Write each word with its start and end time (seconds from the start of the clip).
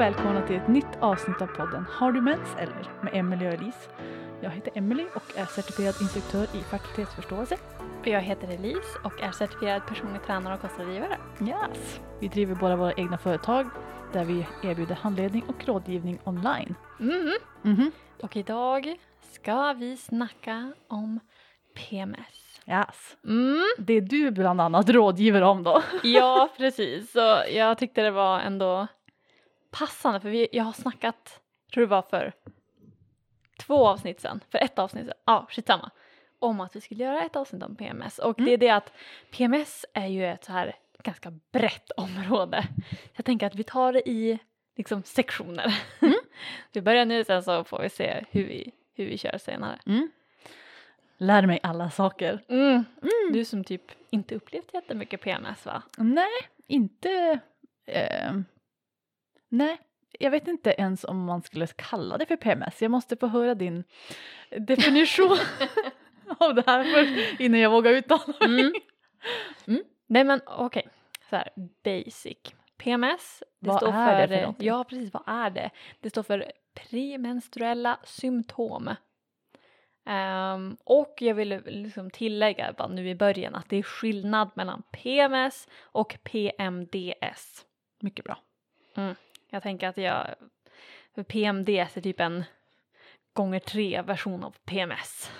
välkomna 0.00 0.46
till 0.46 0.56
ett 0.56 0.68
nytt 0.68 0.96
avsnitt 1.00 1.42
av 1.42 1.46
podden 1.46 1.86
Har 1.90 2.12
du 2.12 2.20
mens 2.20 2.54
eller? 2.58 2.92
med 3.02 3.14
Emelie 3.14 3.48
och 3.48 3.54
Elise. 3.54 3.90
Jag 4.42 4.50
heter 4.50 4.72
Emelie 4.74 5.06
och 5.14 5.38
är 5.38 5.44
certifierad 5.44 5.94
instruktör 6.00 6.42
i 6.42 6.62
fertilitetsförståelse. 6.62 7.56
Och 8.00 8.06
jag 8.06 8.20
heter 8.20 8.48
Elise 8.48 8.98
och 9.04 9.22
är 9.22 9.30
certifierad 9.30 9.86
personlig 9.86 10.22
tränare 10.26 10.54
och 10.54 10.60
kostrådgivare. 10.60 11.16
Yes. 11.40 12.00
Vi 12.20 12.28
driver 12.28 12.54
båda 12.54 12.76
våra 12.76 12.92
egna 12.92 13.18
företag 13.18 13.66
där 14.12 14.24
vi 14.24 14.46
erbjuder 14.62 14.94
handledning 14.94 15.44
och 15.48 15.66
rådgivning 15.68 16.18
online. 16.24 16.74
Mm. 17.00 17.32
Mhm. 17.62 17.92
Och 18.22 18.36
idag 18.36 18.96
ska 19.32 19.72
vi 19.72 19.96
snacka 19.96 20.72
om 20.88 21.20
PMS. 21.74 22.60
Yes. 22.66 23.16
Mm. 23.24 23.64
Det 23.78 23.92
är 23.92 24.00
du 24.00 24.30
bland 24.30 24.60
annat 24.60 24.88
rådgiver 24.88 25.42
om 25.42 25.62
då. 25.62 25.82
Ja, 26.02 26.48
precis. 26.56 27.12
Så 27.12 27.42
jag 27.54 27.78
tyckte 27.78 28.02
det 28.02 28.10
var 28.10 28.40
ändå 28.40 28.86
passande 29.70 30.20
för 30.20 30.28
vi, 30.30 30.48
jag 30.52 30.64
har 30.64 30.72
snackat, 30.72 31.40
tror 31.72 31.80
det 31.80 31.90
var 31.90 32.02
för 32.02 32.32
två 33.58 33.88
avsnitt 33.88 34.20
sen, 34.20 34.40
för 34.50 34.58
ett 34.58 34.78
avsnitt 34.78 35.04
sen, 35.04 35.14
ja 35.24 35.46
skitsamma, 35.50 35.90
om 36.38 36.60
att 36.60 36.76
vi 36.76 36.80
skulle 36.80 37.04
göra 37.04 37.24
ett 37.24 37.36
avsnitt 37.36 37.62
om 37.62 37.76
PMS. 37.76 38.18
Och 38.18 38.34
det 38.36 38.52
är 38.52 38.58
det 38.58 38.70
att 38.70 38.92
PMS 39.30 39.86
är 39.94 40.06
ju 40.06 40.26
ett 40.26 40.44
så 40.44 40.52
här 40.52 40.76
ganska 41.02 41.30
brett 41.52 41.90
område. 41.96 42.68
Jag 43.12 43.24
tänker 43.24 43.46
att 43.46 43.54
vi 43.54 43.64
tar 43.64 43.92
det 43.92 44.08
i 44.08 44.38
liksom 44.76 45.02
sektioner. 45.02 45.82
vi 46.72 46.80
börjar 46.80 47.04
nu 47.04 47.24
sen 47.24 47.42
så 47.42 47.64
får 47.64 47.82
vi 47.82 47.88
se 47.88 48.24
hur 48.30 48.44
vi, 48.44 48.72
hur 48.94 49.06
vi 49.06 49.18
kör 49.18 49.38
senare. 49.38 49.78
Mm. 49.86 50.10
Lär 51.18 51.46
mig 51.46 51.60
alla 51.62 51.90
saker. 51.90 52.44
Mm. 52.48 52.84
Du 53.32 53.44
som 53.44 53.64
typ 53.64 53.82
inte 54.10 54.34
upplevt 54.34 54.74
jättemycket 54.74 55.20
PMS 55.20 55.66
va? 55.66 55.82
Nej, 55.98 56.48
inte... 56.66 57.40
Eh, 57.86 58.32
nej, 59.50 59.80
jag 60.18 60.30
vet 60.30 60.48
inte 60.48 60.70
ens 60.70 61.04
om 61.04 61.24
man 61.24 61.42
skulle 61.42 61.66
kalla 61.66 62.18
det 62.18 62.26
för 62.26 62.36
PMS. 62.36 62.82
Jag 62.82 62.90
måste 62.90 63.16
få 63.16 63.26
höra 63.26 63.54
din 63.54 63.84
definition 64.50 65.38
av 66.38 66.54
det 66.54 66.64
här 66.66 66.84
först 66.84 67.40
innan 67.40 67.60
jag 67.60 67.70
vågar 67.70 67.92
uttala 67.92 68.48
mig. 68.48 68.72
Mm. 69.66 69.82
Nej 70.06 70.24
men 70.24 70.40
okej, 70.46 70.88
så 71.30 71.36
här 71.36 71.50
basic. 71.84 72.38
PMS, 72.78 73.42
det 73.60 73.68
Vad 73.68 73.76
står 73.76 73.92
är 73.92 74.28
det 74.28 74.38
för, 74.38 74.52
för? 74.52 74.64
Ja 74.64 74.84
precis, 74.84 75.12
vad 75.12 75.22
är 75.26 75.50
det? 75.50 75.70
Det 76.00 76.10
står 76.10 76.22
för 76.22 76.52
premenstruella 76.74 77.98
symptom. 78.04 78.90
Ehm, 80.06 80.76
och 80.84 81.14
jag 81.18 81.34
vill 81.34 81.62
liksom 81.66 82.10
tillägga 82.10 82.72
bara 82.72 82.88
nu 82.88 83.08
i 83.08 83.14
början 83.14 83.54
att 83.54 83.68
det 83.68 83.76
är 83.76 83.82
skillnad 83.82 84.50
mellan 84.54 84.82
PMS 84.92 85.68
och 85.82 86.18
PMDS. 86.22 87.66
Mycket 88.00 88.24
bra. 88.24 88.38
Jag 89.50 89.62
tänker 89.62 89.88
att 89.88 89.96
jag, 89.96 90.26
PMDS 91.28 91.96
är 91.96 92.00
typ 92.00 92.20
en 92.20 92.44
gånger 93.32 93.58
tre 93.60 94.02
version 94.02 94.44
av 94.44 94.56
PMS. 94.64 95.30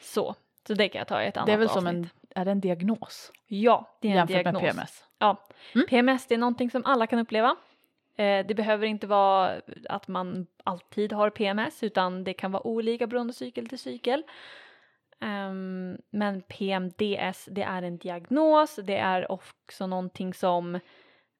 Så, 0.00 0.34
så 0.66 0.74
det 0.74 0.88
kan 0.88 0.98
jag 0.98 1.08
ta 1.08 1.22
i 1.22 1.26
ett 1.26 1.36
annat 1.36 1.46
Det 1.46 1.52
är 1.52 1.56
väl 1.56 1.66
avsnitt. 1.68 1.78
som 1.82 1.86
en, 1.86 2.08
är 2.34 2.44
det 2.44 2.50
en 2.50 2.60
diagnos 2.60 3.32
Ja, 3.46 3.96
det 4.00 4.08
är 4.08 4.12
en 4.12 4.16
jämfört 4.16 4.34
diagnos. 4.34 4.62
med 4.62 4.70
PMS? 4.72 5.04
Ja, 5.18 5.48
Mm. 5.74 5.86
PMS 5.86 6.26
det 6.26 6.34
är 6.34 6.38
någonting 6.38 6.70
som 6.70 6.82
alla 6.84 7.06
kan 7.06 7.18
uppleva. 7.18 7.56
Eh, 8.16 8.46
det 8.46 8.54
behöver 8.56 8.86
inte 8.86 9.06
vara 9.06 9.60
att 9.88 10.08
man 10.08 10.46
alltid 10.64 11.12
har 11.12 11.30
PMS 11.30 11.82
utan 11.82 12.24
det 12.24 12.32
kan 12.34 12.52
vara 12.52 12.66
olika 12.66 13.06
beroende 13.06 13.32
cykel 13.32 13.68
till 13.68 13.78
cykel. 13.78 14.22
Ehm, 15.20 15.98
men 16.10 16.42
PMDS 16.42 17.48
det 17.50 17.62
är 17.62 17.82
en 17.82 17.98
diagnos, 17.98 18.76
det 18.84 18.96
är 18.96 19.32
också 19.32 19.86
någonting 19.86 20.34
som 20.34 20.80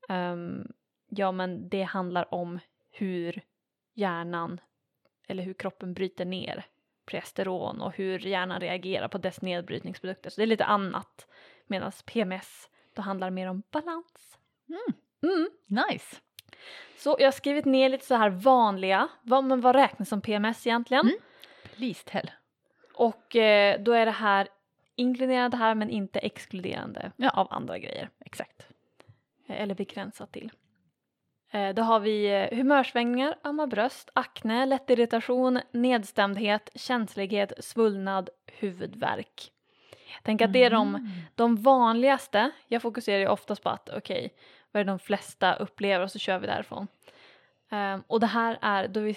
ehm, 0.09 0.73
ja 1.17 1.33
men 1.33 1.69
det 1.69 1.83
handlar 1.83 2.35
om 2.35 2.59
hur 2.91 3.43
hjärnan 3.95 4.61
eller 5.29 5.43
hur 5.43 5.55
kroppen 5.55 5.95
bryter 5.95 6.25
ner 6.25 6.65
progesteron 7.07 7.81
och 7.81 7.97
hur 7.97 8.19
hjärnan 8.19 8.61
reagerar 8.61 9.09
på 9.09 9.19
dess 9.19 9.43
nedbrytningsprodukter. 9.43 10.31
Så 10.31 10.41
det 10.41 10.45
är 10.45 10.47
lite 10.47 10.65
annat. 10.65 11.27
Medan 11.67 11.93
PMS 12.07 12.69
då 12.95 13.03
handlar 13.03 13.27
det 13.27 13.35
mer 13.35 13.49
om 13.49 13.63
balans. 13.71 14.39
Mm. 15.23 15.49
Nice. 15.67 16.17
Så 16.97 17.17
jag 17.19 17.27
har 17.27 17.33
skrivit 17.33 17.65
ner 17.65 17.89
lite 17.89 18.07
så 18.07 18.15
här 18.15 18.31
vanliga, 18.31 19.09
vad, 19.23 19.45
men 19.45 19.61
vad 19.61 19.75
räknas 19.77 20.09
som 20.09 20.21
PMS 20.21 20.67
egentligen? 20.67 21.07
Mm. 21.07 21.19
Please 21.77 22.03
tell. 22.05 22.31
Och 22.95 23.37
eh, 23.37 23.81
då 23.83 23.93
är 23.93 24.07
det 24.07 24.13
här 24.13 24.49
inkluderande 24.97 25.57
här 25.57 25.75
men 25.75 25.91
inte 25.91 26.19
exkluderande 26.19 27.13
Ja. 27.17 27.31
av 27.31 27.47
andra 27.51 27.79
grejer. 27.79 28.11
Exakt. 28.21 28.67
Eh, 29.47 29.61
Eller 29.63 29.75
begränsat 29.75 30.33
till. 30.33 30.51
Eh, 31.55 31.75
Då 31.75 31.83
har 31.83 32.01
vi 32.01 32.27
eh, 32.51 32.57
humörsvängningar, 32.59 33.35
ömma 33.45 33.67
bröst, 33.67 34.11
akne, 34.13 34.67
lätt 34.67 34.91
irritation, 34.91 35.61
nedstämdhet, 35.73 36.71
känslighet, 36.75 37.53
svullnad, 37.59 38.31
huvudvärk. 38.47 39.53
Tänker 40.23 40.45
att 40.45 40.53
det 40.53 40.65
är 40.65 40.71
de, 40.71 40.89
Mm. 40.95 41.09
de 41.35 41.57
vanligaste. 41.57 42.51
Jag 42.69 42.83
fokuserar 42.83 43.19
ju 43.19 43.27
oftast 43.29 43.63
på 43.63 43.69
att 43.69 43.89
okej, 43.97 44.35
vad 44.73 44.81
är 44.81 44.85
det 44.85 44.91
de 44.91 44.99
flesta 44.99 45.55
upplever 45.55 46.05
och 46.05 46.11
så 46.11 46.19
kör 46.19 46.39
vi 46.39 46.47
därifrån. 46.47 46.87
Ehm, 47.71 48.03
och 48.07 48.21
det 48.21 48.27
här 48.27 48.59
är, 48.63 48.89
då 48.89 49.01
vi 49.01 49.17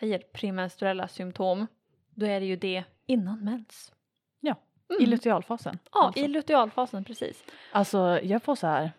säger 0.00 0.18
premenstruella 0.18 1.08
symptom, 1.08 1.66
då 2.14 2.26
är 2.26 2.40
det 2.40 2.46
ju 2.46 2.56
det 2.56 2.84
innan 3.06 3.44
mens. 3.44 3.92
Ja, 4.40 4.54
Mm. 4.90 5.02
I 5.02 5.06
lutealfasen. 5.06 5.78
Ja, 5.92 6.04
alltså. 6.06 6.20
i 6.20 6.28
lutealfasen 6.28 7.04
precis. 7.04 7.44
Alltså 7.72 8.20
jag 8.22 8.42
får 8.42 8.54
så 8.54 8.66
här. 8.66 8.90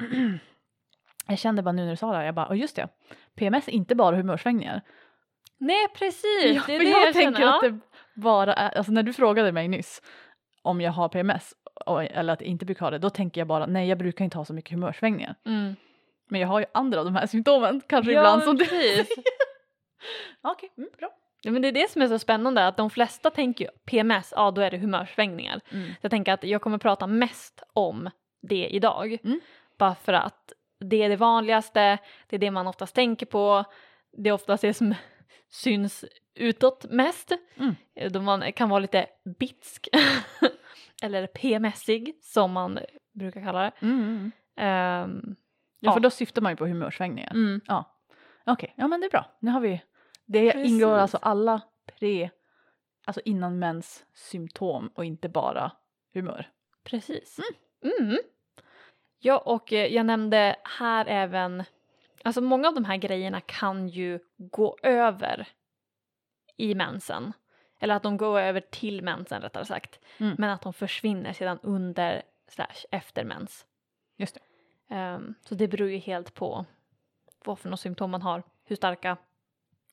jag 1.30 1.38
kände 1.38 1.62
bara 1.62 1.72
nu 1.72 1.82
när 1.84 1.90
du 1.90 1.96
sa 1.96 2.10
det 2.10 2.16
här, 2.16 2.24
jag 2.24 2.34
bara, 2.34 2.46
och 2.46 2.56
just 2.56 2.76
det. 2.76 2.88
PMS 3.34 3.68
är 3.68 3.72
inte 3.72 3.94
bara 3.94 4.16
humörsvängningar. 4.16 4.82
Nej 5.58 5.88
precis, 5.94 6.56
Ja, 6.56 6.62
det 6.66 6.74
är 6.74 6.78
det 6.78 6.84
jag, 6.84 7.06
jag, 7.06 7.14
tänker 7.14 7.46
att 7.46 7.60
det 7.60 7.78
bara 8.14 8.54
är, 8.54 8.78
alltså 8.78 8.92
när 8.92 9.02
du 9.02 9.12
frågade 9.12 9.52
mig 9.52 9.68
nyss 9.68 10.02
om 10.62 10.80
jag 10.80 10.92
har 10.92 11.08
PMS 11.08 11.54
och, 11.86 12.04
eller 12.04 12.32
att 12.32 12.40
jag 12.40 12.48
inte 12.48 12.64
brukar 12.64 12.86
ha 12.86 12.90
det, 12.90 12.98
då 12.98 13.10
tänker 13.10 13.40
jag 13.40 13.48
bara 13.48 13.66
nej 13.66 13.88
jag 13.88 13.98
brukar 13.98 14.24
inte 14.24 14.38
ha 14.38 14.44
så 14.44 14.54
mycket 14.54 14.72
humörsvängningar. 14.72 15.34
mm. 15.46 15.76
Men 16.30 16.40
jag 16.40 16.48
har 16.48 16.60
ju 16.60 16.66
andra 16.74 16.98
av 16.98 17.04
de 17.04 17.16
här 17.16 17.26
symptomen 17.26 17.80
kanske 17.86 18.12
Ja, 18.12 18.20
ibland 18.20 18.42
som 18.42 18.56
du 18.56 18.66
precis. 18.66 19.08
Okej, 20.42 20.70
mm, 20.76 20.90
bra. 20.98 21.10
Ja, 21.42 21.50
men 21.50 21.62
det 21.62 21.68
är 21.68 21.72
det 21.72 21.90
som 21.90 22.02
är 22.02 22.08
så 22.08 22.18
spännande 22.18 22.66
att 22.66 22.76
de 22.76 22.90
flesta 22.90 23.30
tänker 23.30 23.64
ju 23.64 23.70
PMS, 23.86 24.32
ja 24.36 24.50
då 24.50 24.60
är 24.60 24.70
det 24.70 24.78
humörsvängningar. 24.78 25.60
Mm. 25.70 25.86
Så 25.88 25.98
jag 26.00 26.10
tänker 26.10 26.32
att 26.32 26.44
jag 26.44 26.62
kommer 26.62 26.78
prata 26.78 27.06
mest 27.06 27.62
om 27.72 28.10
det 28.42 28.68
idag. 28.68 29.18
Mm. 29.24 29.40
Bara 29.78 29.94
för 29.94 30.12
att 30.12 30.52
det 30.80 31.02
är 31.02 31.08
det 31.08 31.16
vanligaste, 31.16 31.98
det 32.28 32.36
är 32.36 32.40
det 32.40 32.50
man 32.50 32.66
oftast 32.66 32.94
tänker 32.94 33.26
på, 33.26 33.64
det 34.12 34.28
är 34.28 34.32
oftast 34.32 34.60
det 34.62 34.74
som 34.74 34.94
syns 35.48 36.04
utåt 36.34 36.84
mest. 36.90 37.32
Mm. 37.56 37.74
Eh, 37.94 38.10
Då 38.12 38.20
man 38.20 38.52
kan 38.52 38.68
vara 38.68 38.80
lite 38.80 39.06
bitsk 39.38 39.88
eller 41.02 41.26
PMSig 41.26 42.18
som 42.22 42.52
man 42.52 42.78
brukar 43.12 43.40
kalla 43.44 43.60
det. 43.62 43.72
Mm, 43.80 44.00
mm. 44.02 44.32
Ehm, 44.56 45.36
Ja, 45.82 45.88
Ja. 45.88 45.92
för 45.92 46.00
då 46.00 46.10
syftar 46.10 46.42
man 46.42 46.52
ju 46.52 46.56
på 46.56 46.66
humörsvängningar. 46.66 47.30
mm. 47.30 47.60
Ja, 47.66 47.98
okej, 48.46 48.74
ja 48.76 48.88
men 48.88 49.00
det 49.00 49.06
är 49.06 49.10
bra. 49.10 49.36
Nu 49.40 49.50
har 49.50 49.60
vi, 49.60 49.82
det 50.26 50.52
Precis. 50.52 50.70
ingår 50.70 50.98
alltså 50.98 51.18
alla 51.22 51.60
pre, 51.98 52.30
alltså 53.06 53.20
innan 53.24 53.58
mens 53.58 54.04
symptom 54.14 54.90
och 54.94 55.04
inte 55.04 55.28
bara 55.28 55.72
humör. 56.14 56.48
Precis. 56.84 57.38
Mm. 58.00 58.18
Ja, 59.22 59.38
och 59.38 59.72
eh, 59.72 59.86
jag 59.86 60.06
nämnde 60.06 60.56
här 60.64 61.06
även, 61.08 61.64
alltså 62.24 62.40
många 62.40 62.68
av 62.68 62.74
de 62.74 62.84
här 62.84 62.96
grejerna 62.96 63.40
kan 63.40 63.88
ju 63.88 64.18
gå 64.36 64.76
över 64.82 65.48
i 66.56 66.74
mensen. 66.74 67.32
Eller 67.80 67.94
att 67.94 68.02
de 68.02 68.16
går 68.16 68.40
över 68.40 68.60
till 68.60 69.02
mensen 69.02 69.42
rättare 69.42 69.64
sagt. 69.64 70.00
Mm. 70.18 70.34
Men 70.38 70.50
att 70.50 70.62
de 70.62 70.72
försvinner 70.72 71.32
sedan 71.32 71.58
under 71.62 72.22
slash 72.48 72.84
efter 72.90 73.24
mens. 73.24 73.66
Just 74.16 74.34
det. 74.34 74.40
Ehm, 74.94 75.34
så 75.44 75.54
det 75.54 75.68
beror 75.68 75.90
ju 75.90 75.98
helt 75.98 76.34
på 76.34 76.64
vad 77.44 77.58
för 77.58 77.68
några 77.68 77.76
symptom 77.76 78.10
man 78.10 78.22
har, 78.22 78.42
hur 78.64 78.76
starka 78.76 79.16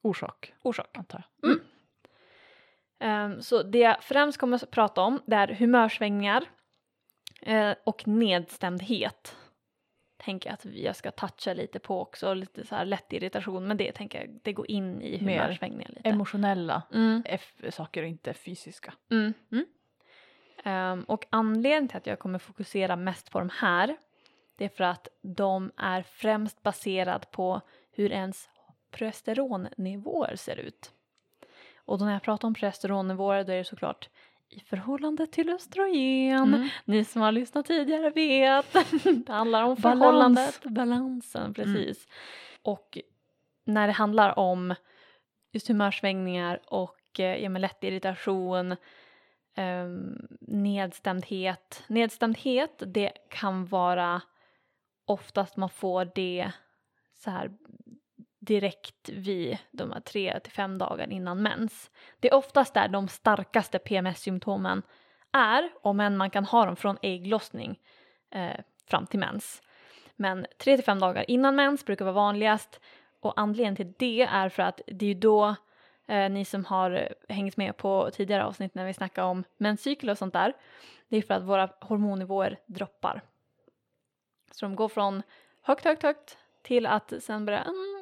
Orsak, 0.01 0.53
orsak. 0.61 0.97
antar 0.97 1.23
jag. 1.41 1.59
Ehm, 2.99 3.41
så 3.41 3.63
det 3.63 3.79
jag 3.79 4.03
främst 4.03 4.37
kommer 4.37 4.55
att 4.63 4.71
prata 4.71 5.01
om 5.01 5.21
det 5.25 5.35
är 5.35 5.47
humörsvängningar 5.47 6.45
eh, 7.47 7.75
och 7.83 8.07
nedstämdhet. 8.07 9.35
Tänker 10.17 10.49
jag 10.49 10.53
att 10.53 10.65
jag 10.65 10.95
ska 10.95 11.11
toucha 11.11 11.53
lite 11.53 11.79
på 11.79 12.01
också, 12.01 12.33
lite 12.33 12.67
så 12.67 12.75
här 12.75 12.85
lätt 12.85 13.13
irritation, 13.13 13.67
men 13.67 13.77
det 13.77 13.91
tänker 13.91 14.19
jag, 14.19 14.39
det 14.43 14.53
går 14.53 14.71
in 14.71 15.01
i 15.01 15.17
humörsvängningar 15.17 15.89
lite. 15.89 16.09
Emotionella 16.09 16.83
Mm, 16.93 17.23
F- 17.25 17.53
saker 17.69 18.01
och 18.03 18.07
inte 18.09 18.33
fysiska. 18.33 18.93
mm. 19.11 19.33
Mm. 19.51 19.65
Ehm, 20.63 21.03
och 21.03 21.25
anledningen 21.29 21.87
till 21.87 21.97
att 21.97 22.07
jag 22.07 22.19
kommer 22.19 22.39
fokusera 22.39 22.95
mest 22.95 23.31
på 23.31 23.39
de 23.39 23.49
här, 23.53 23.97
det 24.55 24.65
är 24.65 24.69
för 24.69 24.83
att 24.83 25.07
de 25.21 25.71
är 25.77 26.01
främst 26.01 26.63
baserad 26.63 27.31
på 27.31 27.61
hur 27.91 28.11
ens 28.11 28.49
progesteronnivåer 28.91 30.35
ser 30.35 30.55
ut. 30.59 30.91
Och 31.75 31.97
då 31.99 32.05
när 32.05 32.13
jag 32.13 32.21
pratar 32.23 32.47
om 32.47 32.53
progesteronnivåer 32.53 33.43
då 33.43 33.51
är 33.51 33.57
det 33.57 33.63
såklart 33.63 34.09
i 34.49 34.59
förhållande 34.59 35.27
till 35.27 35.49
östrogen. 35.49 36.53
Mm. 36.53 36.69
Ni 36.85 37.03
som 37.03 37.21
har 37.21 37.31
lyssnat 37.31 37.65
tidigare 37.65 38.09
vet. 38.09 38.73
det 39.25 39.33
handlar 39.33 39.63
om 39.63 39.75
Balans. 39.75 39.81
förhållandet, 39.81 40.63
balansen 40.63 41.53
precis. 41.53 42.07
och 42.61 42.97
när 43.65 43.87
det 43.87 43.93
handlar 43.93 44.39
om 44.39 44.75
just 45.51 45.67
humörsvängningar 45.67 46.59
och 46.65 47.19
eh, 47.19 47.43
ja, 47.43 47.49
men 47.49 47.61
lätt 47.61 47.83
irritation, 47.83 48.71
eh, 49.55 49.87
nedstämdhet. 50.41 51.83
Nedstämdhet, 51.87 52.83
det 52.85 53.11
kan 53.29 53.65
vara 53.65 54.21
oftast 55.05 55.57
man 55.57 55.69
får 55.69 56.11
det 56.15 56.51
så 57.13 57.31
här 57.31 57.51
direkt 58.47 59.09
vid 59.09 59.57
de 59.71 59.91
här 59.91 59.99
tre 59.99 60.39
till 60.39 60.51
fem 60.51 60.77
dagar 60.77 61.11
innan 61.11 61.41
mens. 61.41 61.91
Det 62.19 62.29
är 62.29 62.33
oftast 62.33 62.73
där 62.73 62.87
de 62.87 63.07
starkaste 63.07 63.79
PMS-symptomen 63.79 64.81
är, 65.31 65.69
om 65.81 65.99
än 65.99 66.17
man 66.17 66.29
kan 66.29 66.45
ha 66.45 66.65
dem 66.65 66.75
från 66.75 66.97
ägglossning 67.01 67.79
eh, 68.31 68.59
fram 68.85 69.05
till 69.07 69.19
mens. 69.19 69.61
Men 70.15 70.45
tre 70.57 70.75
till 70.75 70.85
fem 70.85 70.99
dagar 70.99 71.25
innan 71.27 71.55
mens 71.55 71.85
brukar 71.85 72.05
vara 72.05 72.15
vanligast 72.15 72.79
och 73.19 73.33
anledningen 73.39 73.75
till 73.75 73.93
det 73.97 74.21
är 74.21 74.49
för 74.49 74.63
att 74.63 74.81
det 74.87 75.05
är 75.05 75.07
ju 75.07 75.19
då 75.19 75.55
eh, 76.07 76.29
ni 76.29 76.45
som 76.45 76.65
har 76.65 77.13
hängt 77.29 77.57
med 77.57 77.77
på 77.77 78.09
tidigare 78.13 78.45
avsnitt 78.45 78.75
när 78.75 78.85
vi 78.85 78.93
snackar 78.93 79.23
om 79.23 79.43
menscykel 79.57 80.09
och 80.09 80.17
sånt 80.17 80.33
där, 80.33 80.53
det 81.07 81.17
är 81.17 81.21
för 81.21 81.33
att 81.33 81.43
våra 81.43 81.69
hormonnivåer 81.81 82.59
droppar. 82.65 83.21
Så 84.51 84.65
de 84.65 84.75
går 84.75 84.89
från 84.89 85.23
högt, 85.61 85.85
högt, 85.85 86.03
högt 86.03 86.37
till 86.63 86.85
att 86.85 87.13
sen 87.19 87.45
börja 87.45 87.61
mm, 87.61 87.96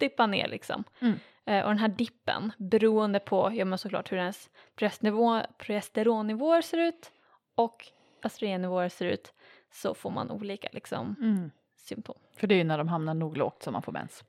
dippa 0.00 0.26
ner 0.26 0.48
liksom. 0.48 0.84
Mm. 1.00 1.18
Eh, 1.44 1.62
och 1.64 1.68
den 1.68 1.78
här 1.78 1.88
dippen, 1.88 2.52
beroende 2.58 3.20
på, 3.20 3.50
ja 3.54 3.64
men 3.64 3.78
såklart 3.78 4.12
hur 4.12 4.16
ens 4.18 4.50
presternivå, 4.76 5.42
presteronnivåer 5.58 6.62
ser 6.62 6.78
ut 6.78 7.12
och 7.54 7.86
östrogennivåer 8.24 8.88
ser 8.88 9.06
ut, 9.06 9.32
så 9.72 9.94
får 9.94 10.10
man 10.10 10.30
olika 10.30 10.68
liksom 10.72 11.16
Mm. 11.20 11.50
symptom. 11.76 12.18
För 12.36 12.46
det 12.46 12.54
är 12.54 12.56
ju 12.56 12.64
när 12.64 12.78
de 12.78 12.88
hamnar 12.88 13.14
nog 13.14 13.36
lågt 13.36 13.62
som 13.62 13.72
man 13.72 13.82
får 13.82 13.92
mens. 13.92 14.24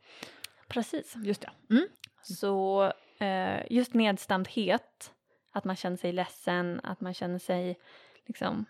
Precis. 0.68 1.16
Just 1.24 1.42
det. 1.42 1.52
Mm. 1.70 1.88
Så 2.24 2.84
eh, 3.20 3.60
just 3.70 3.94
nedstämdhet, 3.94 5.14
att 5.52 5.64
man 5.64 5.76
känner 5.76 5.98
sig 5.98 6.12
ledsen, 6.12 6.82
att 6.84 7.02
man 7.02 7.14
känner 7.14 7.40
sig 7.40 7.80
liksom 8.26 8.66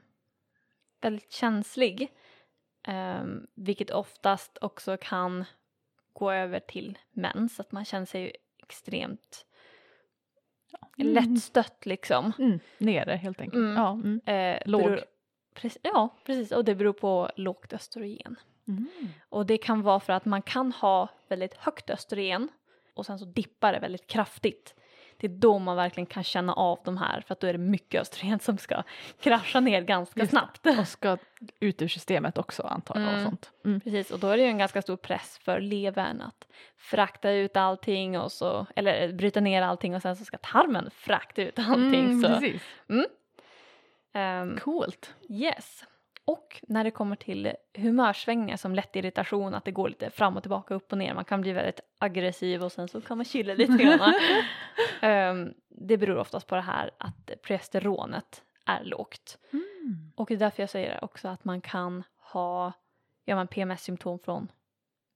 väldigt 1.01 1.31
känslig, 1.31 2.11
eh, 2.87 3.23
vilket 3.55 3.91
oftast 3.91 4.57
också 4.61 4.97
kan 5.01 5.45
gå 6.13 6.31
över 6.31 6.59
till 6.59 6.97
mens, 7.11 7.59
att 7.59 7.71
man 7.71 7.85
känner 7.85 8.05
sig 8.05 8.35
extremt 8.63 9.45
Mm. 10.97 11.13
lättstött 11.13 11.85
liksom. 11.85 12.31
Mm. 12.39 12.59
Nere 12.77 13.15
helt 13.15 13.41
enkelt. 13.41 13.55
Mm. 13.63 13.75
Ja. 13.77 13.91
Mm. 13.91 14.21
Eh, 14.25 14.61
Låg. 14.65 14.81
beror- 14.83 15.03
Precis, 15.53 15.79
ja, 15.83 16.15
precis. 16.25 16.51
Och 16.51 16.65
det 16.65 16.75
beror 16.75 16.93
på 16.93 17.29
lågt 17.35 17.73
östrogen. 17.73 18.35
Mm. 18.67 18.87
Och 19.29 19.45
det 19.45 19.57
kan 19.57 19.81
vara 19.81 19.99
för 19.99 20.13
att 20.13 20.25
man 20.25 20.41
kan 20.41 20.71
ha 20.71 21.07
väldigt 21.27 21.53
högt 21.53 21.89
östrogen 21.89 22.47
och 22.93 23.05
sen 23.05 23.19
så 23.19 23.25
dippar 23.25 23.73
det 23.73 23.79
väldigt 23.79 24.07
kraftigt. 24.07 24.75
Det 25.21 25.27
är 25.27 25.29
då 25.29 25.59
man 25.59 25.75
verkligen 25.75 26.05
kan 26.05 26.23
känna 26.23 26.53
av 26.53 26.79
de 26.83 26.97
här 26.97 27.21
för 27.27 27.33
att 27.33 27.39
då 27.39 27.47
är 27.47 27.51
det 27.53 27.59
mycket 27.59 28.01
östrogen 28.01 28.39
som 28.39 28.57
ska 28.57 28.83
krascha 29.19 29.59
ner 29.59 29.81
ganska 29.81 30.19
Just 30.19 30.29
snabbt. 30.29 30.65
Och 30.79 30.87
ska 30.87 31.17
ut 31.59 31.81
ur 31.81 31.87
systemet 31.87 32.37
också 32.37 32.63
antar 32.63 32.95
jag. 32.99 33.07
Och 33.07 33.13
Mm. 33.13 33.25
sånt. 33.25 33.51
Mm. 33.65 33.79
Precis, 33.81 34.11
och 34.11 34.19
då 34.19 34.27
är 34.27 34.37
det 34.37 34.43
ju 34.43 34.49
en 34.49 34.57
ganska 34.57 34.81
stor 34.81 34.97
press 34.97 35.39
för 35.43 35.59
levern 35.59 36.21
att 36.21 36.47
frakta 36.77 37.31
ut 37.31 37.57
allting 37.57 38.19
och 38.19 38.31
så, 38.31 38.65
eller 38.75 39.13
bryta 39.13 39.39
ner 39.39 39.61
allting 39.61 39.95
och 39.95 40.01
sen 40.01 40.15
så 40.15 40.25
ska 40.25 40.37
tarmen 40.37 40.89
frakta 40.93 41.41
ut 41.41 41.59
allting. 41.59 42.05
Mm, 42.05 42.21
så. 42.21 42.27
precis. 42.27 42.61
ehm, 44.13 44.57
Coolt. 44.57 45.15
Yes. 45.29 45.83
Och 46.25 46.61
när 46.67 46.83
det 46.83 46.91
kommer 46.91 47.15
till 47.15 47.53
humörsvängningar 47.77 48.57
som 48.57 48.75
lätt 48.75 48.95
irritation, 48.95 49.53
att 49.53 49.65
det 49.65 49.71
går 49.71 49.89
lite 49.89 50.09
fram 50.09 50.37
och 50.37 50.43
tillbaka, 50.43 50.73
upp 50.73 50.91
och 50.91 50.97
ner, 50.97 51.13
man 51.13 51.25
kan 51.25 51.41
bli 51.41 51.51
väldigt 51.51 51.79
aggressiv 51.97 52.63
och 52.63 52.71
sen 52.71 52.87
så 52.87 53.01
kan 53.01 53.17
man 53.17 53.25
chilla 53.25 53.53
lite 53.53 53.83
grann. 53.83 54.13
Ehm, 55.01 55.53
det 55.69 55.97
beror 55.97 56.17
oftast 56.17 56.47
på 56.47 56.55
det 56.55 56.61
här 56.61 56.91
att 56.97 57.31
progesteronet 57.41 58.43
är 58.65 58.83
lågt. 58.83 59.37
Mm. 59.53 60.11
Och 60.15 60.27
det 60.27 60.33
är 60.33 60.37
därför 60.37 60.63
jag 60.63 60.69
säger 60.69 61.03
också 61.03 61.27
att 61.27 61.45
man 61.45 61.61
kan 61.61 62.03
ha 62.17 62.73
ja, 63.25 63.35
men 63.35 63.47
PMS-symptom 63.47 64.19
från 64.19 64.51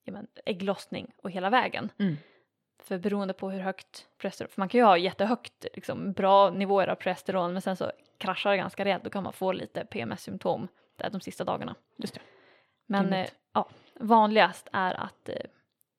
ja, 0.04 0.14
men 0.14 0.28
ägglossning 0.46 1.12
och 1.18 1.32
hela 1.32 1.50
vägen. 1.50 1.92
Mm. 2.00 2.18
För 2.84 2.98
beroende 2.98 3.34
på 3.34 3.50
hur 3.50 3.60
högt 3.60 4.08
progesteron, 4.18 4.50
för 4.52 4.62
man 4.62 4.70
kan 4.70 4.80
ju 4.80 4.86
ha 4.86 4.98
jättehögt, 4.98 5.66
liksom, 5.74 6.14
bra 6.14 6.50
nivåer 6.50 6.88
av 6.88 6.96
progesteron 6.96 7.54
men 7.54 7.62
sen 7.62 7.76
så 7.76 7.92
kraschar 8.18 8.52
det 8.52 8.58
ganska 8.58 8.86
rejält, 8.86 9.04
då 9.04 9.10
kan 9.10 9.24
man 9.24 9.34
få 9.34 9.52
lite 9.52 9.86
PMS-symptom 9.86 10.68
där 10.96 11.10
de 11.10 11.22
sista 11.22 11.44
dagarna. 11.44 11.76
Just 11.98 12.14
det. 12.14 12.22
Men 12.86 13.14
eh, 13.14 13.28
ja, 13.54 13.70
vanligast 14.00 14.68
är 14.72 14.94
att 14.94 15.30
eh, 15.30 15.36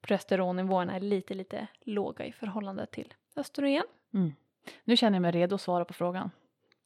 progesteronnivåerna 0.03 0.97
är 0.97 1.01
lite, 1.01 1.35
lite 1.35 1.67
låga 1.81 2.25
i 2.25 2.33
förhållande 2.33 2.87
till 2.87 3.15
östrogen. 3.37 3.85
Mm. 4.15 4.33
Nu 4.85 4.97
känner 4.97 5.17
jag 5.17 5.23
mig 5.23 5.31
redo 5.31 5.55
att 5.55 5.61
svara 5.61 5.85
på 5.85 5.93
frågan. 5.95 6.31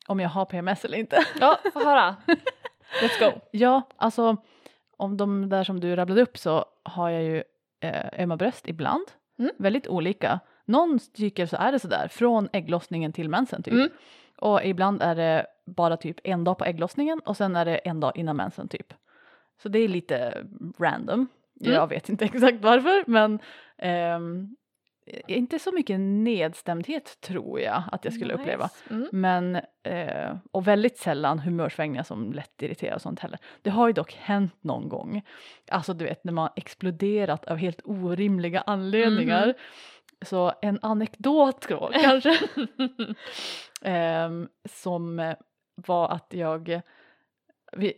Om 0.07 0.21
jag 0.21 0.29
har 0.29 0.45
PMS 0.45 0.85
eller 0.85 0.99
inte. 0.99 1.25
Ja, 1.41 1.59
få 1.73 1.85
höra. 1.85 2.17
Let's 3.03 3.31
go. 3.31 3.41
Ja, 3.51 3.83
alltså 3.97 4.37
om 4.97 5.17
de 5.17 5.49
där 5.49 5.65
som 5.65 5.81
du 5.81 5.97
rabblade 5.97 6.23
upp 6.23 6.39
så 6.39 6.65
har 6.83 7.11
jag 7.11 7.23
ju 7.23 7.43
eh, 7.81 8.23
ömma 8.23 8.37
bröst 8.37 8.69
ibland. 8.69 9.07
Mm. 9.39 9.51
Väldigt 9.59 9.89
olika. 9.89 10.41
Någon 10.65 10.99
cykel 10.99 11.49
så 11.49 11.57
är 11.57 11.73
det 11.73 11.79
sådär 11.79 12.09
från 12.09 12.49
ägglossningen 12.53 13.13
till 13.13 13.29
mensen 13.29 13.63
typ. 13.63 13.75
Mm. 13.75 13.89
Och 14.41 14.65
ibland 14.65 15.03
är 15.03 15.15
det 15.15 15.47
bara 15.67 15.97
typ 15.97 16.17
en 16.25 16.45
dag 16.45 16.59
på 16.59 16.65
ägglossningen 16.65 17.21
och 17.25 17.37
sen 17.37 17.57
är 17.57 17.65
det 17.65 17.77
en 17.77 18.01
dag 18.01 18.13
innan 18.15 18.37
mensen 18.37 18.69
typ. 18.69 18.95
Så 19.63 19.69
det 19.69 19.79
är 19.79 19.89
lite 19.89 20.47
random. 20.79 21.27
Mm. 21.61 21.73
Jag 21.73 21.89
vet 21.89 22.09
inte 22.09 22.25
exakt 22.35 22.61
varför 22.61 23.05
men 23.07 23.39
ehm, 23.79 24.57
inte 25.27 25.59
så 25.59 25.73
mycket 25.73 26.01
nedstämdhet 26.01 27.21
tror 27.21 27.61
jag 27.61 27.83
att 27.93 28.05
jag 28.05 28.15
skulle 28.15 28.35
uppleva. 28.35 28.65
Nice. 28.65 28.95
Mm. 28.95 29.09
Men, 29.13 29.57
eh, 29.83 30.37
och 30.53 30.69
väldigt 30.69 30.99
sällan 30.99 31.39
humörsvängningar 31.39 32.03
som 32.03 32.33
lätt 32.33 32.63
irriterar 32.63 32.95
och 32.95 33.03
sånt 33.03 33.21
heller. 33.21 33.39
Det 33.63 33.71
har 33.71 33.87
ju 33.87 33.93
dock 33.93 34.15
hänt 34.15 34.57
någon 34.61 34.89
gång. 34.89 35.23
Alltså 35.71 35.95
du 35.95 36.05
vet 36.05 36.25
när 36.25 36.33
man 36.33 36.51
exploderat 36.57 37.45
av 37.45 37.57
helt 37.57 37.81
orimliga 37.85 38.61
anledningar. 38.61 39.47
Mhm. 39.47 39.55
Så 40.23 40.53
en 40.63 40.79
anekdot 40.83 41.69
då 41.69 41.91
kanske. 42.03 42.39
Ehm, 43.81 44.49
som 44.65 45.19
eh, 45.19 45.37
var 45.75 46.09
att 46.09 46.27
jag, 46.29 46.81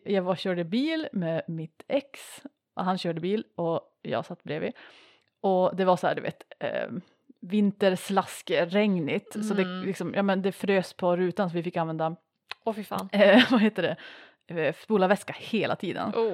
jag 0.05 0.23
var 0.23 0.37
körde 0.37 0.65
bil 0.65 1.09
med 1.13 1.43
mitt 1.49 1.83
ex 1.89 2.43
och 2.75 2.85
han 2.85 2.99
körde 2.99 3.21
bil 3.21 3.45
och 3.55 3.81
jag 4.03 4.25
satt 4.25 4.43
bredvid. 4.43 4.73
Och 5.41 5.77
det 5.77 5.85
var 5.85 5.97
så 5.97 6.07
här 6.07 6.15
du 6.15 6.23
vet 6.23 6.43
eh, 6.59 6.89
vinterslaskregnigt 7.41 9.33
så 9.33 9.55
det, 9.55 9.63
Mm. 9.63 9.87
liksom, 9.87 10.15
ja, 10.15 10.23
men 10.23 10.43
det 10.43 10.53
frös 10.53 10.93
på 10.95 11.17
rutan 11.17 11.51
så 11.51 11.57
vi 11.57 11.63
fick 11.63 11.77
använda, 11.77 12.17
Åh 12.65 12.75
fy 12.75 12.85
fan. 12.85 13.09
eh, 13.13 13.43
vad 13.51 13.61
heter 13.61 13.83
det, 13.83 13.97
eh, 14.59 14.75
spolarvätska 14.83 15.35
hela 15.39 15.77
tiden. 15.77 16.13
Oh. 16.15 16.33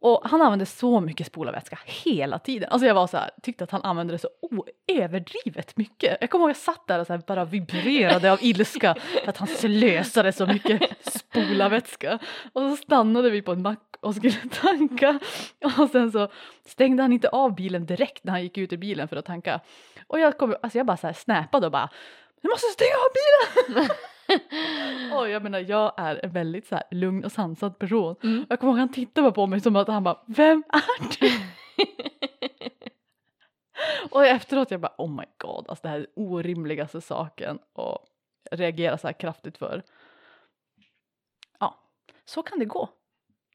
Och 0.00 0.20
han 0.24 0.42
använde 0.42 0.66
så 0.66 1.00
mycket 1.00 1.26
spolarvätska 1.26 1.78
hela 1.84 2.38
tiden. 2.38 2.68
Alltså 2.70 2.86
jag 2.86 2.94
var 2.94 3.06
så 3.06 3.16
här, 3.16 3.30
tyckte 3.42 3.64
att 3.64 3.70
han 3.70 3.82
använde 3.82 4.14
det 4.14 4.18
så 4.18 4.28
överdrivet 4.86 5.76
mycket. 5.76 6.18
Jag 6.20 6.30
kommer 6.30 6.42
ihåg 6.42 6.50
jag 6.50 6.56
satt 6.56 6.86
där 6.86 6.98
och 6.98 7.06
så 7.06 7.18
bara 7.26 7.44
vibrerade 7.44 8.32
av 8.32 8.38
ilska 8.42 8.94
för 8.94 9.28
att 9.28 9.36
han 9.36 9.48
slösade 9.48 10.32
så 10.32 10.46
mycket 10.46 10.82
spolarvätska. 11.12 12.18
Och 12.52 12.62
så 12.62 12.76
stannade 12.76 13.30
vi 13.30 13.42
på 13.42 13.52
en 13.52 13.62
mack 13.62 13.96
och 14.00 14.14
skulle 14.14 14.32
tanka. 14.60 15.18
Och 15.78 15.90
sen 15.90 16.12
så 16.12 16.28
stängde 16.66 17.02
han 17.02 17.12
inte 17.12 17.28
av 17.28 17.54
bilen 17.54 17.86
direkt 17.86 18.24
när 18.24 18.32
han 18.32 18.42
gick 18.42 18.58
ut 18.58 18.72
ur 18.72 18.76
bilen 18.76 19.08
för 19.08 19.16
att 19.16 19.26
tanka. 19.26 19.60
Och 20.06 20.20
jag, 20.20 20.38
kom, 20.38 20.56
alltså 20.62 20.78
jag 20.78 20.86
bara 20.86 20.96
så 20.96 21.06
här 21.06 21.14
snappade 21.14 21.66
och 21.66 21.72
bara 21.72 21.90
du 22.42 22.48
måste 22.48 22.66
stänga 22.66 22.94
av 22.94 23.10
bilen! 23.14 23.90
och 25.14 25.28
jag 25.28 25.42
menar 25.42 25.58
jag 25.58 25.92
är 25.96 26.24
en 26.24 26.30
väldigt 26.30 26.66
så 26.66 26.74
här 26.74 26.84
lugn 26.90 27.24
och 27.24 27.32
sansad 27.32 27.78
person. 27.78 28.16
Mm. 28.22 28.46
Jag 28.48 28.60
kommer 28.60 28.72
ihåg 28.72 28.78
han 28.78 28.92
tittade 28.92 29.22
bara 29.22 29.32
på 29.32 29.46
mig 29.46 29.60
som 29.60 29.76
att 29.76 29.88
han 29.88 30.04
bara 30.04 30.18
Vem 30.26 30.64
är 30.68 31.20
du? 31.20 31.30
och 34.10 34.26
efteråt 34.26 34.70
jag 34.70 34.80
bara 34.80 34.94
oh 34.98 35.10
my 35.10 35.24
god 35.36 35.64
alltså 35.68 35.82
det 35.82 35.88
här 35.88 35.96
är 35.96 36.00
den 36.00 36.10
orimligaste 36.14 37.00
saken 37.00 37.58
och 37.72 37.98
reagera 38.50 38.98
så 38.98 39.06
här 39.08 39.12
kraftigt 39.12 39.58
för. 39.58 39.82
Ja, 41.60 41.78
så 42.24 42.42
kan 42.42 42.58
det 42.58 42.64
gå. 42.64 42.88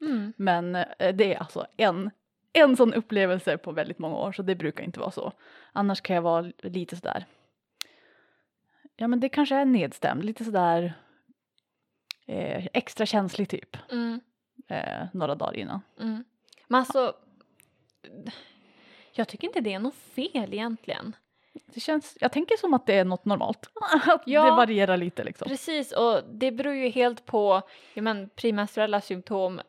Mm. 0.02 0.34
Men 0.38 0.76
eh, 0.76 1.16
det 1.16 1.34
är 1.34 1.40
alltså 1.40 1.66
en, 1.78 2.12
en 2.54 2.78
sån 2.78 2.94
upplevelse 2.94 3.58
på 3.58 3.72
väldigt 3.72 4.00
många 4.00 4.16
år 4.16 4.32
så 4.32 4.42
det 4.42 4.56
brukar 4.56 4.84
inte 4.84 5.00
vara 5.00 5.12
så. 5.12 5.32
Annars 5.72 6.02
kan 6.02 6.16
jag 6.16 6.24
vara 6.24 6.52
lite 6.62 6.96
sådär. 6.96 7.26
Ja 8.96 9.08
men 9.08 9.20
det 9.20 9.30
kanske 9.30 9.56
är 9.56 9.66
nedstämd, 9.66 10.26
lite 10.26 10.46
sådär 10.46 10.94
eh, 12.26 12.66
extra 12.74 13.06
känslig 13.06 13.50
typ 13.50 13.78
Mm. 13.92 14.20
eh, 14.68 15.08
några 15.14 15.36
dagar 15.36 15.58
innan. 15.58 15.82
Mm. 16.00 16.24
Men 16.68 16.80
alltså, 16.80 17.14
jag 19.12 19.28
tycker 19.28 19.48
inte 19.48 19.62
det 19.62 19.74
är 19.74 19.80
något 19.80 19.96
fel 19.96 20.54
egentligen. 20.54 21.16
Det 21.66 21.80
känns, 21.80 22.18
jag 22.20 22.32
tänker 22.32 22.58
som 22.58 22.74
att 22.74 22.86
det 22.86 22.94
är 22.94 23.06
något 23.06 23.26
normalt. 23.26 23.70
Ja. 24.26 24.44
Det 24.44 24.52
varierar 24.52 24.98
lite 24.98 25.24
liksom. 25.24 25.48
Precis, 25.48 25.92
och 25.92 26.24
det 26.32 26.52
beror 26.52 26.74
ju 26.74 26.90
helt 26.90 27.26
på 27.26 27.62
ja, 27.94 28.02
men, 28.02 28.30
premenstruella 28.30 29.02
symptom. 29.02 29.62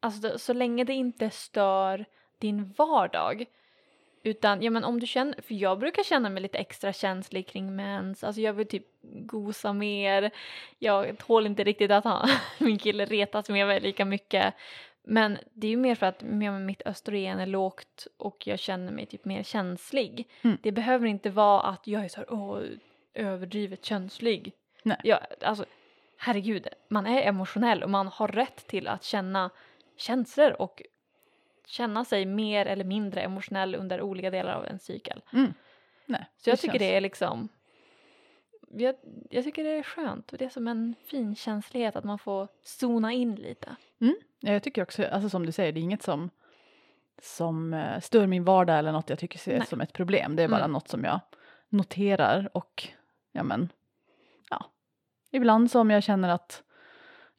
Alltså 0.00 0.38
så 0.38 0.52
länge 0.52 0.84
det 0.84 0.92
inte 0.92 1.30
stör 1.30 2.04
din 2.38 2.72
vardag. 2.78 3.44
Utan 4.22 4.62
ja 4.62 4.70
men 4.70 4.84
om 4.84 5.00
du 5.00 5.06
känner, 5.06 5.42
för 5.42 5.54
jag 5.54 5.78
brukar 5.78 6.02
känna 6.02 6.28
mig 6.30 6.42
lite 6.42 6.58
extra 6.58 6.92
känslig 6.92 7.46
kring 7.46 7.76
mens, 7.76 8.24
alltså 8.24 8.40
jag 8.40 8.52
vill 8.52 8.66
typ 8.66 8.86
gosa 9.02 9.72
mer, 9.72 10.30
jag 10.78 11.18
tål 11.18 11.46
inte 11.46 11.64
riktigt 11.64 11.90
att 11.90 12.04
ha, 12.04 12.28
min 12.58 12.78
kille 12.78 13.04
retas 13.04 13.48
med 13.48 13.66
mig 13.66 13.80
lika 13.80 14.04
mycket. 14.04 14.54
Men 15.02 15.38
det 15.52 15.66
är 15.66 15.70
ju 15.70 15.76
mer 15.76 15.94
för 15.94 16.06
att 16.06 16.22
ja, 16.42 16.58
mitt 16.58 16.82
östrogen 16.86 17.38
är 17.38 17.46
lågt 17.46 18.06
och 18.16 18.46
jag 18.46 18.58
känner 18.58 18.92
mig 18.92 19.06
typ 19.06 19.24
mer 19.24 19.42
känslig. 19.42 20.28
Mm. 20.42 20.58
Det 20.62 20.72
behöver 20.72 21.06
inte 21.06 21.30
vara 21.30 21.62
att 21.62 21.86
jag 21.86 22.04
är 22.04 22.08
så 22.08 22.16
här, 22.16 22.32
åh, 22.32 22.60
överdrivet 23.14 23.84
känslig. 23.84 24.52
Nej. 24.82 25.00
Jag, 25.04 25.18
alltså, 25.40 25.64
herregud, 26.16 26.68
man 26.88 27.06
är 27.06 27.22
emotionell 27.22 27.82
och 27.82 27.90
man 27.90 28.06
har 28.06 28.28
rätt 28.28 28.66
till 28.66 28.88
att 28.88 29.04
känna 29.04 29.50
känslor 29.96 30.52
och 30.58 30.82
känna 31.68 32.04
sig 32.04 32.26
mer 32.26 32.66
eller 32.66 32.84
mindre 32.84 33.20
emotionell 33.20 33.74
under 33.74 34.00
olika 34.02 34.30
delar 34.30 34.52
av 34.54 34.64
en 34.66 34.78
cykel. 34.78 35.22
Mm. 35.32 35.54
Nej, 36.06 36.26
Så 36.36 36.50
jag 36.50 36.58
tycker 36.58 36.72
känns- 36.72 36.78
det 36.80 36.94
är 36.96 37.00
liksom 37.00 37.48
jag, 38.70 38.94
jag 39.30 39.44
tycker 39.44 39.64
det 39.64 39.70
är 39.70 39.82
skönt 39.82 40.32
och 40.32 40.38
det 40.38 40.44
är 40.44 40.48
som 40.48 40.68
en 40.68 40.94
fin 41.06 41.34
känslighet 41.36 41.96
att 41.96 42.04
man 42.04 42.18
får 42.18 42.48
zona 42.62 43.12
in 43.12 43.34
lite. 43.34 43.76
Ja, 44.40 44.52
jag 44.52 44.62
tycker 44.62 44.82
också, 44.82 45.04
alltså 45.06 45.28
som 45.28 45.46
du 45.46 45.52
säger, 45.52 45.72
det 45.72 45.80
är 45.80 45.82
inget 45.82 46.02
som, 46.02 46.30
som 47.22 47.74
eh, 47.74 48.00
stör 48.00 48.26
min 48.26 48.44
vardag 48.44 48.78
eller 48.78 48.92
något 48.92 49.10
jag 49.10 49.18
tycker 49.18 49.38
ser 49.38 49.58
Nej. 49.58 49.66
som 49.66 49.80
ett 49.80 49.92
problem. 49.92 50.36
Det 50.36 50.42
är 50.42 50.48
bara 50.48 50.58
Mm. 50.60 50.72
något 50.72 50.88
som 50.88 51.04
jag 51.04 51.20
noterar 51.68 52.50
och 52.56 52.88
ja 53.32 53.42
men, 53.42 53.68
ja. 54.50 54.64
Ibland 55.30 55.70
som 55.70 55.90
jag 55.90 56.02
känner 56.02 56.28
att, 56.28 56.62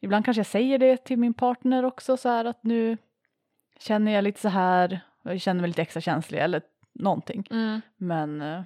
ibland 0.00 0.24
kanske 0.24 0.38
jag 0.38 0.46
säger 0.46 0.78
det 0.78 0.96
till 0.96 1.18
min 1.18 1.34
partner 1.34 1.84
också 1.84 2.16
så 2.16 2.28
här 2.28 2.44
att 2.44 2.62
nu 2.64 2.98
känner 3.80 4.12
jag 4.12 4.24
lite 4.24 4.40
så 4.40 4.48
här, 4.48 5.00
jag 5.22 5.40
känner 5.40 5.60
mig 5.60 5.68
lite 5.68 5.82
extra 5.82 6.00
känslig 6.00 6.38
eller 6.38 6.62
någonting. 6.92 7.46
Men 7.96 8.42
eh, 8.42 8.62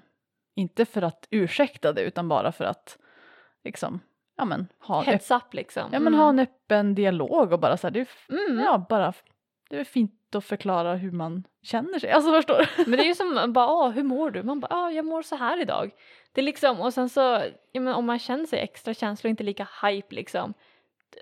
inte 0.55 0.85
för 0.85 1.03
att 1.03 1.29
ursäkta 1.31 1.93
det 1.93 2.03
utan 2.03 2.29
bara 2.29 2.53
för 2.53 2.65
att 2.65 2.99
liksom, 3.65 4.01
ja 4.37 4.45
men 4.45 4.69
ha 4.79 4.99
en, 5.01 5.05
Heads 5.05 5.31
up 5.31 5.55
liksom. 5.55 5.83
ja, 5.93 6.01
men 6.01 6.15
ha 6.15 6.29
en 6.29 6.39
öppen 6.39 6.95
dialog 6.95 7.53
och 7.53 7.61
bara 7.61 7.77
så 7.77 7.87
här, 7.87 7.93
det 7.93 8.01
är 8.01 8.09
Mm. 8.29 8.65
Ja, 8.65 8.87
bara 8.89 9.13
det 9.71 9.81
är 9.81 9.85
fint 9.85 10.35
att 10.35 10.45
förklara 10.45 10.95
hur 10.95 11.11
man 11.11 11.45
känner 11.63 11.99
sig. 11.99 12.11
Alltså 12.11 12.33
förstår 12.33 12.59
du? 12.59 12.91
Men 12.91 12.99
det 12.99 13.05
är 13.05 13.09
ju 13.09 13.15
som 13.45 13.53
bara, 13.53 13.69
ah, 13.69 13.89
hur 13.89 14.03
mår 14.03 14.31
du? 14.31 14.43
Man 14.43 14.61
bara, 14.61 14.75
ah, 14.75 14.91
jag 14.91 15.05
mår 15.05 15.23
så 15.23 15.37
här 15.37 15.61
idag. 15.61 15.91
Det 16.33 16.41
är 16.41 16.45
liksom, 16.45 16.81
och 16.81 16.95
sen 16.95 17.09
så, 17.09 17.43
ja, 17.73 17.81
men 17.81 17.95
om 17.95 18.07
man 18.07 18.19
känner 18.19 18.47
sig 18.47 18.59
extra 18.61 18.95
känslig 18.95 19.29
och 19.29 19.31
inte 19.31 19.45
lika 19.45 19.69
hype 19.83 20.15
liksom. 20.15 20.55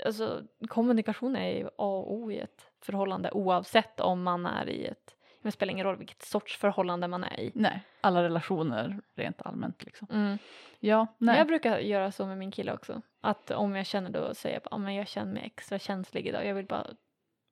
Alltså 0.06 0.42
kommunikation 0.68 1.36
är 1.36 1.58
ju 1.58 1.66
A 1.66 1.70
och 1.76 2.12
O 2.12 2.30
i 2.30 2.38
ett 2.38 2.71
förhållande 2.84 3.30
oavsett 3.30 4.00
om 4.00 4.22
man 4.22 4.46
är 4.46 4.68
i 4.68 4.86
ett, 4.86 5.16
det 5.42 5.52
spelar 5.52 5.72
ingen 5.72 5.86
roll 5.86 5.96
vilket 5.96 6.22
sorts 6.22 6.56
förhållande 6.56 7.08
man 7.08 7.24
är 7.24 7.40
i. 7.40 7.52
Nej, 7.54 7.82
alla 8.00 8.22
relationer 8.22 9.00
rent 9.14 9.42
allmänt 9.42 9.84
liksom. 9.84 10.08
Mm. 10.10 10.38
Ja, 10.80 11.06
nej. 11.18 11.38
Jag 11.38 11.46
brukar 11.46 11.78
göra 11.78 12.12
så 12.12 12.26
med 12.26 12.38
min 12.38 12.50
kille 12.50 12.72
också. 12.72 13.02
Att 13.20 13.50
om 13.50 13.76
jag 13.76 13.86
känner 13.86 14.10
då 14.10 14.34
säger 14.34 14.60
jag 14.62 14.74
ah, 14.74 14.78
men 14.78 14.94
jag 14.94 15.08
känner 15.08 15.32
mig 15.32 15.42
extra 15.46 15.78
känslig 15.78 16.26
idag. 16.26 16.46
Jag 16.46 16.54
vill 16.54 16.66
bara 16.66 16.86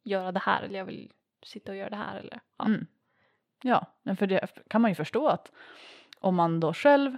göra 0.03 0.33
det 0.33 0.41
här 0.41 0.63
eller 0.63 0.79
jag 0.79 0.85
vill 0.85 1.13
sitta 1.43 1.73
och 1.73 1.79
göra 1.79 1.91
det 1.91 1.97
här 1.97 2.19
eller 2.19 2.41
ja. 2.59 2.65
Mm. 2.65 2.87
Ja, 3.63 3.87
men 4.03 4.17
för 4.17 4.27
det 4.27 4.47
kan 4.69 4.81
man 4.81 4.91
ju 4.91 4.95
förstå 4.95 5.29
att 5.29 5.53
om 6.21 6.35
man 6.35 6.61
då 6.61 6.73
själv 6.73 7.17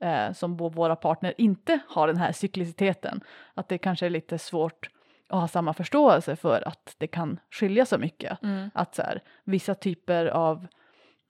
eh, 0.00 0.32
som 0.32 0.56
våra 0.56 0.96
partner 0.96 1.34
inte 1.38 1.78
har 1.88 2.06
den 2.06 2.16
här 2.16 2.32
cykliciteten 2.32 3.20
att 3.54 3.68
det 3.68 3.78
kanske 3.78 4.06
är 4.06 4.10
lite 4.10 4.38
svårt 4.38 4.88
att 5.28 5.40
ha 5.40 5.48
samma 5.48 5.72
förståelse 5.74 6.36
för 6.36 6.68
att 6.68 6.94
det 6.98 7.06
kan 7.06 7.40
skilja 7.50 7.86
så 7.86 7.98
mycket. 7.98 8.42
Mm. 8.42 8.70
Att 8.74 8.94
så 8.94 9.02
här, 9.02 9.22
vissa 9.44 9.74
typer 9.74 10.26
av 10.26 10.66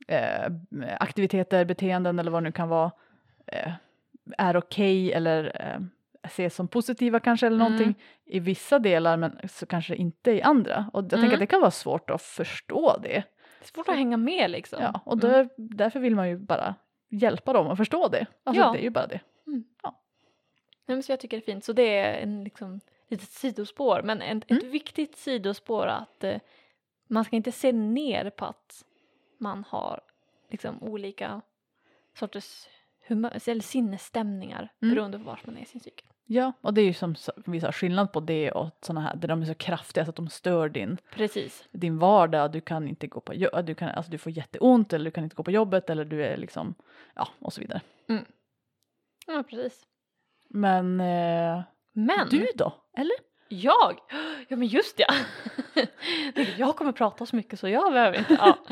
eh, 0.09 0.53
aktiviteter, 1.01 1.65
beteenden 1.65 2.19
eller 2.19 2.31
vad 2.31 2.43
det 2.43 2.45
nu 2.49 2.53
kan 2.53 2.69
vara 2.69 2.91
eh, 3.47 3.73
är 4.39 4.57
okej 4.57 5.13
eller 5.13 5.45
eh, 5.61 5.81
ses 6.23 6.55
som 6.55 6.69
positiva 6.69 7.21
kanske 7.21 7.47
eller 7.47 7.57
Mm. 7.57 7.73
någonting 7.73 8.03
i 8.25 8.41
vissa 8.41 8.79
delar 8.79 9.17
men 9.17 9.39
så 9.49 9.67
kanske 9.67 9.95
inte 9.97 10.31
i 10.31 10.43
andra. 10.43 10.91
Och 10.93 11.03
jag 11.03 11.11
tänker 11.11 11.25
Mm. 11.27 11.35
att 11.35 11.41
det 11.41 11.47
kan 11.47 11.61
vara 11.61 11.71
svårt 11.71 12.11
att 12.11 12.23
förstå 12.23 12.97
det. 13.03 13.09
Det 13.09 13.17
är 13.17 13.73
svårt 13.75 13.89
att 13.89 13.97
hänga 13.97 14.17
med 14.17 14.51
liksom. 14.51 14.79
Ja, 14.83 15.01
och 15.05 15.19
då, 15.19 15.29
Mm. 15.29 15.49
därför 15.57 16.01
vill 16.01 16.15
man 16.15 16.29
ju 16.29 16.37
bara 16.39 16.75
hjälpa 17.11 17.53
dem 17.53 17.67
att 17.69 17.77
förstå 17.77 18.09
det. 18.09 18.27
Alltså 18.45 18.63
Ja. 18.63 18.73
det 18.73 18.79
är 18.79 18.83
ju 18.83 18.91
bara 18.91 19.07
det. 19.07 19.21
Nej, 20.87 20.95
men 20.97 21.03
så 21.03 21.13
jag 21.13 21.21
tycker 21.21 21.37
det 21.37 21.43
är 21.43 21.53
fint. 21.53 21.65
Så 21.65 21.73
det 21.73 21.97
är 21.99 22.23
en 22.23 22.45
liksom, 22.45 22.81
litet 23.14 23.30
sidospår. 23.30 24.02
Men 24.04 24.23
en, 24.23 24.38
ett 24.38 24.50
Mm. 24.50 24.71
viktigt 24.71 25.16
sidospår 25.16 25.87
att 25.87 26.25
eh, 26.25 26.40
man 27.09 27.25
ska 27.25 27.37
inte 27.37 27.52
se 27.52 27.73
ner 27.73 28.30
på 28.30 28.44
att 28.44 28.85
man 29.38 29.64
har 29.68 30.00
liksom 30.50 30.83
olika 30.83 31.40
sorters 32.18 32.68
humör, 33.06 33.38
eller 33.47 33.61
sinnesstämningar 33.62 34.73
Mm. 34.83 34.94
beroende 34.94 35.18
på 35.18 35.25
var 35.25 35.40
man 35.44 35.56
är 35.56 35.62
i 35.62 35.64
sin 35.64 35.80
cykel. 35.80 36.06
Ja, 36.26 36.52
och 36.61 36.75
det 36.75 36.80
är 36.80 36.85
ju 36.85 36.92
som 36.94 37.14
vi 37.47 37.61
sa 37.61 37.73
skillnad 37.73 38.12
på 38.12 38.21
det 38.21 38.50
och 38.52 38.68
sådana 38.80 39.00
här 39.00 39.16
där 39.16 39.28
de 39.28 39.42
är 39.42 39.47
så 39.47 39.54
kraftiga 39.54 40.04
så 40.04 40.11
att 40.11 40.16
de 40.16 40.28
stör 40.28 40.68
din, 40.68 40.99
Precis. 41.14 41.64
din 41.71 41.99
vardag. 41.99 42.52
Du 42.52 42.61
kan 42.61 42.88
inte 42.88 43.06
gå 43.06 43.21
på 43.21 43.35
jo- 43.35 43.62
du 43.64 43.75
kan, 43.75 43.88
alltså 43.88 44.11
du 44.12 44.18
får 44.18 44.33
jätteont 44.33 44.92
eller 44.92 45.04
du 45.04 45.11
kan 45.11 45.25
inte 45.25 45.37
gå 45.37 45.42
på 45.42 45.50
jobbet 45.50 45.90
eller 45.90 46.04
du 46.04 46.25
är 46.25 46.37
liksom, 46.37 46.75
ja 47.14 47.28
och 47.38 47.52
så 47.52 47.61
vidare. 47.61 47.80
Ja, 49.26 49.42
precis. 49.50 49.87
Men 50.49 51.00
eh, 51.00 51.62
Men 51.95 52.29
du 52.29 52.49
då? 52.55 52.73
Eller? 52.97 53.35
jag, 53.49 53.99
ja 54.49 54.57
men 54.57 54.69
just 54.69 54.99
ja. 54.99 55.07
jag 56.57 56.77
kommer 56.77 56.93
prata 56.93 57.27
så 57.27 57.37
mycket 57.37 57.61
så 57.61 57.69
jag 57.69 57.93
behöver 57.93 58.19
inte. 58.19 58.35
Ja. 58.35 58.59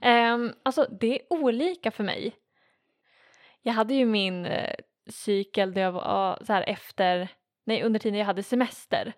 Ehm, 0.00 0.52
alltså 0.62 0.86
det 1.00 1.20
är 1.20 1.32
olika 1.32 1.90
för 1.90 2.04
mig. 2.04 2.36
Jag 3.62 3.72
hade 3.72 3.94
ju 3.94 4.06
min 4.06 4.46
eh, 4.46 4.74
cykel 5.06 5.74
där 5.74 5.82
jag 5.82 5.92
var 5.92 6.38
så 6.44 6.52
här 6.52 6.62
efter, 6.68 7.28
nej 7.64 7.82
under 7.82 8.00
tiden 8.00 8.18
jag 8.18 8.26
hade 8.26 8.42
semester. 8.42 9.12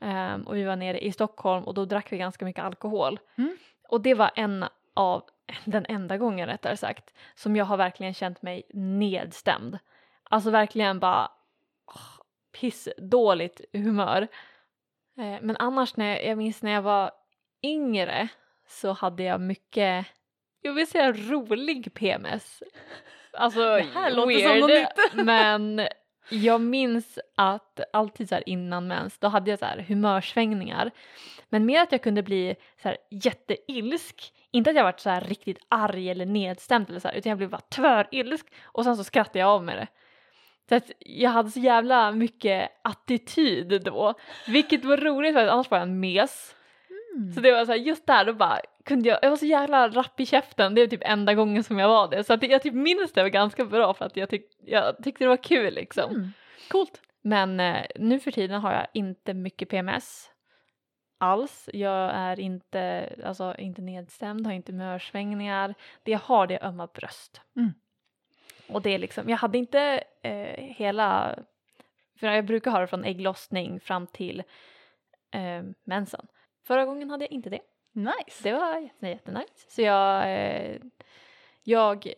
Ehm, 0.00 0.42
och 0.42 0.56
vi 0.56 0.64
var 0.64 0.76
nere 0.76 1.04
i 1.04 1.12
Stockholm 1.12 1.64
och 1.64 1.74
då 1.74 1.84
drack 1.84 2.12
vi 2.12 2.18
ganska 2.18 2.44
mycket 2.44 2.64
alkohol. 2.64 3.18
Mm. 3.38 3.56
Och 3.88 4.00
det 4.00 4.14
var 4.14 4.30
en 4.34 4.64
av, 4.94 5.22
den 5.64 5.86
enda 5.88 6.18
gången 6.18 6.46
rättare 6.46 6.76
sagt, 6.76 7.14
som 7.34 7.56
jag 7.56 7.64
har 7.64 7.76
verkligen 7.76 8.14
känt 8.14 8.42
mig 8.42 8.62
nedstämd. 8.74 9.78
Alltså 10.30 10.50
verkligen 10.50 11.00
bara 11.00 11.30
åh, 11.86 12.13
piss 12.60 12.88
dåligt 12.96 13.60
humör. 13.72 14.28
Eh, 15.18 15.38
men 15.42 15.56
annars 15.56 15.96
när 15.96 16.10
jag, 16.10 16.24
jag 16.24 16.38
minns 16.38 16.62
när 16.62 16.72
jag 16.72 16.82
var 16.82 17.10
yngre 17.62 18.28
så 18.68 18.92
hade 18.92 19.22
jag 19.22 19.40
mycket, 19.40 20.06
jag 20.60 20.72
vill 20.72 20.86
säga 20.86 21.12
rolig 21.12 21.94
PMS. 21.94 22.62
Alltså 23.32 23.60
Det 23.60 23.86
här 23.94 24.10
låter 24.10 24.28
weird, 24.28 24.50
som 24.50 24.58
något 24.60 24.70
nytt. 24.70 25.14
men 25.26 25.88
jag 26.30 26.60
minns 26.60 27.18
att 27.34 27.80
alltid 27.92 28.28
så 28.28 28.38
innan 28.46 28.86
mens 28.86 29.18
då 29.18 29.28
hade 29.28 29.50
jag 29.50 29.58
så 29.58 29.64
här 29.64 29.84
humörsvängningar. 29.88 30.90
Men 31.48 31.66
mer 31.66 31.80
att 31.80 31.92
jag 31.92 32.02
kunde 32.02 32.22
bli 32.22 32.56
så 32.82 32.88
här 32.88 32.96
jätteilsk. 33.10 34.32
Inte 34.50 34.70
att 34.70 34.76
jag 34.76 34.84
varit 34.84 35.00
så 35.00 35.10
här 35.10 35.20
riktigt 35.20 35.58
arg 35.68 36.10
eller 36.10 36.26
nedstämd 36.26 36.90
eller 36.90 37.00
så 37.00 37.08
här, 37.08 37.14
utan 37.14 37.30
jag 37.30 37.38
blev 37.38 37.50
bara 37.50 37.60
tvärilsk 37.60 38.46
och 38.62 38.84
sen 38.84 38.96
så 38.96 39.04
skrattade 39.04 39.38
jag 39.38 39.48
av 39.48 39.64
med 39.64 39.76
det. 39.76 39.86
Så 40.68 40.74
att 40.74 40.90
jag 40.98 41.30
hade 41.30 41.50
så 41.50 41.60
jävla 41.60 42.12
mycket 42.12 42.70
attityd 42.82 43.82
då, 43.84 44.14
vilket 44.48 44.84
var 44.84 44.96
roligt 44.96 45.34
för 45.34 45.44
att 45.44 45.50
annars 45.50 45.70
var 45.70 45.78
jag 45.78 45.88
en 45.88 46.00
mes. 46.00 46.56
Mm. 47.16 47.32
Så 47.32 47.40
det 47.40 47.52
var 47.52 47.64
så 47.64 47.72
här, 47.72 47.78
just 47.78 48.06
där 48.06 48.24
då 48.24 48.32
bara 48.32 48.60
kunde 48.84 49.08
jag, 49.08 49.18
jag 49.22 49.30
var 49.30 49.36
så 49.36 49.46
jävla 49.46 49.88
rapp 49.88 50.20
i 50.20 50.26
käften, 50.26 50.74
det 50.74 50.80
är 50.80 50.86
typ 50.86 51.02
enda 51.04 51.34
gången 51.34 51.64
som 51.64 51.78
jag 51.78 51.88
var 51.88 52.08
det. 52.08 52.24
Så 52.24 52.32
att 52.32 52.42
jag 52.42 52.62
typ 52.62 52.74
minns 52.74 53.12
det 53.12 53.22
var 53.22 53.28
ganska 53.28 53.64
bra 53.64 53.94
för 53.94 54.04
att 54.04 54.16
jag, 54.16 54.28
tyck, 54.28 54.50
jag 54.66 55.02
tyckte 55.02 55.24
det 55.24 55.28
var 55.28 55.36
kul 55.36 55.74
liksom. 55.74 56.10
Mm. 56.10 56.28
Coolt. 56.70 57.00
Men 57.22 57.60
eh, 57.60 57.86
nu 57.96 58.20
för 58.20 58.30
tiden 58.30 58.60
har 58.60 58.72
jag 58.72 58.86
inte 58.94 59.34
mycket 59.34 59.68
PMS 59.68 60.30
alls. 61.18 61.68
Jag 61.72 62.10
är 62.14 62.40
inte, 62.40 63.12
alltså, 63.24 63.54
inte 63.58 63.82
nedstämd, 63.82 64.46
har 64.46 64.52
inte 64.52 64.72
mörsvängningar. 64.72 65.74
Det 66.02 66.10
jag 66.10 66.18
har 66.18 66.46
det 66.46 66.54
är 66.54 66.66
ömma 66.66 66.86
bröst. 66.86 67.40
Mm. 67.56 67.72
Och 68.68 68.82
det 68.82 68.90
är 68.90 68.98
liksom, 68.98 69.28
jag 69.28 69.36
hade 69.36 69.58
inte 69.58 70.04
eh, 70.22 70.64
hela, 70.64 71.38
för 72.20 72.26
jag 72.26 72.44
brukar 72.44 72.70
ha 72.70 72.78
det 72.80 72.86
från 72.86 73.04
ägglossning 73.04 73.80
fram 73.80 74.06
till 74.06 74.42
eh, 75.30 75.62
mensen. 75.84 76.26
Förra 76.66 76.84
gången 76.84 77.10
hade 77.10 77.24
jag 77.24 77.32
inte 77.32 77.50
det. 77.50 77.60
Nice. 77.92 78.42
Det 78.42 78.52
var 78.52 78.78
jätte- 78.78 79.08
jättenice. 79.08 79.66
Så 79.68 79.82
jag, 79.82 80.32
eh, 80.32 80.76
jag 81.62 82.12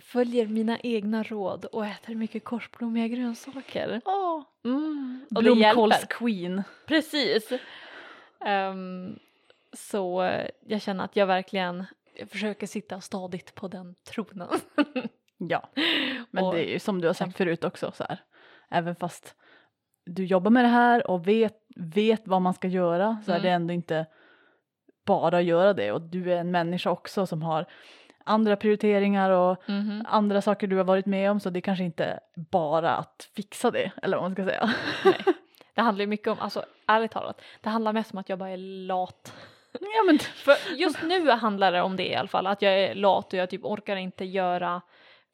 följer 0.00 0.46
mina 0.46 0.78
egna 0.78 1.22
råd 1.22 1.64
och 1.64 1.86
äter 1.86 2.14
mycket 2.14 2.44
korsblommiga 2.44 3.08
grönsaker. 3.08 4.00
Åh, 4.04 4.42
Mm, 4.64 5.26
och 5.36 5.42
blomkålsqueen. 5.42 6.62
Precis. 6.86 7.52
Ehm, 8.40 9.18
så 9.72 10.30
jag 10.60 10.82
känner 10.82 11.04
att 11.04 11.16
jag 11.16 11.26
verkligen 11.26 11.84
jag 12.14 12.30
försöker 12.30 12.66
sitta 12.66 13.00
stadigt 13.00 13.54
på 13.54 13.68
den 13.68 13.94
tronen. 14.04 14.48
Ja, 15.48 15.68
men 16.30 16.44
Och- 16.44 16.54
det 16.54 16.68
är 16.68 16.72
ju 16.72 16.78
som 16.78 17.00
du 17.00 17.06
har 17.06 17.14
sagt 17.14 17.36
förut 17.36 17.64
också 17.64 17.92
så 17.94 18.04
här. 18.08 18.18
Även 18.70 18.96
fast 18.96 19.34
du 20.06 20.24
jobbar 20.24 20.50
med 20.50 20.64
det 20.64 20.68
här 20.68 21.10
och 21.10 21.28
vet, 21.28 21.54
vet 21.76 22.22
vad 22.28 22.42
man 22.42 22.54
ska 22.54 22.68
göra 22.68 23.16
så 23.26 23.30
är 23.32 23.36
Mm. 23.36 23.42
det 23.46 23.50
ändå 23.50 23.74
inte 23.74 24.06
bara 25.06 25.40
göra 25.40 25.72
det 25.72 25.92
och 25.92 26.00
du 26.00 26.32
är 26.32 26.36
en 26.36 26.50
människa 26.50 26.90
också 26.90 27.26
som 27.26 27.42
har 27.42 27.66
andra 28.24 28.56
prioriteringar 28.56 29.30
och 29.30 29.62
Mhm. 29.68 30.04
andra 30.08 30.42
saker 30.42 30.66
du 30.66 30.76
har 30.76 30.84
varit 30.84 31.06
med 31.06 31.30
om 31.30 31.40
så 31.40 31.50
det 31.50 31.58
är 31.58 31.60
kanske 31.60 31.84
inte 31.84 32.20
bara 32.34 32.90
att 32.96 33.28
fixa 33.36 33.70
det 33.70 33.92
eller 34.02 34.16
vad 34.16 34.24
man 34.24 34.32
ska 34.34 34.44
säga. 34.44 34.70
Nej. 35.04 35.14
Det 35.74 35.80
handlar 35.82 36.02
ju 36.02 36.06
mycket 36.06 36.28
om, 36.28 36.36
alltså 36.40 36.64
ärligt 36.86 37.10
talat, 37.10 37.40
det 37.60 37.68
handlar 37.70 37.92
mest 37.92 38.12
om 38.12 38.18
att 38.18 38.28
jag 38.28 38.38
bara 38.38 38.50
är 38.50 38.56
lat. 38.86 39.34
ja 39.72 40.02
men 40.06 40.18
För 40.18 40.54
just 40.76 41.02
nu 41.02 41.30
handlar 41.30 41.72
det 41.72 41.82
om 41.82 41.96
det 41.96 42.08
i 42.10 42.14
alla 42.14 42.28
fall, 42.28 42.46
att 42.46 42.62
jag 42.62 42.72
är 42.80 42.94
lat 42.94 43.32
och 43.32 43.38
jag 43.38 43.50
typ 43.50 43.64
orkar 43.64 43.96
inte 43.96 44.24
göra, 44.24 44.80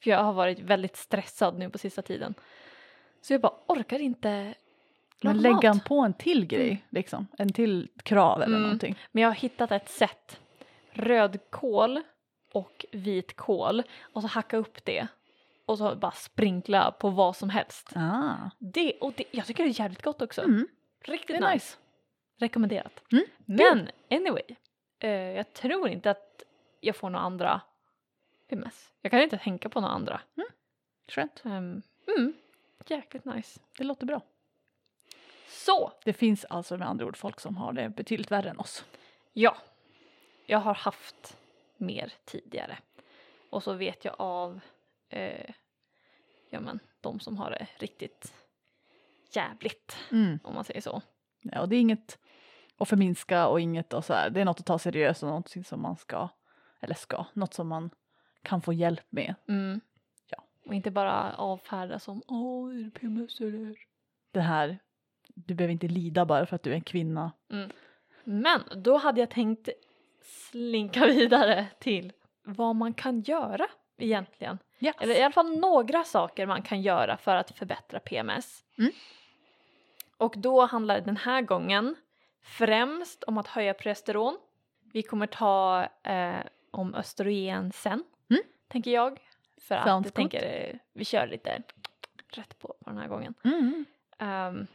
för 0.03 0.11
jag 0.11 0.25
har 0.25 0.33
varit 0.33 0.59
väldigt 0.61 0.97
stressad 0.97 1.59
nu 1.59 1.71
på 1.71 1.79
sista 1.79 2.03
tiden. 2.03 2.35
Så 3.21 3.33
jag 3.33 3.41
bara 3.41 3.55
orkar 3.67 3.99
inte 3.99 4.55
Men 5.23 5.39
lägga 5.39 5.69
han 5.69 5.81
på 5.81 6.01
en 6.01 6.15
till 6.15 6.47
grej, 6.47 6.85
liksom. 6.91 7.27
En 7.39 7.53
till 7.53 7.89
krav 8.03 8.37
eller 8.43 8.57
Mm. 8.57 8.63
någonting. 8.63 8.99
Men 9.13 9.23
jag 9.23 9.29
har 9.31 9.35
hittat 9.35 9.73
ett 9.73 9.89
sätt. 9.89 10.41
Rödkål 10.93 12.03
och 12.53 12.87
vitkål 12.93 13.83
och 14.13 14.23
så 14.23 14.29
hacka 14.29 14.57
upp 14.57 14.85
det 14.85 15.07
och 15.67 15.79
så 15.79 15.97
bara 15.97 16.11
sprinkla 16.13 16.91
på 16.91 17.11
vad 17.11 17.37
som 17.37 17.51
helst. 17.51 17.93
Ah. 17.97 18.51
Det, 18.59 18.93
och 19.01 19.13
det, 19.17 19.25
jag 19.31 19.47
tycker 19.47 19.65
det 19.65 19.71
är 19.71 19.81
jävligt 19.81 20.03
gott 20.03 20.23
också. 20.23 20.43
Mm. 20.43 20.69
Riktigt 21.05 21.37
nice. 21.41 21.53
nice. 21.53 21.77
Rekommenderat. 22.41 23.03
Mm, 23.13 23.25
Men 23.45 23.89
anyway, 24.11 24.43
eh, 24.99 25.11
jag 25.11 25.53
tror 25.53 25.89
inte 25.89 26.11
att 26.11 26.43
jag 26.81 26.97
får 26.97 27.11
några 27.11 27.25
andra 27.25 27.61
PMS. 28.49 28.93
Jag 29.03 29.11
kan 29.11 29.21
inte 29.23 29.39
tänka 29.39 29.69
på 29.69 29.81
några 29.81 29.95
andra. 29.95 30.21
Skönt. 31.09 31.43
Um, 31.45 31.83
mm, 32.17 32.35
jäkligt 32.87 33.25
nice. 33.25 33.61
Det 33.79 33.85
låter 33.85 34.07
bra. 34.07 34.21
Så, 35.49 35.93
Det 36.05 36.13
finns 36.13 36.45
alltså 36.45 36.77
med 36.77 36.89
andra 36.89 37.07
ord 37.07 37.17
folk 37.17 37.41
som 37.41 37.57
har 37.57 37.73
det 37.73 37.89
betydligt 37.89 38.31
värre 38.31 38.51
än 38.51 38.59
oss. 38.59 38.85
ja. 39.33 39.57
Jag 40.51 40.59
har 40.59 40.75
haft 40.75 41.37
mer 41.77 42.13
tidigare. 42.25 42.79
Och 43.51 43.63
så 43.63 43.73
vet 43.75 44.05
jag 44.05 44.15
av 44.19 44.61
eh, 45.09 45.51
ja, 46.51 46.61
men, 46.61 46.81
de 47.01 47.21
som 47.21 47.37
har 47.39 47.51
det 47.51 47.67
riktigt 47.79 48.35
jävligt, 49.33 49.97
Mm. 50.11 50.39
om 50.45 50.55
man 50.55 50.65
säger 50.65 50.81
så. 50.81 51.03
Ja, 51.41 51.61
och 51.61 51.69
det 51.69 51.77
är 51.77 51.81
inget 51.81 52.19
att 52.79 52.89
förminska 52.89 53.47
och 53.47 53.61
inget 53.61 53.93
och 53.93 54.05
så 54.05 54.13
här. 54.15 54.31
Det 54.31 54.41
är 54.41 54.45
något 54.45 54.61
att 54.61 54.67
ta 54.67 54.79
seriöst 54.79 55.23
och 55.23 55.29
något 55.29 55.67
som 55.67 55.83
man 55.83 55.97
ska, 55.97 56.29
eller 56.81 56.95
ska, 56.95 57.25
något 57.33 57.55
som 57.55 57.69
man 57.69 57.91
kan 58.43 58.63
få 58.63 58.73
hjälp 58.73 59.07
med. 59.11 59.35
Mm. 59.49 59.81
Ja. 60.31 60.45
Och 60.67 60.75
inte 60.75 60.91
bara 60.91 61.35
avfärda 61.35 61.99
som 61.99 62.23
åh, 62.27 62.71
är 62.71 62.83
det 62.83 62.91
PMS 62.91 63.41
eller? 63.41 63.79
Det 64.33 64.41
här, 64.41 64.79
du 65.35 65.55
behöver 65.55 65.73
inte 65.73 65.89
lida 65.89 66.25
bara 66.25 66.47
för 66.47 66.57
att 66.57 66.63
du 66.63 66.71
är 66.71 66.75
en 66.75 66.81
kvinna. 66.81 67.33
Men 68.25 68.61
då 68.77 68.97
hade 68.97 69.21
jag 69.21 69.31
tänkt 69.31 69.69
slinka 70.23 71.07
vidare 71.07 71.67
till 71.79 72.13
vad 72.43 72.77
man 72.77 72.95
kan 72.95 73.21
göra 73.21 73.67
egentligen. 73.99 74.59
Yes. 74.81 74.97
Eller 75.01 75.15
i 75.15 75.23
alla 75.23 75.33
fall 75.33 75.59
några 75.59 76.05
saker 76.05 76.47
man 76.47 76.63
kan 76.63 76.83
göra 76.83 77.17
för 77.17 77.37
att 77.37 77.51
förbättra 77.51 78.01
PMS. 78.01 78.65
Mm. 78.79 78.93
Och 80.17 80.35
då 80.37 80.67
handlar 80.67 80.95
det 80.95 81.01
den 81.01 81.17
här 81.17 81.43
gången 81.43 81.97
främst 82.43 83.25
om 83.25 83.39
att 83.39 83.47
höja 83.47 83.75
progesteron. 83.75 84.39
Vi 84.93 85.03
kommer 85.03 85.27
ta 85.27 85.89
eh, 86.03 86.37
om 86.71 86.95
östrogen 86.95 87.73
sen, 87.73 87.93
Mm. 87.93 88.05
Tänker 88.69 88.91
jag. 88.91 89.19
För 89.61 89.75
att 89.75 89.87
Sounds 89.87 90.07
jag 90.07 90.15
tänker 90.15 90.79
vi 90.93 91.05
kör 91.05 91.27
lite 91.27 91.63
rätt 92.33 92.59
på, 92.59 92.69
på 92.69 92.91
den 92.91 92.99
här 92.99 93.09
gången. 93.09 93.35
Mm. 93.45 93.85
Ehm, 94.19 94.67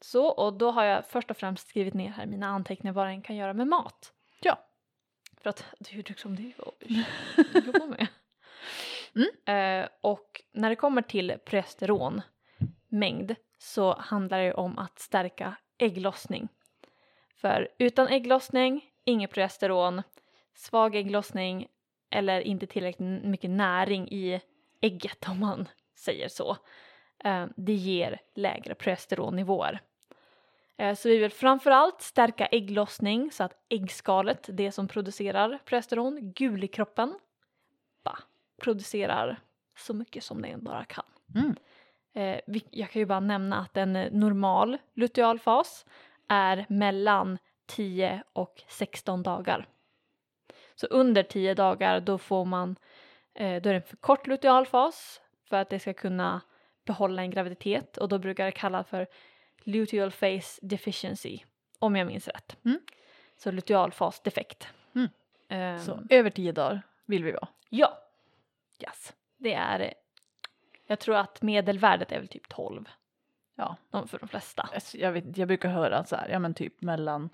så, 0.00 0.26
och 0.26 0.52
då 0.52 0.70
har 0.70 0.84
jag 0.84 1.06
först 1.06 1.30
och 1.30 1.36
främst 1.36 1.68
skrivit 1.68 1.94
ner 1.94 2.10
här 2.10 2.26
mina 2.26 2.46
anteckningar 2.46 2.92
vad 2.92 3.06
den 3.06 3.22
kan 3.22 3.36
göra 3.36 3.52
med 3.52 3.66
mat. 3.66 4.12
Ja. 4.40 4.58
För 5.40 5.50
att 5.50 5.64
det 5.78 5.92
är 5.92 5.96
ju 5.96 6.02
liksom 6.02 6.36
det 6.36 6.52
jag 6.56 7.64
jobbar 7.66 7.86
med. 7.86 8.06
Mm. 9.14 9.82
Eh, 9.82 9.88
och 10.00 10.42
när 10.52 10.70
det 10.70 10.76
kommer 10.76 11.02
till 11.02 11.38
progesteronmängd 11.44 13.34
så 13.58 13.94
handlar 13.98 14.38
det 14.38 14.54
om 14.54 14.78
att 14.78 14.98
stärka 14.98 15.56
ägglossning. 15.78 16.48
För 17.34 17.68
utan 17.78 18.08
ägglossning, 18.08 18.84
inget 19.04 19.30
progesteron, 19.30 20.02
svag 20.54 20.94
ägglossning 20.94 21.68
eller 22.16 22.40
inte 22.40 22.66
tillräckligt 22.66 23.24
mycket 23.24 23.50
näring 23.50 24.08
i 24.08 24.40
ägget 24.80 25.28
om 25.28 25.40
man 25.40 25.68
säger 25.94 26.28
så. 26.28 26.56
Eh, 27.24 27.46
det 27.56 27.72
ger 27.72 28.20
lägre 28.34 28.74
progesteronnivåer. 28.74 29.80
Eh, 30.76 30.94
Så 30.94 31.08
vi 31.08 31.16
vill 31.18 31.30
framförallt 31.30 32.00
stärka 32.02 32.46
ägglossning 32.46 33.30
så 33.32 33.44
att 33.44 33.52
äggskalet, 33.68 34.48
det 34.52 34.72
som 34.72 34.88
producerar 34.88 35.58
progesteron, 35.64 36.32
gulkroppen, 36.32 37.14
bara 38.04 38.18
producerar 38.62 39.36
så 39.78 39.94
mycket 39.94 40.24
som 40.24 40.42
den 40.42 40.64
bara 40.64 40.84
kan. 40.84 41.04
Mm. 41.34 41.56
Eh, 42.12 42.40
Jag 42.70 42.90
kan 42.90 43.00
ju 43.00 43.06
bara 43.06 43.20
nämna 43.20 43.56
att 43.58 43.76
en 43.76 43.92
normal 43.92 44.78
lutealfas 44.94 45.86
är 46.28 46.66
mellan 46.68 47.38
10 47.66 48.22
och 48.32 48.62
16 48.68 49.22
dagar. 49.22 49.66
Så 50.76 50.86
under 50.86 51.22
10 51.22 51.54
dagar 51.54 52.00
då 52.00 52.18
får 52.18 52.44
man, 52.44 52.76
eh, 53.34 53.62
då 53.62 53.68
är 53.68 53.72
det 53.72 53.74
en 53.74 53.82
för 53.82 53.96
kort 53.96 54.26
lutealfas 54.26 55.20
för 55.48 55.56
att 55.56 55.70
det 55.70 55.78
ska 55.78 55.94
kunna 55.94 56.40
behålla 56.84 57.22
en 57.22 57.30
graviditet 57.30 57.96
och 57.96 58.08
då 58.08 58.18
brukar 58.18 58.44
det 58.44 58.52
kallas 58.52 58.88
för 58.88 59.06
luteal 59.62 60.10
phase 60.12 60.58
deficiency 60.62 61.38
om 61.78 61.96
jag 61.96 62.06
minns 62.06 62.28
rätt. 62.28 62.56
Mm. 62.64 62.80
Så 63.36 63.50
lutealfas 63.50 64.20
defekt. 64.20 64.68
Mm. 64.94 65.08
Ehm, 65.48 65.78
Så 65.80 66.00
över 66.10 66.30
tio 66.30 66.52
dagar 66.52 66.82
vill 67.06 67.24
vi 67.24 67.32
vara. 67.32 67.48
Ja, 67.68 67.98
Yes. 68.82 69.14
det 69.36 69.54
är, 69.54 69.94
jag 70.86 70.98
tror 70.98 71.16
att 71.16 71.42
medelvärdet 71.42 72.12
är 72.12 72.18
väl 72.18 72.28
typ 72.28 72.48
12 72.48 72.88
Ja, 73.54 73.76
de- 73.90 74.08
för 74.08 74.18
de 74.18 74.28
flesta. 74.28 74.68
alltså, 74.74 74.98
jag, 74.98 75.12
vet, 75.12 75.36
jag 75.36 75.48
brukar 75.48 75.68
höra 75.68 76.04
så 76.04 76.16
här, 76.16 76.28
ja 76.28 76.38
men 76.38 76.54
typ 76.54 76.82
mellan 76.82 77.30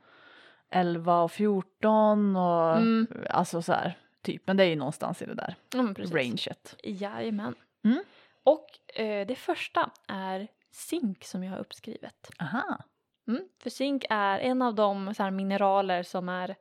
11 0.72 1.22
och 1.22 1.32
14 1.32 2.36
och 2.36 2.76
Mm. 2.76 3.06
alltså 3.30 3.62
så 3.62 3.72
här, 3.72 3.98
typ. 4.22 4.46
Men 4.46 4.56
det 4.56 4.64
är 4.64 4.68
ju 4.68 4.76
någonstans 4.76 5.22
i 5.22 5.26
det 5.26 5.34
där 5.34 5.54
precis. 5.94 6.14
ranget. 6.14 6.76
Jajamän. 6.82 7.54
Mm. 7.84 8.04
Och 8.42 8.96
eh, 9.00 9.26
det 9.26 9.34
första 9.34 9.90
är 10.08 10.48
zink 10.70 11.24
som 11.24 11.44
jag 11.44 11.50
har 11.52 11.58
uppskrivet. 11.58 12.30
Aha. 12.40 12.78
Mm. 13.28 13.48
För 13.62 13.70
zink 13.70 14.04
är 14.10 14.38
en 14.38 14.62
av 14.62 14.74
de 14.74 15.14
så 15.14 15.22
här, 15.22 15.30
mineraler 15.30 16.02
som 16.02 16.28
är, 16.28 16.56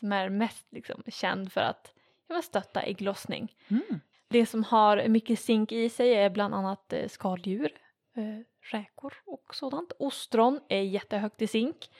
som 0.00 0.12
är 0.12 0.28
mest 0.28 0.66
liksom, 0.70 1.02
känd 1.08 1.52
för 1.52 1.60
att 1.60 1.92
ja, 2.28 2.42
stötta 2.42 2.82
ägglossning. 2.82 3.54
Mm. 3.68 4.00
Det 4.28 4.46
som 4.46 4.64
har 4.64 5.08
mycket 5.08 5.40
zink 5.40 5.72
i 5.72 5.88
sig 5.88 6.14
är 6.14 6.30
bland 6.30 6.54
annat 6.54 6.92
eh, 6.92 7.08
skaldjur, 7.08 7.72
eh, 8.16 8.42
räkor 8.72 9.14
och 9.26 9.54
sådant. 9.54 9.92
Ostron 9.98 10.60
är 10.68 10.82
jättehögt 10.82 11.42
i 11.42 11.46
zink. 11.46 11.90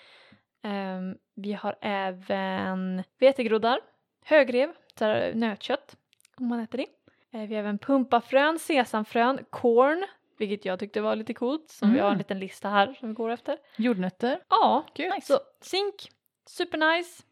Ehm, 0.66 1.16
vi 1.34 1.52
har 1.52 1.76
även 1.80 3.02
vetegroddar, 3.18 3.80
högrev, 4.24 4.72
nötkött 5.34 5.96
om 6.36 6.46
man 6.48 6.60
äter 6.60 6.78
det. 6.78 6.86
Eh, 7.38 7.48
vi 7.48 7.54
har 7.54 7.60
även 7.60 7.78
pumpafrön, 7.78 8.58
sesamfrön, 8.58 9.44
corn, 9.50 10.06
vilket 10.38 10.64
jag 10.64 10.78
tyckte 10.78 11.00
var 11.00 11.16
lite 11.16 11.34
coolt. 11.34 11.70
Som 11.70 11.92
vi 11.92 11.98
har 11.98 12.06
en 12.06 12.12
Mm. 12.12 12.18
liten 12.18 12.38
lista 12.38 12.68
här 12.68 12.94
som 12.94 13.08
vi 13.08 13.14
går 13.14 13.30
efter. 13.30 13.58
Jordnötter. 13.76 14.40
Ja, 14.48 14.84
Kul. 14.94 15.12
så 15.22 15.38
zink, 15.60 15.94
supernice. 16.48 17.22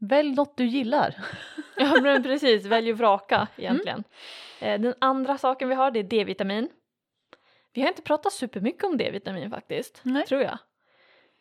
Välj 0.00 0.34
något 0.34 0.56
du 0.56 0.64
gillar. 0.66 1.14
Ja 1.80 2.00
men 2.00 2.22
precis, 2.22 2.66
välj 2.66 2.92
och 2.92 2.98
vraka 2.98 3.48
egentligen. 3.56 4.04
Eh, 4.60 4.80
Den 4.80 4.94
andra 4.98 5.38
saken 5.38 5.68
vi 5.68 5.74
har 5.74 5.90
det 5.90 5.98
är 5.98 6.04
D-vitamin. 6.04 6.68
Vi 7.72 7.80
har 7.80 7.88
inte 7.88 8.02
pratat 8.02 8.32
supermycket 8.32 8.84
om 8.84 8.96
D-vitamin 8.96 9.50
faktiskt, 9.50 10.00
Nej. 10.02 10.26
tror 10.26 10.42
jag. 10.42 10.58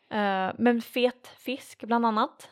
Eh, 0.10 0.52
Men 0.58 0.82
fet 0.82 1.28
fisk 1.28 1.84
bland 1.84 2.06
annat. 2.06 2.50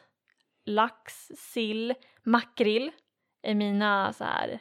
Lax, 0.65 1.28
sill, 1.36 1.94
makrill 2.24 2.91
är 3.44 3.56
mina 3.56 4.13
så 4.13 4.24
här 4.24 4.60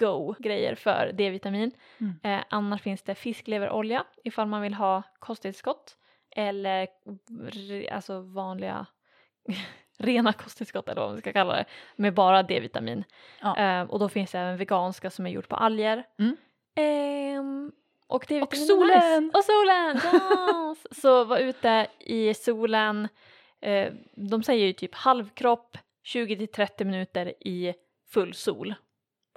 go-grejer 0.00 0.74
för 0.74 1.12
D-vitamin. 1.14 1.72
Mm. 2.00 2.14
Eh, 2.22 2.44
annars 2.50 2.82
finns 2.82 3.02
det 3.02 3.14
fiskleverolja 3.14 4.04
ifall 4.24 4.46
man 4.48 4.62
vill 4.62 4.74
ha 4.74 5.02
kosttillskott. 5.18 5.96
Eller 6.36 6.88
alltså 7.92 8.20
vanliga 8.20 8.86
rena 9.98 10.32
kosttillskott 10.32 10.88
eller 10.88 11.00
vad 11.00 11.10
man 11.10 11.20
ska 11.20 11.32
kalla 11.32 11.56
det. 11.56 11.64
Med 11.96 12.14
bara 12.14 12.42
D-vitamin. 12.42 13.04
Ja. 13.40 13.56
Eh, 13.56 13.82
och 13.82 13.98
då 13.98 14.08
finns 14.08 14.30
det 14.30 14.38
även 14.38 14.56
veganska 14.56 15.10
som 15.10 15.26
är 15.26 15.30
gjort 15.30 15.48
på 15.48 15.56
alger. 15.56 16.04
Mm. 16.18 16.36
Ehm, 16.76 17.72
och 18.06 18.24
D-vitamin 18.28 18.44
Och 18.44 18.54
solen! 18.56 19.24
Nice. 19.24 19.38
Och 19.38 19.44
solen! 19.44 19.96
Yes! 19.96 20.86
Så 21.02 21.24
var 21.24 21.38
ute 21.38 21.86
i 22.00 22.34
solen. 22.34 23.08
Eh, 23.60 23.92
de 24.30 24.42
säger 24.42 24.66
ju 24.66 24.72
typ 24.72 24.94
halvkropp 24.94 25.78
20 26.02 26.36
till 26.36 26.48
30 26.48 26.84
minuter 26.84 27.26
i 27.40 27.74
full 28.12 28.34
sol 28.34 28.74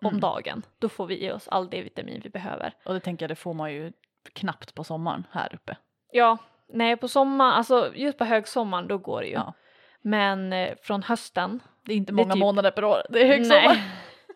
om 0.01 0.07
Mm. 0.07 0.19
dagen. 0.19 0.65
Då 0.79 0.89
får 0.89 1.05
vi 1.07 1.25
i 1.25 1.31
oss 1.31 1.47
all 1.47 1.69
D-vitamin 1.69 2.21
vi 2.23 2.29
behöver. 2.29 2.73
Och 2.85 2.93
det 2.93 2.99
tänker 2.99 3.23
jag, 3.23 3.29
det 3.31 3.35
får 3.35 3.53
man 3.53 3.73
ju 3.73 3.91
knappt 4.33 4.75
på 4.75 4.83
sommaren 4.83 5.27
här 5.31 5.55
uppe. 5.55 5.77
Ja, 6.11 6.37
nej 6.73 6.97
på 6.97 7.07
sommar, 7.07 7.51
alltså 7.51 7.91
just 7.95 8.17
på 8.17 8.25
högsommaren 8.25 8.87
då 8.87 8.97
går 8.97 9.21
det 9.21 9.27
ju. 9.27 9.33
Ja. 9.33 9.53
Men 10.01 10.53
eh, 10.53 10.75
från 10.81 11.03
hösten 11.03 11.59
Det 11.85 11.93
är 11.93 11.97
inte 11.97 12.11
Det 12.11 12.13
är 12.13 12.23
många 12.23 12.33
typ- 12.33 12.39
månader 12.39 12.71
per 12.71 12.83
år, 12.83 13.01
det 13.09 13.21
är 13.21 13.27
högsommar. 13.27 13.77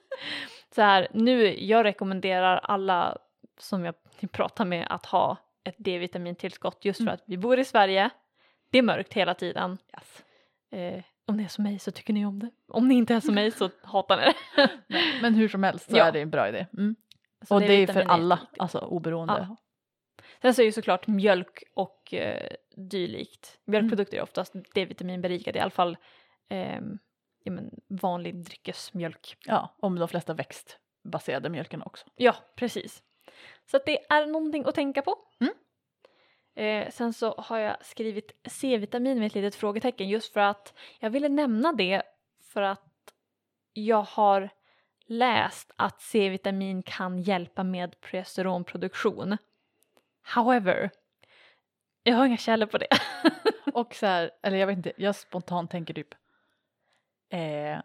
Så 0.75 0.81
här, 0.81 1.07
nu, 1.13 1.63
jag 1.65 1.83
rekommenderar 1.85 2.57
alla 2.57 3.17
som 3.59 3.85
jag 3.85 3.95
pratar 4.27 4.65
med 4.65 4.87
att 4.89 5.05
ha 5.05 5.37
ett 5.63 5.75
D-vitamintillskott 5.77 6.85
just 6.85 6.97
för 6.97 7.03
Mm. 7.03 7.13
att 7.13 7.23
vi 7.25 7.37
bor 7.37 7.59
i 7.59 7.65
Sverige. 7.65 8.09
Det 8.71 8.77
är 8.77 8.81
mörkt 8.83 9.13
hela 9.13 9.33
tiden. 9.33 9.77
Yes. 9.93 10.23
Eh, 10.71 11.03
om 11.25 11.37
ni 11.37 11.43
är 11.43 11.47
som 11.47 11.63
mig 11.63 11.79
så 11.79 11.91
tycker 11.91 12.13
ni 12.13 12.25
om 12.25 12.39
det. 12.39 12.49
Om 12.67 12.87
ni 12.87 12.95
inte 12.95 13.15
är 13.15 13.19
som 13.19 13.35
mig 13.35 13.51
så 13.51 13.69
hatar 13.83 14.17
ni 14.17 14.23
det. 14.55 14.69
Men 15.21 15.35
hur 15.35 15.47
som 15.47 15.63
helst 15.63 15.89
så 15.91 15.97
Ja. 15.97 16.05
är 16.05 16.11
det 16.11 16.21
en 16.21 16.29
bra 16.29 16.49
idé. 16.49 16.67
Mm. 16.73 16.95
Och 17.49 17.59
det 17.61 17.65
är 17.65 17.67
för 17.67 17.93
D-vitamin 17.93 18.09
alla, 18.09 18.39
alltså 18.57 18.79
oberoende. 18.79 19.47
Ja. 19.49 19.55
Sen 20.41 20.53
så 20.53 20.61
är 20.61 20.65
ju 20.65 20.71
såklart 20.71 21.07
mjölk 21.07 21.63
och 21.73 22.13
eh, 22.13 22.47
dylikt. 22.75 23.59
Mjölkprodukter 23.65 24.17
är 24.17 24.21
oftast 24.21 24.53
D-vitaminberikade, 24.73 25.59
i 25.59 25.61
alla 25.61 25.71
fall 25.71 25.97
ehm, 26.49 26.97
ja, 27.43 27.51
men 27.51 27.71
vanlig 27.87 28.35
dryckesmjölk. 28.45 29.37
Ja, 29.45 29.75
om 29.79 29.99
de 29.99 30.07
flesta 30.07 30.33
växtbaserade 30.33 31.49
mjölken 31.49 31.81
också. 31.81 32.05
Ja, 32.15 32.35
precis. 32.55 33.03
Så 33.65 33.77
att 33.77 33.85
det 33.85 34.05
är 34.09 34.25
någonting 34.25 34.65
att 34.65 34.75
tänka 34.75 35.01
på. 35.01 35.15
Mm. 35.39 35.53
Eh, 36.55 36.91
sen 36.91 37.13
så 37.13 37.35
har 37.37 37.57
jag 37.57 37.85
skrivit 37.85 38.31
C-vitamin 38.45 39.19
med 39.19 39.27
ett 39.27 39.35
litet 39.35 39.55
frågetecken 39.55 40.09
just 40.09 40.33
för 40.33 40.39
att 40.39 40.73
jag 40.99 41.09
ville 41.09 41.29
nämna 41.29 41.73
det 41.73 42.01
för 42.53 42.61
att 42.61 43.13
jag 43.73 44.01
har 44.01 44.49
läst 45.05 45.71
att 45.75 46.01
C-vitamin 46.01 46.83
kan 46.83 47.21
hjälpa 47.21 47.63
med 47.63 48.01
progesteronproduktion. 48.01 49.37
However, 50.35 50.89
jag 52.03 52.15
har 52.15 52.25
inga 52.25 52.37
källor 52.37 52.65
på 52.65 52.77
det. 52.77 52.87
Och 53.73 53.95
så 53.95 54.05
här, 54.05 54.31
eller 54.43 54.57
jag 54.57 54.67
vet 54.67 54.77
inte, 54.77 54.91
jag 54.97 55.15
spontant 55.15 55.71
tänker 55.71 55.93
typ 55.93 56.13
eh, 57.29 57.79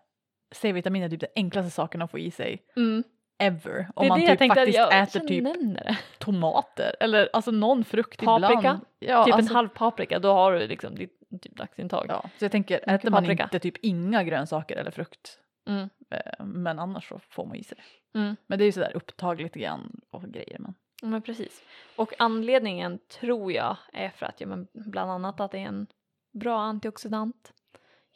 C-vitamin 0.53 1.03
är 1.03 1.09
typ 1.09 1.21
den 1.21 1.31
enklaste 1.37 1.71
saken 1.71 2.03
att 2.03 2.11
få 2.11 2.19
i 2.19 2.31
sig 2.31 2.65
Mm. 2.77 3.05
Ever. 3.39 3.89
Om 3.95 4.09
man 4.09 4.21
typ 4.21 4.39
faktiskt 4.39 4.77
jag, 4.79 5.03
äter 5.03 5.21
typ 5.21 5.45
det. 5.45 5.97
tomater 6.19 6.95
eller 7.01 7.29
alltså 7.33 7.51
någon 7.51 7.85
frukt 7.85 8.25
Paprika, 8.25 8.53
ibland. 8.59 8.81
Ja, 8.99 9.25
typ 9.25 9.35
alltså, 9.35 9.51
en 9.51 9.57
halv 9.57 9.69
paprika, 9.69 10.19
då 10.19 10.33
har 10.33 10.53
du 10.53 10.67
liksom 10.67 10.95
ditt 10.95 11.13
typ 11.43 11.57
dagsintag. 11.57 12.07
Ja, 12.09 12.25
så 12.39 12.45
jag 12.45 12.53
tänker, 12.53 12.75
Mycket 12.75 12.89
äter 12.95 13.11
man 13.11 13.23
paprika. 13.23 13.43
inte 13.43 13.59
typ 13.59 13.77
inga 13.83 14.25
grönsaker 14.25 14.77
eller 14.77 14.91
frukt, 14.91 15.39
Mm. 15.69 15.89
eh, 16.11 16.45
men 16.45 16.79
annars 16.79 17.09
så 17.09 17.19
får 17.19 17.47
man 17.47 17.57
i 17.57 17.65
sig 17.65 17.79
det. 18.13 18.19
Mm. 18.19 18.37
Men 18.47 18.59
det 18.59 18.65
är 18.65 18.67
ju 18.67 18.73
sådär 18.73 18.93
upptag 18.97 19.41
lite 19.41 19.59
grann 19.59 20.01
och 20.11 20.23
grejer. 20.23 20.57
Men. 20.59 20.75
Men 21.03 21.23
precis. 21.23 21.63
Och 21.97 22.13
anledningen 22.19 22.99
tror 23.21 23.53
jag 23.53 23.77
är 23.93 24.09
för 24.11 24.27
att, 24.27 24.41
ja, 24.41 24.47
men 24.47 24.67
bland 24.73 25.11
annat 25.11 25.41
att 25.41 25.51
det 25.51 25.59
är 25.59 25.67
en 25.67 25.87
bra 26.33 26.61
antioxidant. 26.61 27.53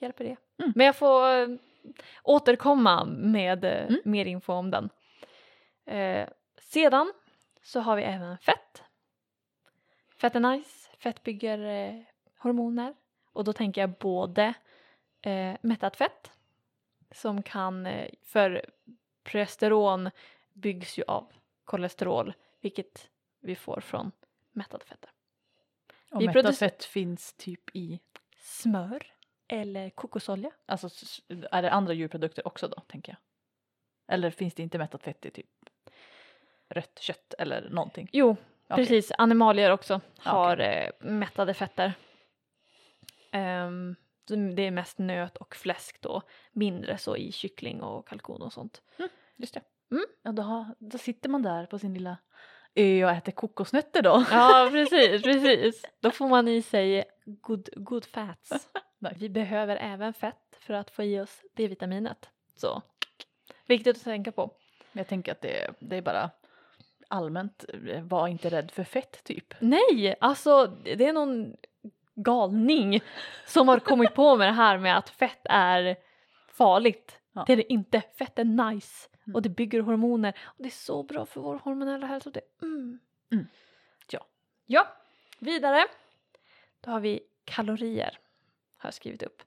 Hjälper 0.00 0.24
det. 0.24 0.36
Mm. 0.62 0.72
Men 0.76 0.86
jag 0.86 0.96
får 0.96 1.36
eh, 1.42 1.48
återkomma 2.22 3.04
med 3.04 3.64
eh, 3.64 3.82
Mm. 3.86 4.00
mer 4.04 4.24
info 4.26 4.52
om 4.52 4.70
den. 4.70 4.88
Eh, 5.90 6.28
sedan 6.58 7.12
så 7.62 7.80
har 7.80 7.96
vi 7.96 8.02
även 8.02 8.38
fett. 8.38 8.82
Fett 10.16 10.36
är 10.36 10.40
nice. 10.40 10.90
Fett 10.98 11.22
bygger 11.22 11.58
eh, 11.58 12.02
hormoner. 12.38 12.94
Och 13.32 13.44
då 13.44 13.52
tänker 13.52 13.80
jag 13.80 13.90
både 13.90 14.54
eh, 15.22 15.56
mättat 15.60 15.96
fett 15.96 16.32
som 17.10 17.42
kan, 17.42 17.86
eh, 17.86 18.10
för 18.22 18.66
progesteron 19.22 20.10
byggs 20.52 20.98
ju 20.98 21.02
av 21.08 21.32
kolesterol 21.64 22.34
vilket 22.60 23.10
vi 23.40 23.56
får 23.56 23.80
från 23.80 24.12
mättade 24.52 24.84
fetter. 24.84 25.10
Och 26.10 26.20
Vi 26.20 26.26
mättat 26.26 26.58
fett 26.58 26.84
finns 26.84 27.32
typ 27.32 27.76
i, 27.76 28.00
Smör 28.36 29.06
eller 29.48 29.90
kokosolja. 29.90 30.50
alltså 30.66 30.88
är 31.50 31.62
det 31.62 31.70
andra 31.70 31.92
djurprodukter 31.92 32.46
också 32.46 32.68
då 32.68 32.80
tänker 32.80 33.12
jag? 33.12 33.18
Eller 34.14 34.30
finns 34.30 34.54
det 34.54 34.62
inte 34.62 34.78
mättat 34.78 35.02
fett 35.02 35.26
i 35.26 35.30
typ 35.30 35.69
rött 36.70 36.98
kött 36.98 37.34
eller 37.38 37.70
någonting? 37.70 38.08
Jo, 38.12 38.36
Okej. 38.68 38.76
precis. 38.76 39.12
Animalier 39.18 39.70
också 39.70 40.00
har 40.18 40.58
eh, 40.58 40.90
mättade 41.00 41.54
fetter. 41.54 41.92
Så 44.30 44.36
det 44.36 44.62
är 44.62 44.70
mest 44.70 44.98
nöt 44.98 45.36
och 45.36 45.56
fläsk 45.56 46.00
då, 46.00 46.22
mindre 46.52 46.98
så 46.98 47.16
i 47.16 47.32
kyckling 47.32 47.82
och 47.82 48.08
kalkon 48.08 48.42
och 48.42 48.52
sånt. 48.52 48.82
Just 49.36 49.54
det. 49.54 49.62
Mm. 49.90 50.04
Ja, 50.22 50.32
då, 50.32 50.42
har, 50.42 50.74
då 50.78 50.98
sitter 50.98 51.28
man 51.28 51.42
där 51.42 51.66
på 51.66 51.78
sin 51.78 51.94
lilla 51.94 52.16
ö 52.74 53.04
och 53.04 53.10
äter 53.10 53.32
kokosnötter 53.32 54.02
då. 54.02 54.24
Ja, 54.30 54.68
precis, 54.72 55.22
precis. 55.22 55.84
Då 56.00 56.10
får 56.10 56.28
man 56.28 56.48
i 56.48 56.62
sig 56.62 57.04
good, 57.24 57.68
good 57.76 58.04
fats. 58.04 58.68
Vi 59.16 59.28
behöver 59.28 59.76
även 59.76 60.12
fett 60.14 60.58
för 60.60 60.74
att 60.74 60.90
få 60.90 61.02
i 61.02 61.20
oss 61.20 61.42
D-vitaminet. 61.54 62.30
Så 62.56 62.82
viktigt 63.66 63.96
att 63.96 64.04
tänka 64.04 64.32
på. 64.32 64.50
Jag 64.92 65.08
tänker 65.08 65.32
att 65.32 65.40
det, 65.40 65.70
det 65.80 65.96
är 65.96 66.02
bara 66.02 66.30
allmänt, 67.10 67.64
eh, 67.88 68.02
var 68.02 68.28
inte 68.28 68.48
rädd 68.48 68.70
för 68.70 68.84
fett 68.84 69.24
typ. 69.24 69.54
Nej, 69.60 70.16
alltså 70.20 70.66
det 70.66 71.06
är 71.06 71.12
någon 71.12 71.56
galning 72.14 73.00
som 73.46 73.68
har 73.68 73.78
kommit 73.78 74.14
på 74.14 74.36
med 74.36 74.48
det 74.48 74.52
här 74.52 74.78
med 74.78 74.98
att 74.98 75.10
fett 75.10 75.40
är 75.44 75.96
farligt. 76.48 77.18
Ja. 77.32 77.44
Det 77.46 77.52
är 77.52 77.56
det 77.56 77.72
inte. 77.72 78.02
Fett 78.18 78.38
är 78.38 78.44
nice 78.44 79.10
Mm. 79.26 79.34
och 79.34 79.42
det 79.42 79.48
bygger 79.48 79.80
hormoner 79.80 80.38
och 80.42 80.62
det 80.62 80.68
är 80.68 80.70
så 80.70 81.02
bra 81.02 81.26
för 81.26 81.40
vår 81.40 81.58
hormonella 81.58 82.06
hälsa. 82.06 82.30
Det, 82.30 82.40
mm. 82.62 82.98
Mm. 83.32 83.46
Ja. 84.10 84.26
Ja, 84.66 84.88
vidare. 85.38 85.84
Då 86.80 86.90
har 86.90 87.00
vi 87.00 87.20
kalorier. 87.44 88.18
Har 88.76 88.86
jag 88.86 88.94
skrivit 88.94 89.22
upp. 89.22 89.42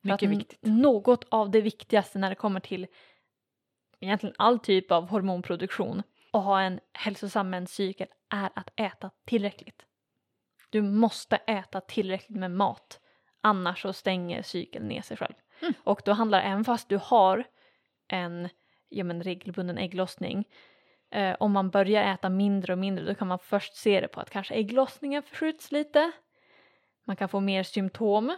Mycket 0.00 0.30
viktigt. 0.30 0.58
Något 0.62 1.24
av 1.28 1.50
det 1.50 1.60
viktigaste 1.60 2.18
när 2.18 2.28
det 2.28 2.34
kommer 2.34 2.60
till 2.60 2.86
egentligen 4.00 4.34
all 4.38 4.58
typ 4.58 4.92
av 4.92 5.08
hormonproduktion 5.08 6.02
och 6.30 6.42
ha 6.42 6.60
en 6.60 6.80
hälsosam 6.92 7.50
menscykel 7.50 8.08
är 8.30 8.50
att 8.54 8.70
äta 8.76 9.10
tillräckligt. 9.24 9.84
Du 10.70 10.82
måste 10.82 11.36
äta 11.36 11.80
tillräckligt 11.80 12.38
med 12.38 12.50
mat 12.50 13.00
annars 13.40 13.82
så 13.82 13.92
stänger 13.92 14.42
cykeln 14.42 14.88
ner 14.88 15.02
sig 15.02 15.16
själv. 15.16 15.34
Mm. 15.60 15.74
Och 15.84 16.02
då 16.04 16.12
handlar 16.12 16.42
även 16.42 16.64
fast 16.64 16.88
du 16.88 16.96
har 17.02 17.44
en 18.08 18.48
ja, 18.88 19.04
men 19.04 19.22
regelbunden 19.22 19.78
ägglossning 19.78 20.48
eh, 21.10 21.36
om 21.40 21.52
man 21.52 21.70
börjar 21.70 22.14
äta 22.14 22.28
mindre 22.28 22.72
och 22.72 22.78
mindre 22.78 23.04
då 23.04 23.14
kan 23.14 23.28
man 23.28 23.38
först 23.38 23.76
se 23.76 24.00
det 24.00 24.08
på 24.08 24.20
att 24.20 24.30
kanske 24.30 24.54
ägglossningen 24.54 25.22
förskjuts 25.22 25.72
lite. 25.72 26.12
Man 27.04 27.16
kan 27.16 27.28
få 27.28 27.40
mer 27.40 27.62
symptom 27.62 28.36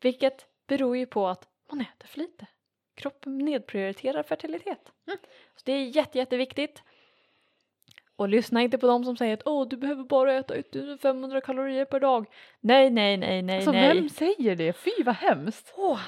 vilket 0.00 0.46
beror 0.66 0.96
ju 0.96 1.06
på 1.06 1.28
att 1.28 1.48
man 1.70 1.80
äter 1.80 2.06
för 2.06 2.18
lite. 2.18 2.46
Kroppen 2.94 3.38
nedprioriterar 3.38 4.22
fertilitet. 4.22 4.92
Mm. 5.06 5.18
Så 5.56 5.62
det 5.64 5.72
är 5.72 5.96
jätte, 5.96 6.18
jätteviktigt. 6.18 6.82
Och 8.22 8.28
lyssna 8.28 8.62
inte 8.62 8.78
på 8.78 8.86
dem 8.86 9.04
som 9.04 9.16
säger 9.16 9.34
att 9.34 9.42
Åh, 9.46 9.68
du 9.68 9.76
behöver 9.76 10.04
bara 10.04 10.34
äta 10.34 10.54
1500 10.54 11.40
kalorier 11.40 11.84
per 11.84 12.00
dag. 12.00 12.26
Nej, 12.60 12.90
nej, 12.90 13.16
nej, 13.16 13.42
nej, 13.42 13.56
Alltså 13.56 13.72
nej. 13.72 13.94
vem 13.96 14.08
säger 14.08 14.56
det? 14.56 14.72
Fy 14.72 14.90
vad 15.04 15.14
hemskt. 15.14 15.74
Åh. 15.76 16.00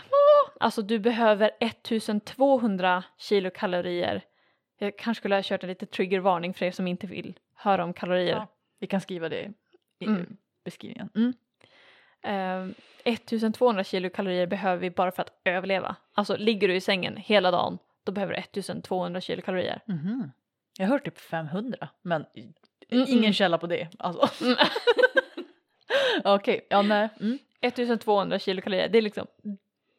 Alltså 0.61 0.83
du 0.83 0.99
behöver 0.99 1.51
1200 1.61 3.05
kilokalorier. 3.19 4.23
Jag 4.79 4.99
kanske 4.99 5.21
skulle 5.21 5.35
ha 5.35 5.43
kört 5.45 5.63
en 5.63 5.69
liten 5.69 5.89
triggervarning 5.89 6.55
för 6.55 6.67
er 6.67 6.71
som 6.71 6.87
inte 6.87 7.07
vill 7.07 7.39
höra 7.55 7.85
om 7.85 7.93
kalorier. 7.93 8.37
Ja. 8.37 8.47
Vi 8.81 8.87
kan 8.87 9.01
skriva 9.01 9.29
det 9.29 9.53
i 9.99 10.07
Mm. 10.07 10.37
beskrivningen. 10.65 11.09
Mm. 11.15 11.35
Eh, 12.23 12.75
1200 13.05 13.85
kilokalorier 13.85 14.47
behöver 14.47 14.81
vi 14.81 14.91
bara 14.91 15.11
för 15.11 15.23
att 15.23 15.41
överleva. 15.45 15.97
Alltså 16.15 16.37
ligger 16.37 16.69
du 16.69 16.75
i 16.75 16.81
sängen 16.81 17.17
hela 17.17 17.51
dagen 17.51 17.79
då 18.05 18.13
behöver 18.13 18.33
du 18.35 18.39
1200 18.41 19.21
kilokalorier. 19.21 19.81
Mhm. 19.87 20.31
Jag 20.79 20.87
har 20.87 20.93
hört 20.93 21.05
typ 21.05 21.19
500 21.19 21.89
men 22.03 22.27
Mm, 22.91 23.07
ingen 23.09 23.33
källa 23.33 23.59
på 23.59 23.67
det. 23.67 23.89
Alltså. 23.99 24.45
Mm. 24.45 24.57
Okej, 26.25 26.67
ja 26.71 26.83
nej. 26.83 27.09
Mm. 27.21 27.39
1200 27.61 28.39
kilokalorier, 28.39 28.89
det 28.89 28.99
är 28.99 29.03
liksom 29.03 29.27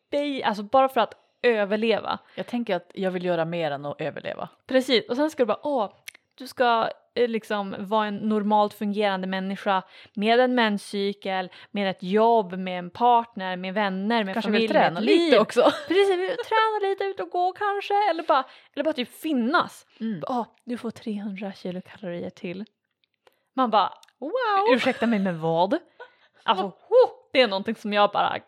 det, 0.09 0.43
alltså 0.43 0.63
bara 0.63 0.89
för 0.89 1.01
att 1.01 1.13
överleva. 1.41 2.19
Jag 2.35 2.47
tänker 2.47 2.75
att 2.75 2.91
jag 2.93 3.11
vill 3.11 3.25
göra 3.25 3.45
mer 3.45 3.71
än 3.71 3.85
att 3.85 4.01
överleva. 4.01 4.49
Precis, 4.67 5.09
och 5.09 5.15
sen 5.15 5.31
ska 5.31 5.43
du 5.43 5.47
bara 5.47 5.67
åh, 5.67 5.93
du 6.37 6.47
ska 6.47 6.89
eh, 7.15 7.27
liksom 7.27 7.75
vara 7.79 8.07
en 8.07 8.15
normalt 8.15 8.73
fungerande 8.73 9.27
människa 9.27 9.83
med 10.13 10.39
en 10.39 10.55
menscykel, 10.55 11.49
med 11.71 11.89
ett 11.89 12.03
jobb, 12.03 12.53
med 12.53 12.79
en 12.79 12.89
partner, 12.89 13.57
med 13.57 13.73
vänner, 13.73 14.23
med 14.23 14.33
Kanske 14.33 14.51
familj, 14.51 14.73
med 14.73 14.97
ett 14.97 15.03
lite 15.03 15.31
liv. 15.31 15.39
också. 15.39 15.61
Precis, 15.87 16.09
vill 16.09 16.37
träna 16.37 16.89
lite, 16.89 17.03
ut 17.03 17.19
och 17.19 17.29
gå 17.29 17.51
kanske, 17.51 18.09
eller 18.09 18.23
bara, 18.23 18.43
eller 18.73 18.83
bara 18.83 18.93
typ 18.93 19.21
finnas. 19.21 19.85
Mm. 19.99 20.23
Åh, 20.27 20.45
du 20.63 20.77
får 20.77 20.91
300 20.91 21.53
kilokalorier 21.53 22.29
till. 22.29 22.65
Man 23.53 23.69
bara, 23.69 23.93
Wow! 24.19 24.31
ursäkta 24.75 25.07
mig 25.07 25.19
med 25.19 25.39
vad? 25.39 25.77
Alltså, 26.47 26.65
oh, 26.65 27.09
det 27.33 27.41
är 27.41 27.47
någonting 27.47 27.75
som 27.75 27.93
jag 27.93 28.11
bara 28.11 28.39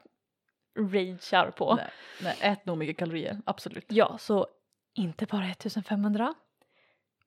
ragear 0.80 1.52
på. 1.52 1.76
Nej, 1.76 1.90
nej, 2.22 2.36
ät 2.42 2.66
nog 2.66 2.78
mycket 2.78 2.98
kalorier, 2.98 3.42
absolut. 3.46 3.86
Ja, 3.88 4.18
så 4.18 4.48
inte 4.94 5.26
bara 5.26 5.46
1500. 5.52 6.34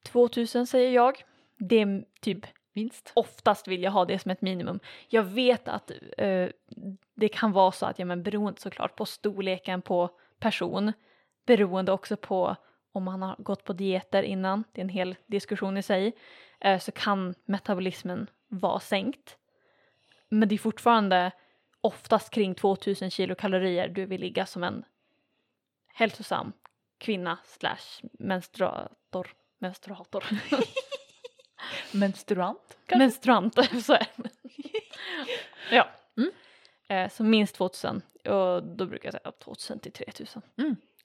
2000 0.02 0.66
säger 0.66 0.90
jag. 0.90 1.24
Det 1.58 1.80
är 1.80 2.04
typ 2.20 2.46
Minst. 2.72 3.12
oftast 3.14 3.68
vill 3.68 3.82
jag 3.82 3.90
ha 3.90 4.04
det 4.04 4.18
som 4.18 4.30
ett 4.30 4.42
minimum. 4.42 4.80
Jag 5.08 5.22
vet 5.22 5.68
att 5.68 5.90
eh, 6.18 6.48
det 7.14 7.28
kan 7.28 7.52
vara 7.52 7.72
så 7.72 7.86
att, 7.86 7.98
ja 7.98 8.04
men 8.04 8.22
beroende 8.22 8.60
såklart 8.60 8.96
på 8.96 9.06
storleken 9.06 9.82
på 9.82 10.10
person, 10.38 10.92
beroende 11.46 11.92
också 11.92 12.16
på 12.16 12.56
om 12.92 13.04
man 13.04 13.22
har 13.22 13.36
gått 13.38 13.64
på 13.64 13.72
dieter 13.72 14.22
innan, 14.22 14.64
det 14.72 14.80
är 14.80 14.84
en 14.84 14.88
hel 14.88 15.16
diskussion 15.26 15.76
i 15.76 15.82
sig, 15.82 16.12
eh, 16.60 16.78
så 16.78 16.92
kan 16.92 17.34
metabolismen 17.44 18.26
vara 18.48 18.80
sänkt. 18.80 19.36
Men 20.28 20.48
det 20.48 20.54
är 20.54 20.58
fortfarande 20.58 21.32
oftast 21.80 22.30
kring 22.30 22.54
2000 22.54 23.10
kilokalorier 23.10 23.88
du 23.88 24.06
vill 24.06 24.20
ligga 24.20 24.46
som 24.46 24.64
en 24.64 24.84
hälsosam 25.86 26.52
kvinna 26.98 27.38
slash 27.44 28.08
menstruator. 28.12 29.34
Menstruator. 29.60 30.24
Menstruant? 31.92 32.78
kanske? 32.86 32.98
Menstruant, 32.98 33.54
så 33.84 33.92
är 33.92 34.06
det. 34.16 34.30
ja. 35.76 35.88
Mm. 36.16 36.30
Eh, 36.88 37.10
så 37.10 37.24
minst 37.24 37.54
2000 37.54 38.02
och 38.24 38.62
då 38.62 38.86
brukar 38.86 39.06
jag 39.06 39.12
säga 39.12 39.32
2000 39.32 39.78
till 39.78 39.92
3000. 39.92 40.42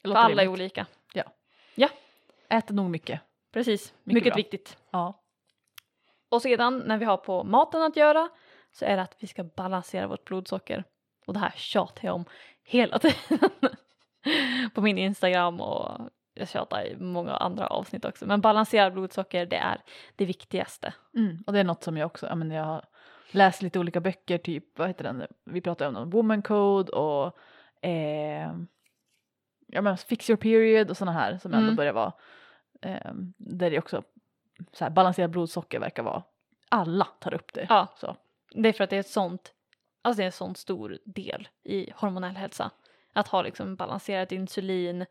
Det 0.01 0.09
För 0.09 0.15
alla 0.15 0.43
är 0.43 0.47
olika. 0.47 0.85
Äter 2.49 2.75
nog 2.75 2.89
mycket. 2.89 3.21
Precis, 3.51 3.93
Mycket 4.03 4.23
mycket, 4.23 4.37
viktigt. 4.37 4.77
Ja. 4.91 5.21
Och 6.29 6.41
sedan 6.41 6.79
när 6.79 6.97
vi 6.97 7.05
har 7.05 7.17
på 7.17 7.43
maten 7.43 7.81
att 7.81 7.95
göra 7.95 8.29
så 8.71 8.85
är 8.85 8.95
det 8.95 9.01
att 9.01 9.15
vi 9.19 9.27
ska 9.27 9.43
balansera 9.43 10.07
vårt 10.07 10.25
blodsocker. 10.25 10.83
Och 11.25 11.33
det 11.33 11.39
här 11.39 11.53
tjatar 11.55 12.05
jag 12.05 12.15
om 12.15 12.25
hela 12.63 12.99
tiden. 12.99 13.49
på 14.73 14.81
min 14.81 14.97
Instagram 14.97 15.61
och 15.61 16.09
jag 16.35 16.49
tjatar 16.49 16.85
i 16.85 16.97
många 16.97 17.35
andra 17.35 17.67
avsnitt 17.67 18.05
också. 18.05 18.25
Men 18.25 18.41
balanserad 18.41 18.93
blodsocker 18.93 19.45
det 19.45 19.55
är 19.55 19.81
det 20.15 20.25
viktigaste. 20.25 20.93
Mm. 21.15 21.43
Och 21.47 21.53
det 21.53 21.59
är 21.59 21.63
något 21.63 21.83
som 21.83 21.97
jag 21.97 22.05
också, 22.05 22.27
jag, 22.27 22.37
menar, 22.37 22.55
jag 22.55 22.63
har 22.63 22.85
läst 23.31 23.61
lite 23.61 23.79
olika 23.79 23.99
böcker, 24.01 24.37
typ, 24.37 24.79
vad 24.79 24.87
heter 24.87 25.03
den, 25.03 25.27
vi 25.43 25.61
pratade 25.61 25.87
om 25.87 25.93
någon 25.93 26.09
woman 26.09 26.41
code 26.41 26.91
och 26.91 27.37
eh, 27.81 28.51
ja 29.67 29.81
men 29.81 29.97
fix 29.97 30.29
your 30.29 30.37
period 30.37 30.89
och 30.89 30.97
sådana 30.97 31.19
här 31.19 31.37
som 31.37 31.53
ändå 31.53 31.65
Mm. 31.65 31.75
börjar 31.75 31.93
vara, 31.93 32.13
eh, 32.81 33.11
där 33.37 33.71
det 33.71 33.79
också, 33.79 34.03
så 34.71 34.83
här, 34.83 34.91
balanserat 34.91 35.31
blodsocker 35.31 35.79
verkar 35.79 36.03
vara, 36.03 36.23
alla 36.69 37.05
tar 37.19 37.33
upp 37.33 37.53
det. 37.53 37.65
Ja. 37.69 37.87
Så. 37.97 38.15
Det 38.51 38.69
är 38.69 38.73
för 38.73 38.83
att 38.83 38.89
det 38.89 38.95
är 38.95 38.99
ett 38.99 39.07
sånt, 39.07 39.53
alltså 40.01 40.17
det 40.17 40.23
är 40.23 40.25
en 40.25 40.31
sån 40.31 40.55
stor 40.55 40.97
del 41.05 41.47
i 41.63 41.91
hormonell 41.95 42.35
hälsa. 42.35 42.71
Att 43.13 43.27
ha 43.27 43.41
liksom 43.41 43.75
balanserat 43.75 44.31
insulin 44.31 45.05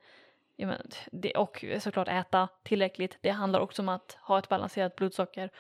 ja, 0.57 0.67
men, 0.67 0.88
det, 1.12 1.33
och 1.33 1.64
såklart 1.81 2.09
äta 2.09 2.49
tillräckligt. 2.62 3.19
Det 3.21 3.31
handlar 3.31 3.61
också 3.61 3.83
om 3.83 3.88
att 3.88 4.19
ha 4.21 4.38
ett 4.38 4.49
balanserat 4.49 4.97
blodsocker. 4.97 5.51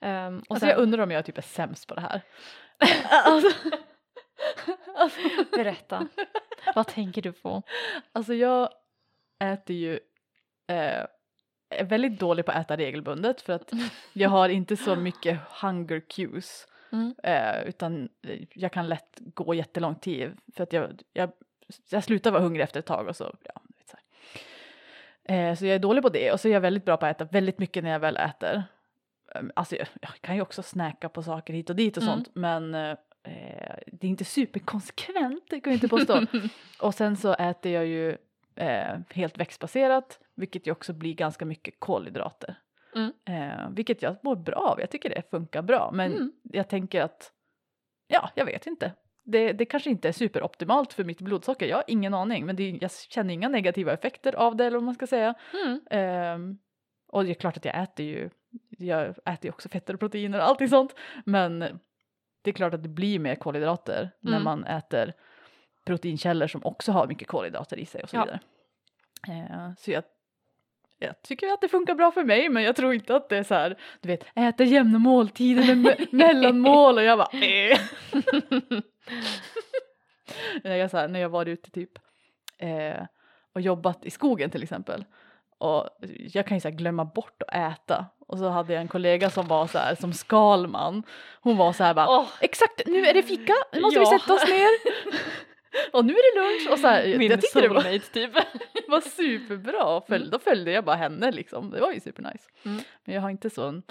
Ehm, 0.00 0.38
och 0.38 0.44
Alltså 0.48 0.60
sen, 0.60 0.68
jag 0.68 0.78
undrar 0.78 1.02
om 1.02 1.10
jag 1.10 1.24
typ 1.24 1.38
är 1.38 1.42
sämst 1.42 1.86
på 1.86 1.94
det 1.94 2.00
här. 2.00 2.22
alltså, 3.24 3.70
alltså, 4.94 5.20
berätta, 5.56 6.08
vad 6.74 6.86
tänker 6.86 7.22
du 7.22 7.32
på? 7.32 7.62
alltså 8.12 8.34
jag 8.34 8.68
äter 9.38 9.76
ju, 9.76 9.94
eh, 10.66 11.04
är 11.70 11.84
väldigt 11.84 12.20
dålig 12.20 12.44
på 12.44 12.52
att 12.52 12.64
äta 12.64 12.76
regelbundet 12.76 13.40
för 13.40 13.52
att 13.52 13.72
jag 14.12 14.30
har 14.30 14.48
inte 14.48 14.76
så 14.76 14.96
mycket 14.96 15.40
hunger 15.62 16.00
cues. 16.00 16.66
Mm. 16.92 17.14
Eh, 17.22 17.62
utan 17.68 18.08
jag 18.54 18.72
kan 18.72 18.88
lätt 18.88 19.18
gå 19.18 19.54
jättelång 19.54 19.94
tid 19.94 20.38
för 20.56 20.62
att 20.62 20.72
jag, 20.72 21.00
jag, 21.12 21.32
jag 21.90 22.04
slutar 22.04 22.30
vara 22.30 22.42
hungrig 22.42 22.62
efter 22.62 22.80
ett 22.80 22.86
tag 22.86 23.08
och 23.08 23.16
så, 23.16 23.36
ja, 23.44 23.62
du 23.64 23.74
vet 23.78 23.88
så 23.88 23.96
här. 23.96 24.04
Eh, 25.24 25.54
så 25.54 25.66
jag 25.66 25.74
är 25.74 25.78
dålig 25.78 26.02
på 26.02 26.08
det 26.08 26.32
och 26.32 26.40
så 26.40 26.48
är 26.48 26.52
jag 26.52 26.60
väldigt 26.60 26.84
bra 26.84 26.96
på 26.96 27.06
att 27.06 27.16
äta 27.16 27.24
väldigt 27.32 27.58
mycket 27.58 27.84
när 27.84 27.90
jag 27.90 28.00
väl 28.00 28.16
äter. 28.16 28.62
Um, 29.34 29.50
alltså 29.56 29.76
jag, 29.76 29.86
jag 30.00 30.10
kan 30.20 30.34
ju 30.36 30.42
också 30.42 30.62
snacka 30.62 31.08
på 31.08 31.22
saker 31.22 31.54
hit 31.54 31.70
och 31.70 31.76
dit 31.76 31.96
och 31.96 32.02
Mm. 32.02 32.14
sånt 32.14 32.28
men 32.34 32.74
eh, 32.74 32.96
det 33.86 34.06
är 34.06 34.10
inte 34.10 34.24
superkonsekvent, 34.24 35.44
det 35.50 35.60
kan 35.60 35.72
jag 35.72 35.76
inte 35.76 35.88
påstå. 35.88 36.20
och 36.82 36.94
sen 36.94 37.16
så 37.16 37.32
äter 37.34 37.72
jag 37.72 37.86
ju 37.86 38.16
eh, 38.56 38.98
helt 39.10 39.38
växtbaserat 39.38 40.20
vilket 40.34 40.66
ju 40.66 40.72
också 40.72 40.92
blir 40.92 41.14
ganska 41.14 41.44
mycket 41.44 41.74
kolhydrater. 41.78 42.54
Mm. 42.94 43.12
Eh, 43.24 43.68
vilket 43.70 44.02
jag 44.02 44.16
mår 44.22 44.36
bra 44.36 44.54
av, 44.54 44.80
jag 44.80 44.90
tycker 44.90 45.08
det 45.10 45.30
funkar 45.30 45.62
bra 45.62 45.90
men 45.92 46.12
Mm. 46.12 46.32
jag 46.42 46.68
tänker 46.68 47.00
att, 47.02 47.32
ja, 48.06 48.30
jag 48.34 48.44
vet 48.44 48.66
inte. 48.66 48.92
Det, 49.30 49.52
det 49.52 49.64
kanske 49.64 49.90
inte 49.90 50.08
är 50.08 50.12
superoptimalt 50.12 50.92
för 50.92 51.04
mitt 51.04 51.20
blodsocker, 51.20 51.66
jag 51.66 51.76
har 51.76 51.84
ingen 51.86 52.14
aning 52.14 52.46
men 52.46 52.56
det, 52.56 52.70
jag 52.80 52.90
känner 52.92 53.34
inga 53.34 53.48
negativa 53.48 53.92
effekter 53.92 54.34
av 54.34 54.56
det 54.56 54.64
eller 54.66 54.76
vad 54.76 54.84
man 54.84 54.94
ska 54.94 55.06
säga. 55.06 55.34
Mm. 55.64 55.80
Ehm, 55.90 56.58
och 57.08 57.24
det 57.24 57.30
är 57.30 57.34
klart 57.34 57.56
att 57.56 57.64
jag 57.64 57.82
äter 57.82 58.06
ju, 58.06 58.30
jag 58.78 59.08
äter 59.08 59.38
ju 59.42 59.50
också 59.50 59.68
fetter 59.68 59.94
och 59.94 60.00
proteiner 60.00 60.38
och 60.38 60.44
allting 60.44 60.68
sånt 60.68 60.94
men 61.24 61.58
det 62.42 62.50
är 62.50 62.52
klart 62.52 62.74
att 62.74 62.82
det 62.82 62.88
blir 62.88 63.18
mer 63.18 63.34
kolhydrater 63.34 64.10
när 64.20 64.32
Mm. 64.32 64.44
man 64.44 64.64
äter 64.64 65.12
proteinkällor 65.84 66.46
som 66.46 66.64
också 66.64 66.92
har 66.92 67.06
mycket 67.06 67.28
kolhydrater 67.28 67.76
i 67.78 67.86
sig 67.86 68.02
och 68.02 68.10
så 68.10 68.16
Ja. 68.16 68.24
vidare. 68.24 68.40
Eh, 69.28 69.70
så 69.78 69.90
jag, 69.90 70.04
jag 70.98 71.22
tycker 71.22 71.52
att 71.52 71.60
det 71.60 71.68
funkar 71.68 71.94
bra 71.94 72.10
för 72.12 72.24
mig 72.24 72.48
men 72.48 72.62
jag 72.62 72.76
tror 72.76 72.94
inte 72.94 73.16
att 73.16 73.28
det 73.28 73.36
är 73.38 73.42
så 73.42 73.54
här, 73.54 73.78
du 74.00 74.08
vet, 74.08 74.24
äta 74.34 74.64
jämna 74.64 74.98
måltider 74.98 75.74
med 75.74 75.76
me- 75.76 76.06
mellanmål 76.10 76.96
och 76.98 77.04
jag 77.04 77.18
bara 77.18 77.28
eh. 77.32 77.78
när, 80.64 80.76
jag, 80.76 80.90
så 80.90 80.96
här, 80.96 81.08
när 81.08 81.20
jag 81.20 81.28
var 81.28 81.46
ute 81.46 81.70
typ 81.70 81.90
eh, 82.58 83.02
och 83.54 83.60
jobbat 83.60 84.04
i 84.06 84.10
skogen 84.10 84.50
till 84.50 84.62
exempel 84.62 85.04
och 85.60 85.88
jag 86.32 86.46
kan 86.46 86.56
ju 86.56 86.60
så 86.60 86.70
glömma 86.70 87.04
bort 87.04 87.42
att 87.48 87.54
äta 87.72 88.06
och 88.26 88.38
så 88.38 88.48
hade 88.48 88.72
jag 88.72 88.80
en 88.82 88.88
kollega 88.88 89.30
som 89.30 89.48
var 89.48 89.66
så 89.66 89.78
här 89.78 89.94
som 89.94 90.12
Skalman 90.12 91.02
hon 91.40 91.56
var 91.56 91.72
så 91.72 91.84
här 91.84 91.94
bara 91.94 92.08
Åh, 92.08 92.26
exakt 92.40 92.82
nu 92.86 93.06
är 93.06 93.14
det 93.14 93.22
fika 93.22 93.52
nu 93.72 93.80
måste 93.80 93.98
vi 94.00 94.04
Ja. 94.04 94.18
sätta 94.18 94.34
oss 94.34 94.48
ner 94.48 94.70
och 95.92 96.04
nu 96.04 96.12
är 96.12 96.34
det 96.34 96.40
lunch 96.58 96.72
och 96.72 96.78
så 96.78 96.86
här, 96.86 97.18
min 97.18 97.30
jag 97.30 97.40
tyckte 97.40 97.60
det 97.60 97.68
var, 97.68 97.98
typ. 98.12 98.34
var 98.88 99.00
superbra 99.00 100.00
Följ, 100.08 100.22
Mm. 100.22 100.30
då 100.30 100.38
följde 100.38 100.72
jag 100.72 100.84
bara 100.84 100.96
henne 100.96 101.30
liksom 101.32 101.70
det 101.70 101.80
var 101.80 101.92
ju 101.92 102.00
supernice 102.00 102.48
Mm. 102.64 102.80
men 103.04 103.14
jag 103.14 103.22
har 103.22 103.30
inte 103.30 103.50
så 103.50 103.66
en 103.68 103.82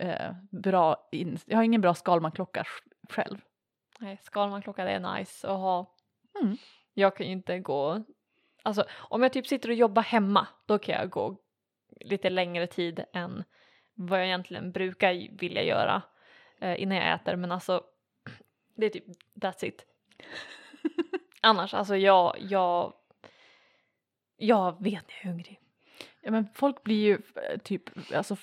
eh, 0.00 0.32
bra 0.50 1.08
in, 1.12 1.38
jag 1.46 1.56
har 1.56 1.64
ingen 1.64 1.80
bra 1.80 1.94
Skalman-klocka 1.94 2.62
sj- 2.62 3.12
själv 3.12 3.38
Nej, 3.98 4.18
Skalmanklocka 4.22 4.84
det 4.84 4.90
är 4.90 5.14
nice 5.18 5.48
att 5.48 5.58
ha. 5.58 5.94
Mm. 6.42 6.56
Jag 6.94 7.16
kan 7.16 7.26
ju 7.26 7.32
inte 7.32 7.58
gå, 7.58 8.04
alltså 8.62 8.84
om 8.92 9.22
jag 9.22 9.32
typ 9.32 9.46
sitter 9.46 9.68
och 9.68 9.74
jobbar 9.74 10.02
hemma 10.02 10.46
då 10.66 10.78
kan 10.78 10.94
jag 10.94 11.10
gå 11.10 11.36
lite 12.00 12.30
längre 12.30 12.66
tid 12.66 13.04
än 13.12 13.44
vad 13.94 14.18
jag 14.20 14.26
egentligen 14.26 14.72
brukar 14.72 15.38
vilja 15.40 15.62
göra 15.62 16.02
eh, 16.60 16.82
innan 16.82 16.96
jag 16.98 17.14
äter 17.14 17.36
men 17.36 17.52
alltså 17.52 17.82
det 18.76 18.86
är 18.86 18.90
typ 18.90 19.04
that's 19.34 19.64
it. 19.64 19.84
Annars 21.40 21.74
alltså 21.74 21.96
jag, 21.96 22.36
jag, 22.40 22.92
jag 24.36 24.82
vet 24.82 25.08
när 25.08 25.14
jag 25.16 25.24
är 25.24 25.28
hungrig. 25.28 25.60
Ja 26.22 26.30
men 26.30 26.46
folk 26.54 26.82
blir 26.82 27.00
ju 27.04 27.14
eh, 27.14 27.58
typ, 27.58 27.82
alltså 28.14 28.36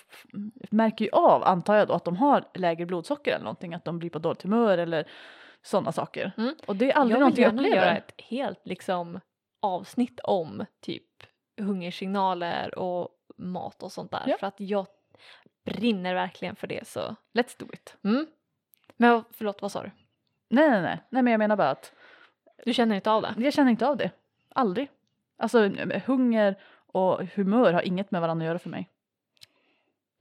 märker 0.69 1.05
ju 1.05 1.11
av 1.11 1.43
antar 1.43 1.75
jag 1.75 1.87
då 1.87 1.93
att 1.93 2.05
de 2.05 2.15
har 2.15 2.43
lägre 2.53 2.85
blodsocker 2.85 3.31
eller 3.31 3.43
någonting, 3.43 3.73
att 3.73 3.85
de 3.85 3.99
blir 3.99 4.09
på 4.09 4.19
dåligt 4.19 4.41
humör 4.41 4.77
eller 4.77 5.07
sådana 5.61 5.91
saker. 5.91 6.31
Mm. 6.37 6.55
Och 6.65 6.75
det 6.75 6.91
är 6.91 6.95
aldrig 6.95 7.13
jag 7.13 7.17
vill 7.17 7.19
någonting 7.19 7.43
jag 7.43 7.53
upplever. 7.53 7.75
göra 7.75 7.97
ett 7.97 8.13
helt 8.17 8.61
liksom 8.67 9.19
avsnitt 9.61 10.19
om 10.23 10.65
typ 10.81 11.03
hungersignaler 11.61 12.79
och 12.79 13.09
mat 13.37 13.83
och 13.83 13.91
sånt 13.91 14.11
där 14.11 14.23
Ja. 14.27 14.37
för 14.39 14.47
att 14.47 14.59
jag 14.59 14.87
brinner 15.65 16.13
verkligen 16.13 16.55
för 16.55 16.67
det 16.67 16.87
så. 16.87 17.15
Let's 17.33 17.55
do 17.59 17.65
it. 17.73 17.97
Mm. 18.03 18.27
Men 18.97 19.23
förlåt, 19.31 19.61
vad 19.61 19.71
sa 19.71 19.83
du? 19.83 19.91
Nej 20.49 20.69
nej 20.69 20.81
nej, 20.81 20.99
nej 21.09 21.23
men 21.23 21.31
jag 21.31 21.39
menar 21.39 21.55
bara 21.55 21.69
att 21.69 21.93
Du 22.65 22.73
känner 22.73 22.95
inte 22.95 23.11
av 23.11 23.21
det? 23.21 23.33
jag 23.37 23.53
känner 23.53 23.71
inte 23.71 23.87
av 23.87 23.97
det. 23.97 24.11
Aldrig. 24.49 24.89
Alltså 25.37 25.69
hunger 26.05 26.55
och 26.87 27.23
humör 27.35 27.73
har 27.73 27.81
inget 27.81 28.11
med 28.11 28.21
varandra 28.21 28.43
att 28.43 28.47
göra 28.47 28.59
för 28.59 28.69
mig. 28.69 28.89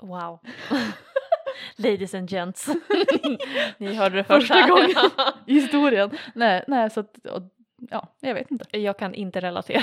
Wow. 0.03 0.38
Ladies 1.77 2.14
and 2.14 2.31
gents. 2.31 2.68
Ni 3.79 3.94
hörde 3.94 4.16
det 4.16 4.25
först 4.25 4.49
Första 4.49 4.68
gången. 4.68 5.11
I 5.46 5.55
historien. 5.55 6.11
Nej, 6.35 6.64
nej 6.66 6.90
så 6.90 7.01
att, 7.01 7.27
och, 7.27 7.42
ja, 7.90 8.09
jag 8.20 8.35
vet 8.35 8.51
inte. 8.51 8.79
jag 8.79 8.99
kan 8.99 9.14
inte 9.14 9.40
relatera 9.40 9.83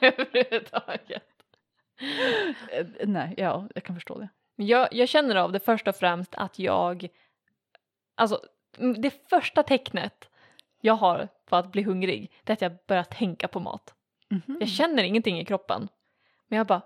överhuvudtaget. 0.00 1.24
Eh, 2.72 2.86
Nej, 3.04 3.34
ja, 3.36 3.68
jag 3.74 3.84
kan 3.84 3.96
förstå 3.96 4.18
det. 4.18 4.28
Jag, 4.56 4.88
jag 4.92 5.08
känner 5.08 5.36
av 5.36 5.52
det 5.52 5.60
först 5.60 5.88
och 5.88 5.96
främst 5.96 6.34
att 6.34 6.58
jag, 6.58 7.08
alltså 8.14 8.40
det 8.96 9.28
första 9.30 9.62
tecknet 9.62 10.30
jag 10.86 10.94
har 10.94 11.28
på 11.44 11.56
att 11.56 11.72
bli 11.72 11.82
hungrig 11.82 12.32
det 12.44 12.52
är 12.52 12.54
att 12.54 12.60
jag 12.62 12.72
börjar 12.86 13.04
tänka 13.04 13.48
på 13.48 13.60
mat. 13.60 13.94
Mhm. 14.28 14.56
Jag 14.60 14.68
känner 14.68 15.02
ingenting 15.02 15.38
i 15.40 15.44
kroppen. 15.44 15.88
Men 16.48 16.56
jag 16.56 16.66
bara, 16.66 16.82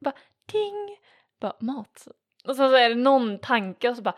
bara 0.00 0.14
ding, 0.52 0.96
bara 1.40 1.56
mat. 1.60 2.08
Och 2.44 2.56
så, 2.56 2.68
så 2.68 2.74
är 2.74 2.88
det 2.88 2.94
någon 2.94 3.38
tanke 3.38 3.90
och 3.90 3.96
så 3.96 4.02
bara, 4.02 4.16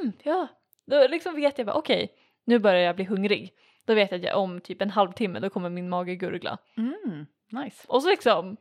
mm, 0.00 0.12
ja. 0.22 0.48
Då 0.86 1.06
liksom 1.06 1.34
vet 1.34 1.58
jag 1.58 1.66
bara, 1.66 1.76
okej, 1.76 2.14
nu 2.44 2.58
börjar 2.58 2.80
jag 2.80 2.96
bli 2.96 3.04
hungrig. 3.04 3.52
Då 3.84 3.94
vet 3.94 4.10
jag 4.10 4.18
att 4.18 4.24
jag, 4.24 4.38
om 4.38 4.60
typ 4.60 4.82
en 4.82 4.90
halvtimme 4.90 5.40
då 5.40 5.50
kommer 5.50 5.70
min 5.70 5.88
mage 5.88 6.14
gurgla. 6.14 6.58
Mm, 6.76 7.26
nice. 7.48 7.86
Och 7.88 8.02
så 8.02 8.08
liksom, 8.08 8.56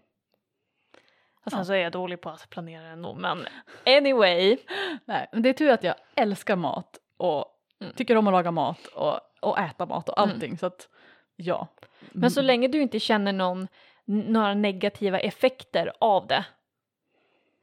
Och 1.45 1.51
sen 1.51 1.65
så 1.65 1.73
är 1.73 1.77
jag 1.77 1.91
dålig 1.91 2.21
på 2.21 2.29
att 2.29 2.49
planera 2.49 2.87
ändå 2.87 3.13
men 3.13 3.45
anyway. 3.97 4.57
Nej, 5.05 5.27
men 5.31 5.41
det 5.41 5.49
är 5.49 5.53
tur 5.53 5.69
att 5.69 5.83
jag 5.83 5.95
älskar 6.15 6.55
mat 6.55 6.99
och 7.17 7.55
Mm. 7.81 7.93
tycker 7.93 8.15
om 8.15 8.27
att 8.27 8.31
laga 8.31 8.51
mat 8.51 8.85
och, 8.87 9.19
och 9.39 9.59
äta 9.59 9.85
mat 9.85 10.09
och 10.09 10.17
Mm. 10.19 10.29
allting 10.29 10.57
så 10.57 10.65
att 10.65 10.87
ja. 11.35 11.67
Men 12.11 12.31
så 12.31 12.39
Mm. 12.39 12.47
länge 12.47 12.67
du 12.67 12.81
inte 12.81 12.99
känner 12.99 13.33
någon, 13.33 13.67
några 14.05 14.53
negativa 14.53 15.19
effekter 15.19 15.91
av 15.99 16.27
det 16.27 16.45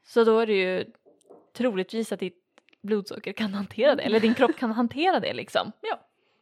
så 0.05 0.23
då 0.23 0.39
är 0.39 0.47
det 0.47 0.53
ju 0.53 0.85
troligtvis 1.53 2.11
att 2.11 2.19
ditt 2.19 2.43
blodsocker 2.81 3.31
kan 3.33 3.53
hantera 3.53 3.95
det 3.95 4.03
eller 4.03 4.19
din 4.19 4.33
kropp 4.33 4.55
kan 4.57 4.71
hantera 4.71 5.19
det 5.19 5.33
liksom. 5.33 5.71
Ja. 5.81 5.99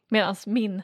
Medan 0.08 0.36
min 0.46 0.82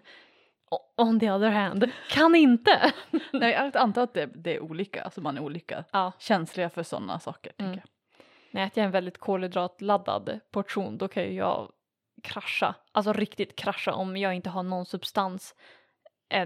on 0.96 1.20
the 1.20 1.30
other 1.30 1.50
hand 1.50 1.90
kan 2.10 2.34
inte. 2.34 2.92
Nej, 3.32 3.52
jag 3.52 3.76
antar 3.76 4.02
att 4.02 4.14
det, 4.14 4.26
det 4.26 4.54
är 4.56 4.60
olika, 4.60 5.02
alltså 5.02 5.20
man 5.20 5.36
är 5.36 5.42
olika 5.42 5.84
Ja. 5.92 6.12
känsliga 6.18 6.70
för 6.70 6.82
sådana 6.82 7.18
saker. 7.20 7.52
Mm. 7.58 7.78
Jag 8.50 8.62
äter 8.64 8.84
en 8.84 8.90
väldigt 8.90 9.18
kolhydratladdad 9.18 10.40
portion 10.50 10.98
då 10.98 11.08
kan 11.08 11.22
ju 11.22 11.32
jag 11.32 11.72
krascha, 12.22 12.74
alltså 12.92 13.12
riktigt 13.12 13.56
krascha 13.56 13.92
om 13.92 14.16
jag 14.16 14.34
inte 14.34 14.50
har 14.50 14.62
någon 14.62 14.86
substans 14.86 15.54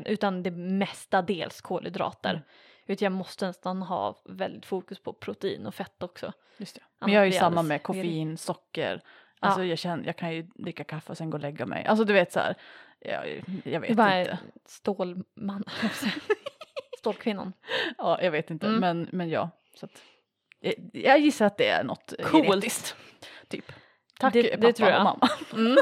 utan 0.05 0.43
det 0.43 0.51
mestadels 0.51 1.61
kolhydrater. 1.61 2.31
Mm. 2.31 2.43
Utan 2.87 3.07
jag 3.07 3.13
måste 3.13 3.47
nästan 3.47 3.83
ha 3.83 4.23
väldigt 4.25 4.67
fokus 4.67 4.99
på 5.03 5.13
protein 5.13 5.67
och 5.67 5.75
fett 5.75 6.03
också. 6.03 6.33
Just 6.57 6.75
det. 6.75 6.81
Men 7.01 7.13
jag 7.13 7.23
är 7.23 7.27
ju 7.27 7.33
samma 7.33 7.63
med 7.63 7.83
koffein, 7.83 8.39
socker. 8.39 9.01
Alltså 9.41 9.65
jag, 9.65 9.79
känner, 9.79 10.05
jag 10.07 10.17
kan 10.17 10.35
ju 10.35 10.43
dricka 10.43 10.85
kaffe 10.85 11.13
och 11.13 11.19
sen 11.19 11.31
gå 11.31 11.37
och 11.37 11.41
lägga 11.43 11.67
mig. 11.67 11.87
Alltså 11.87 12.05
du 12.05 12.13
vet 12.13 12.33
så 12.33 12.41
här, 12.41 12.55
jag, 12.99 13.43
jag 13.65 13.81
vet 13.81 13.97
bara 13.97 14.21
inte. 14.21 14.39
Stålman, 14.65 15.65
Stålkvinnan. 16.99 17.53
Ja, 17.99 18.23
jag 18.23 18.31
vet 18.31 18.51
inte, 18.51 18.67
Mm. 18.67 18.81
men, 18.81 19.09
men 19.13 19.29
ja. 19.31 19.51
Så 19.75 19.87
att, 19.87 20.03
jag, 20.61 20.75
jag 20.93 21.19
gissar 21.19 21.47
att 21.47 21.57
det 21.57 21.69
är 21.69 21.85
något 21.85 22.13
eh, 22.19 22.27
Coolt. 22.27 22.47
genetiskt. 22.47 22.97
Typ. 23.49 23.73
Tack 24.19 24.33
Det- 24.33 24.43
det 24.43 24.57
pappa 24.57 24.73
tror 24.73 24.89
jag. 24.89 24.99
och 24.99 25.05
mamma. 25.05 25.29
Mm. 25.53 25.77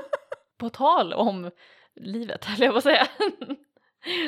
På 0.59 0.70
tal 0.70 1.12
om 1.12 1.51
livet, 1.94 2.44
höll 2.49 2.61
jag 2.61 2.73
på 2.73 2.79
att 2.79 2.85
säga. 2.85 3.07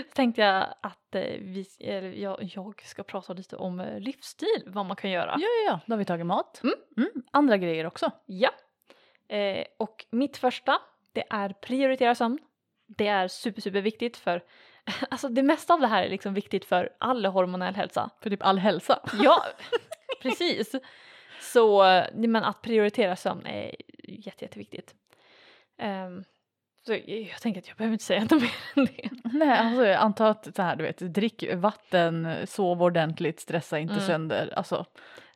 Så 0.08 0.14
tänkte 0.14 0.42
jag 0.42 0.66
att 0.80 1.14
eh, 1.14 1.20
vi, 1.40 1.66
eller 1.80 2.10
jag, 2.12 2.50
jag 2.54 2.82
ska 2.86 3.02
prata 3.02 3.32
lite 3.32 3.56
om 3.56 3.80
eh, 3.80 4.00
livsstil, 4.00 4.62
vad 4.66 4.86
man 4.86 4.96
kan 4.96 5.10
göra. 5.10 5.34
Ja, 5.38 5.46
ja, 5.48 5.70
ja, 5.70 5.80
då 5.86 5.92
har 5.92 5.98
vi 5.98 6.04
tagit 6.04 6.26
mat. 6.26 6.60
Mm. 6.62 6.74
Mm. 6.96 7.10
Andra 7.30 7.56
grejer 7.56 7.86
också. 7.86 8.10
Ja. 8.26 8.50
Eh, 9.28 9.64
och 9.78 10.06
mitt 10.10 10.36
första, 10.36 10.78
det 11.12 11.24
är 11.30 11.48
prioritera 11.48 12.14
sömn. 12.14 12.38
Det 12.86 13.06
är 13.06 13.28
super, 13.28 13.60
super 13.60 13.80
viktigt 13.80 14.16
för, 14.16 14.42
alltså 15.10 15.28
det 15.28 15.42
mesta 15.42 15.74
av 15.74 15.80
det 15.80 15.86
här 15.86 16.02
är 16.04 16.08
liksom 16.10 16.34
viktigt 16.34 16.64
för 16.64 16.90
all 16.98 17.26
hormonell 17.26 17.74
hälsa. 17.74 18.10
För 18.22 18.30
typ 18.30 18.42
all 18.42 18.58
hälsa. 18.58 19.00
Ja, 19.22 19.44
precis. 20.22 20.74
Så 21.40 21.82
men 22.14 22.36
att 22.36 22.62
prioritera 22.62 23.16
sömn 23.16 23.46
är 23.46 23.74
jätte, 24.08 24.44
jätteviktigt. 24.44 24.94
Ehm, 25.78 26.24
så 26.86 26.92
jag, 27.06 27.40
tänker 27.40 27.60
att 27.60 27.68
jag 27.68 27.76
behöver 27.76 27.92
inte 27.92 28.04
säga 28.04 28.20
något 28.20 28.42
mer 28.42 28.54
än 28.76 28.84
det. 28.86 29.10
Nej, 29.24 29.58
alltså 29.58 29.86
jag 29.86 29.96
antar 30.00 30.30
att 30.30 30.56
så 30.56 30.62
här, 30.62 30.76
du 30.76 30.84
vet, 30.84 30.98
drick 30.98 31.44
vatten, 31.54 32.36
sov 32.46 32.82
ordentligt, 32.82 33.40
stressa 33.40 33.78
inte 33.78 33.94
Mm. 33.94 34.06
sönder. 34.06 34.52
Alltså, 34.56 34.86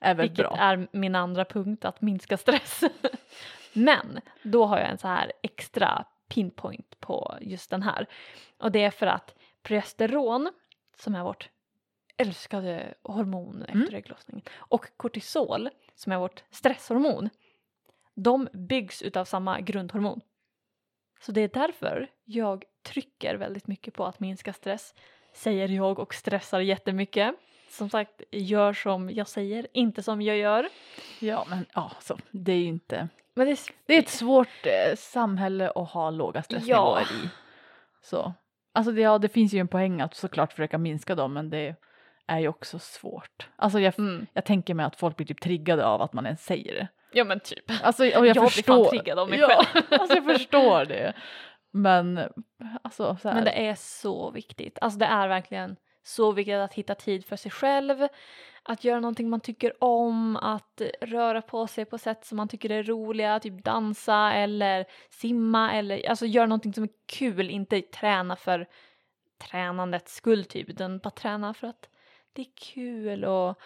är 0.01 0.15
väl 0.15 0.29
Vilket 0.29 0.47
bra. 0.47 0.57
är 0.57 0.89
min 0.93 1.15
andra 1.15 1.45
punkt, 1.45 1.85
att 1.85 2.01
minska 2.01 2.37
stress. 2.37 2.81
Men 3.73 4.21
då 4.43 4.65
har 4.67 4.79
jag 4.79 4.89
en 4.91 4.99
så 4.99 5.09
här 5.09 5.33
extra 5.43 6.05
pinpoint 6.29 7.01
på 7.01 7.35
just 7.41 7.71
den 7.71 7.83
här. 7.83 8.07
Och 8.59 8.73
det 8.73 8.85
är 8.85 8.91
för 8.91 9.07
att 9.07 9.35
progesteron, 9.63 10.53
som 10.99 11.15
är 11.15 11.23
vårt 11.25 11.51
älskade 12.17 12.95
hormon 13.03 13.63
efter 13.63 13.75
Mm. 13.77 13.95
ägglossningen, 13.95 14.43
och 14.57 14.87
kortisol, 14.97 15.69
som 16.01 16.13
är 16.13 16.19
vårt 16.19 16.45
stresshormon, 16.51 17.31
de 18.15 18.49
byggs 18.53 19.03
utav 19.03 19.25
samma 19.25 19.61
grundhormon. 19.61 20.21
Så 21.21 21.33
det 21.33 21.41
är 21.41 21.49
därför 21.49 22.11
jag 22.25 22.65
trycker 22.83 23.35
väldigt 23.35 23.67
mycket 23.67 23.95
på 23.95 24.05
att 24.05 24.21
minska 24.21 24.53
stress, 24.53 24.95
säger 25.33 25.69
jag 25.69 25.99
och 25.99 26.15
stressar 26.15 26.61
jättemycket. 26.61 27.35
Som 27.71 27.91
sagt, 27.91 28.23
gör 28.31 28.73
som 28.73 29.11
jag 29.11 29.29
säger, 29.29 29.67
inte 29.73 30.03
som 30.03 30.23
jag 30.23 30.37
gör. 30.37 30.69
Ja, 31.19 31.47
men 31.51 31.67
ja, 31.75 31.93
så, 32.01 32.19
det 32.31 32.53
är 32.53 32.57
ju 32.57 32.65
inte... 32.65 33.09
Men 33.35 33.47
det 33.47 33.53
är, 33.53 33.59
Det 33.87 33.95
är 33.95 33.99
ett 33.99 34.09
svårt 34.09 34.67
eh, 34.67 34.97
samhälle 34.97 35.71
att 35.71 35.91
ha 35.91 36.11
låga 36.11 36.43
stressnivåer 36.43 37.03
i. 37.03 37.29
Så. 38.03 38.35
Alltså 38.73 38.93
det, 38.93 39.01
ja, 39.01 39.19
det 39.19 39.29
finns 39.29 39.53
ju 39.53 39.59
en 39.59 39.69
poäng 39.69 40.01
att 40.01 40.15
såklart 40.15 40.53
försöka 40.53 40.79
minska 40.79 41.15
dem, 41.15 41.33
men 41.33 41.51
det 41.51 41.77
är 42.31 42.39
ju 42.39 42.49
också 42.49 42.79
svårt. 42.79 43.49
Alltså 43.57 43.81
jag, 43.81 43.99
mm. 43.99 44.27
jag 44.33 44.45
tänker 44.45 44.75
mig 44.75 44.87
att 44.87 44.97
folk 44.97 45.17
blir 45.17 45.27
typ 45.27 45.41
triggade 45.41 45.87
av 45.87 46.03
att 46.03 46.13
man 46.13 46.27
ens 46.27 46.45
säger 46.45 46.75
det. 46.75 46.89
Ja 47.13 47.25
men 47.25 47.41
typ. 47.41 47.65
Alltså, 47.83 48.03
och 48.03 48.09
jag, 48.09 48.27
Jag 48.27 48.35
blir 48.35 48.41
fan 48.43 48.51
förstår, 48.51 48.85
triggad 48.85 49.19
av 49.19 49.29
mig 49.29 49.39
ja, 49.39 49.49
själv. 49.49 49.85
alltså 50.01 50.17
jag 50.17 50.25
förstår 50.25 50.85
det. 50.85 51.13
Men 51.71 52.21
alltså 52.83 53.17
så 53.23 53.29
här, 53.29 53.35
Men 53.35 53.45
det 53.45 53.67
är 53.67 53.75
så 53.75 54.31
viktigt. 54.31 54.79
Alltså 54.81 54.99
det 54.99 55.07
är 55.07 55.29
verkligen 55.29 55.77
så 56.03 56.33
viktigt 56.33 56.55
att 56.55 56.75
hitta 56.75 56.95
tid 56.95 57.25
för 57.25 57.37
sig 57.37 57.51
själv. 57.51 58.09
Att 58.63 58.85
göra 58.85 59.01
någonting 59.01 59.31
man 59.31 59.41
tycker 59.41 59.85
om, 59.85 60.37
att 60.37 60.83
röra 61.01 61.43
på 61.43 61.67
sig 61.67 61.85
på 61.85 61.99
sätt 61.99 62.25
som 62.25 62.37
man 62.37 62.49
tycker 62.49 62.71
är 62.71 62.83
roliga, 62.83 63.41
typ 63.41 63.65
dansa 63.65 64.33
eller 64.33 64.85
simma 65.11 65.73
eller 65.73 66.09
alltså 66.09 66.27
göra 66.27 66.47
någonting 66.47 66.75
som 66.75 66.85
är 66.85 66.91
kul, 67.07 67.51
inte 67.51 67.81
träna 67.81 68.37
för 68.37 68.67
tränandets 69.41 70.15
skull 70.15 70.45
typ, 70.45 70.69
utan 70.69 70.99
bara 70.99 71.11
träna 71.11 71.55
för 71.55 71.67
att 71.67 71.89
det 72.41 72.47
är 72.47 72.75
kul 72.75 73.25
och 73.25 73.61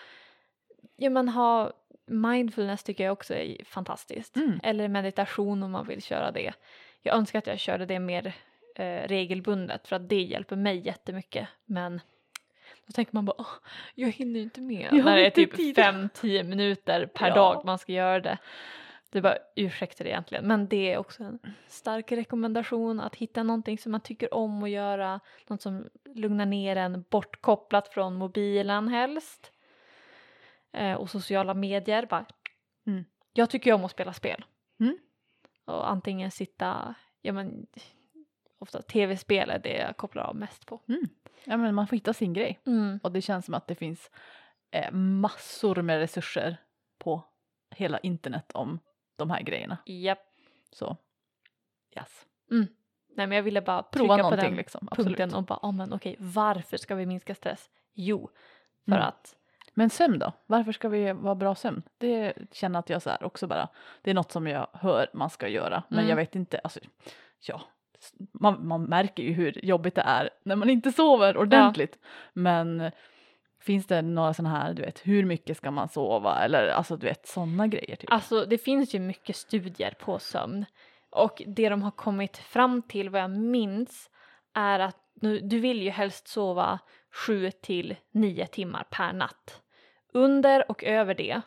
ja 0.97 1.11
men 1.11 1.29
ha 1.29 1.73
mindfulness 2.07 2.83
tycker 2.83 3.05
jag 3.05 3.13
också 3.13 3.35
är 3.35 3.65
fantastiskt. 3.65 4.37
Mm. 4.37 4.61
Eller 4.63 4.89
meditation 4.89 5.63
om 5.63 5.71
man 5.71 5.87
vill 5.87 6.03
köra 6.03 6.31
det. 6.31 6.53
Jag 7.03 7.17
önskar 7.17 7.39
att 7.39 7.47
jag 7.47 7.59
körde 7.59 7.87
det 7.87 7.99
mer 7.99 8.33
eh, 8.77 9.09
regelbundet 9.09 9.89
för 9.89 9.97
att 9.97 10.09
det 10.09 10.23
hjälper 10.23 10.57
mig 10.57 10.87
jättemycket. 10.87 11.49
Men 11.65 12.01
då 12.87 12.93
tänker 12.93 13.15
man 13.15 13.25
bara, 13.25 13.35
"Åh, 13.39 13.47
jag 13.95 14.09
hinner 14.11 14.41
inte 14.41 14.61
med. 14.61 14.89
Jag 14.93 15.03
har 15.05 15.11
När 15.11 15.17
det 15.17 15.27
är 15.27 15.31
typ 15.31 15.57
tid." 15.57 15.77
5-10 15.77 16.43
minuter 16.43 17.07
per 17.07 17.29
Ja. 17.29 17.35
dag 17.35 17.63
man 17.65 17.79
ska 17.79 17.93
göra 17.93 18.21
det. 18.21 18.39
Det 19.15 19.23
bara 19.23 19.39
ursäkter 19.57 20.07
egentligen. 20.07 20.47
Men 20.47 20.69
det 20.69 20.93
är 20.93 20.99
också 20.99 21.25
en 21.25 21.39
stark 21.69 22.13
rekommendation 22.13 23.01
att 23.01 23.15
hitta 23.15 23.43
någonting 23.43 23.79
som 23.79 23.93
man 23.93 24.01
tycker 24.01 24.35
om 24.35 24.63
att 24.63 24.71
göra. 24.71 25.21
Något 25.47 25.63
som 25.63 25.89
lugnar 26.15 26.47
ner 26.47 26.77
en 26.77 27.05
bortkopplat 27.11 27.89
från 27.89 28.15
mobilen 28.15 28.89
helst. 28.89 29.53
Eh, 30.73 30.95
och 30.95 31.11
sociala 31.11 31.55
medier. 31.55 32.07
Bara. 32.07 32.27
Mm. 32.87 33.05
Jag 33.33 33.51
tycker 33.51 33.73
om 33.73 33.85
att 33.85 33.91
spela 33.91 34.13
spel. 34.13 34.45
Mm. 34.81 34.99
Och 35.65 35.91
antingen 35.91 36.31
sitta, 36.31 36.95
ja 37.23 37.33
men 37.33 37.67
ofta 38.59 38.83
tv-spel 38.83 39.51
är 39.51 39.59
det 39.59 39.77
jag 39.77 39.97
kopplar 39.97 40.23
av 40.23 40.37
mest 40.37 40.67
på. 40.67 40.81
ja, 41.45 41.57
men 41.57 41.75
man 41.75 41.87
får 41.87 41.97
hitta 41.97 42.13
sin 42.13 42.33
grej. 42.33 42.61
Mm. 42.67 43.01
Och 43.03 43.13
det 43.13 43.23
känns 43.23 43.45
som 43.45 43.55
att 43.55 43.69
det 43.69 43.75
finns 43.75 44.11
eh, 44.71 44.93
massor 44.93 45.83
med 45.83 45.99
resurser 45.99 46.57
på 46.99 47.23
hela 47.71 47.99
internet 47.99 48.53
om 48.55 48.81
de 49.17 49.31
här 49.31 49.43
grejerna. 49.43 49.79
Japp. 49.87 50.19
Så 50.73 50.97
yes. 51.97 52.27
Nej 53.17 53.27
men 53.27 53.33
jag 53.37 53.43
ville 53.43 53.61
bara 53.63 53.83
prova 53.83 54.31
på 54.31 54.37
den 54.37 54.55
liksom. 54.57 54.89
Punkten 54.97 55.35
och 55.35 55.43
bara, 55.45 55.59
oh, 55.63 55.73
men 55.73 55.93
okej, 55.93 56.17
varför 56.19 56.77
ska 56.77 56.95
vi 56.95 57.07
minska 57.07 57.35
stress? 57.35 57.71
Jo, 57.95 58.31
för 58.85 58.93
Mm. 58.93 59.03
att 59.09 59.37
Men 59.75 59.91
sömn 59.91 60.19
då? 60.19 60.33
Varför 60.47 60.73
ska 60.73 60.89
vi 60.89 61.13
vara 61.13 61.35
bra 61.35 61.55
sömn? 61.55 61.83
Det 61.99 62.35
känner 62.53 62.79
att 62.79 62.91
jag 62.91 63.03
så 63.03 63.11
här 63.11 63.25
också 63.25 63.47
bara, 63.47 63.69
det 64.03 64.11
är 64.11 64.15
något 64.15 64.33
som 64.33 64.47
jag 64.47 64.69
hör 64.73 65.11
man 65.13 65.31
ska 65.31 65.49
göra. 65.49 65.83
Men 65.89 65.99
Mm. 65.99 66.09
jag 66.09 66.17
vet 66.17 66.35
inte, 66.37 66.59
alltså 66.59 66.81
ja, 67.47 67.61
man, 68.33 68.67
man 68.67 68.85
märker 68.85 69.23
ju 69.23 69.33
hur 69.33 69.65
jobbigt 69.65 69.95
det 69.95 70.03
är 70.03 70.31
när 70.45 70.57
man 70.57 70.71
inte 70.71 70.93
sover 70.93 71.37
ordentligt. 71.37 71.99
Men 72.33 72.91
finns 73.65 73.87
det 73.87 74.03
några 74.03 74.35
sådana 74.35 74.59
här, 74.59 74.75
du 74.75 74.83
vet, 74.83 75.07
hur 75.07 75.25
mycket 75.25 75.57
ska 75.57 75.71
man 75.71 75.89
sova? 75.89 76.45
Eller 76.45 76.69
alltså 76.69 76.97
du 76.97 77.07
vet, 77.07 77.27
sådana 77.27 77.67
grejer 77.67 77.97
typ. 77.97 78.13
Alltså 78.13 78.45
det 78.45 78.59
finns 78.59 78.95
ju 78.95 78.99
mycket 78.99 79.37
studier 79.37 79.95
på 80.01 80.19
sömn 80.19 80.65
och 81.11 81.43
det 81.47 81.69
de 81.69 81.83
har 81.83 81.91
kommit 81.91 82.37
fram 82.37 82.83
till 82.83 83.11
vad 83.11 83.21
jag 83.21 83.31
minns 83.31 84.11
är 84.55 84.79
att 84.79 84.97
nu, 85.15 85.41
du 85.41 85.59
vill 85.61 85.83
ju 85.83 85.91
helst 85.91 86.29
sova 86.29 86.79
7 87.27 87.51
till 87.51 87.97
9 88.11 88.47
timmar 88.47 88.87
per 88.91 89.13
natt. 89.13 89.63
Under 90.13 90.71
och 90.71 90.85
över 90.85 91.15
det 91.15 91.41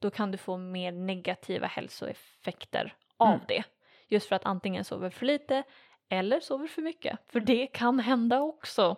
då 0.00 0.10
kan 0.10 0.30
du 0.30 0.38
få 0.38 0.56
mer 0.56 0.92
negativa 0.92 1.66
hälsoeffekter 1.66 2.94
av 3.16 3.28
Mm. 3.28 3.40
det. 3.48 3.64
Just 4.08 4.28
för 4.28 4.36
att 4.36 4.44
antingen 4.44 4.84
sover 4.84 5.10
för 5.10 5.26
lite 5.26 5.62
eller 6.08 6.40
sover 6.40 6.66
för 6.66 6.82
mycket. 6.82 7.18
För 7.28 7.40
det 7.40 7.66
kan 7.66 7.98
hända 8.00 8.40
också. 8.40 8.96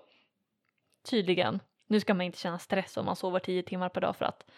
Tydligen. 1.10 1.60
Nu 1.90 2.00
ska 2.00 2.14
man 2.14 2.26
inte 2.26 2.38
känna 2.38 2.58
stress 2.58 2.96
om 2.96 3.06
man 3.06 3.16
sover 3.16 3.38
10 3.38 3.62
timmar 3.62 3.88
per 3.88 4.00
dag 4.00 4.16
för 4.16 4.24
att 4.24 4.50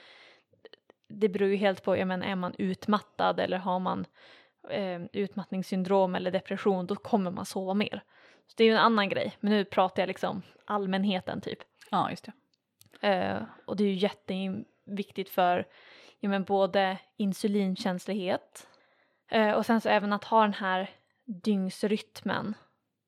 det 1.09 1.29
beror 1.29 1.49
ju 1.49 1.57
helt 1.57 1.83
på, 1.83 1.97
jag 1.97 2.09
menar, 2.09 2.27
är 2.27 2.35
man 2.35 2.55
utmattad 2.59 3.41
eller 3.41 3.59
har 3.59 3.79
man 3.79 4.07
eh, 4.71 5.03
utmattningssyndrom 5.13 6.15
eller 6.15 6.31
depression 6.31 6.87
då 6.87 6.97
kommer 6.97 7.31
man 7.31 7.47
sova 7.47 7.75
mer. 7.75 8.03
Så 8.47 8.55
det 8.57 8.65
är 8.65 8.69
ju 8.69 8.73
en 8.73 8.79
annan 8.79 9.09
grej, 9.09 9.37
men 9.41 9.53
nu 9.53 9.65
pratar 9.65 10.03
jag 10.03 10.07
liksom 10.07 10.43
allmänheten 10.65 11.41
typ. 11.41 11.59
Ja, 11.91 12.11
just 12.11 12.29
det. 13.01 13.09
Eh, 13.09 13.43
och 13.65 13.77
det 13.77 13.85
är 13.85 14.33
ju 14.33 14.65
viktigt 14.85 15.31
för 15.31 15.67
ja, 16.21 16.29
men 16.29 16.45
både 16.45 16.99
insulinkänslighet 17.17 18.69
eh, 19.29 19.53
och 19.53 19.67
sen 19.67 19.81
så 19.81 19.89
även 19.89 20.13
att 20.13 20.25
ha 20.25 20.43
den 20.43 20.55
här 20.55 20.91
dygnsrytmen. 21.25 22.55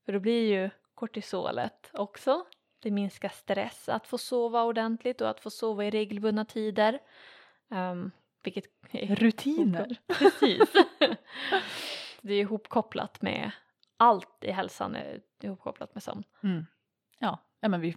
För 0.04 0.12
då 0.12 0.18
blir 0.20 0.52
ju 0.52 0.70
kortisolet 0.94 1.90
också. 1.92 2.44
Det 2.84 2.90
minskar 2.90 3.28
stress 3.28 3.88
att 3.88 4.06
få 4.06 4.18
sova 4.18 4.62
ordentligt 4.62 5.20
och 5.20 5.30
att 5.30 5.40
få 5.40 5.50
sova 5.50 5.84
i 5.84 5.90
regelbundna 5.90 6.44
tider. 6.44 6.98
Um, 7.68 8.10
vilket 8.42 8.64
är 8.90 9.16
Rutiner. 9.16 9.96
Precis. 10.06 10.72
det 12.22 12.34
är 12.34 12.40
ihopkopplat 12.40 13.22
med 13.22 13.50
allt 13.96 14.44
i 14.44 14.50
hälsan 14.50 14.96
är 14.96 15.20
ihopkopplat 15.42 15.94
med 15.94 16.02
sömn. 16.02 16.24
Mm. 16.42 16.66
Ja, 17.18 17.38
men 17.60 17.80
vi, 17.80 17.96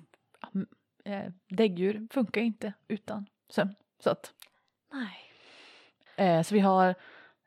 eh, 1.04 1.32
däggdjur 1.50 2.08
funkar 2.12 2.42
inte 2.42 2.74
utan 2.88 3.26
sömn. 3.50 3.76
Så, 4.00 4.10
att, 4.10 4.34
Nej. 4.92 5.18
eh, 6.16 6.44
så 6.44 6.54
vi 6.56 6.60
har 6.60 6.96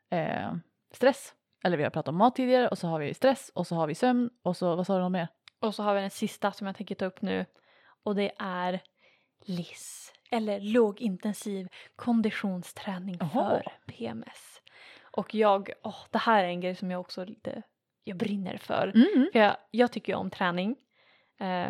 eh, 0.09 0.53
stress, 0.91 1.33
eller 1.63 1.77
vi 1.77 1.83
har 1.83 1.89
pratat 1.89 2.07
om 2.07 2.17
mat 2.17 2.35
tidigare 2.35 2.67
och 2.67 2.77
så 2.77 2.87
har 2.87 2.99
vi 2.99 3.13
stress 3.13 3.51
och 3.55 3.67
så 3.67 3.75
har 3.75 3.87
vi 3.87 3.95
sömn 3.95 4.29
och 4.41 4.57
så 4.57 4.75
vad 4.75 4.87
sa 4.87 5.03
du 5.03 5.09
mer? 5.09 5.27
Och 5.61 5.75
så 5.75 5.83
har 5.83 5.95
vi 5.95 6.01
den 6.01 6.09
sista 6.09 6.51
som 6.51 6.67
jag 6.67 6.75
tänker 6.75 6.95
ta 6.95 7.05
upp 7.05 7.21
nu 7.21 7.45
och 8.03 8.15
det 8.15 8.31
är 8.39 8.79
LIS 9.45 10.13
eller 10.29 10.59
lågintensiv 10.59 11.67
konditionsträning 11.95 13.17
Jaha. 13.19 13.29
för 13.31 13.63
PMS. 13.85 14.61
Och 15.03 15.35
jag, 15.35 15.69
åh, 15.83 15.99
det 16.11 16.17
här 16.17 16.43
är 16.43 16.47
en 16.47 16.61
grej 16.61 16.75
som 16.75 16.91
jag 16.91 17.01
också 17.01 17.25
lite, 17.25 17.61
jag 18.03 18.17
brinner 18.17 18.57
för. 18.57 18.91
Mm. 18.95 19.29
För 19.33 19.39
jag, 19.39 19.57
jag 19.71 19.91
tycker 19.91 20.13
ju 20.13 20.17
om 20.19 20.29
träning. 20.29 20.75
Eh, 21.39 21.69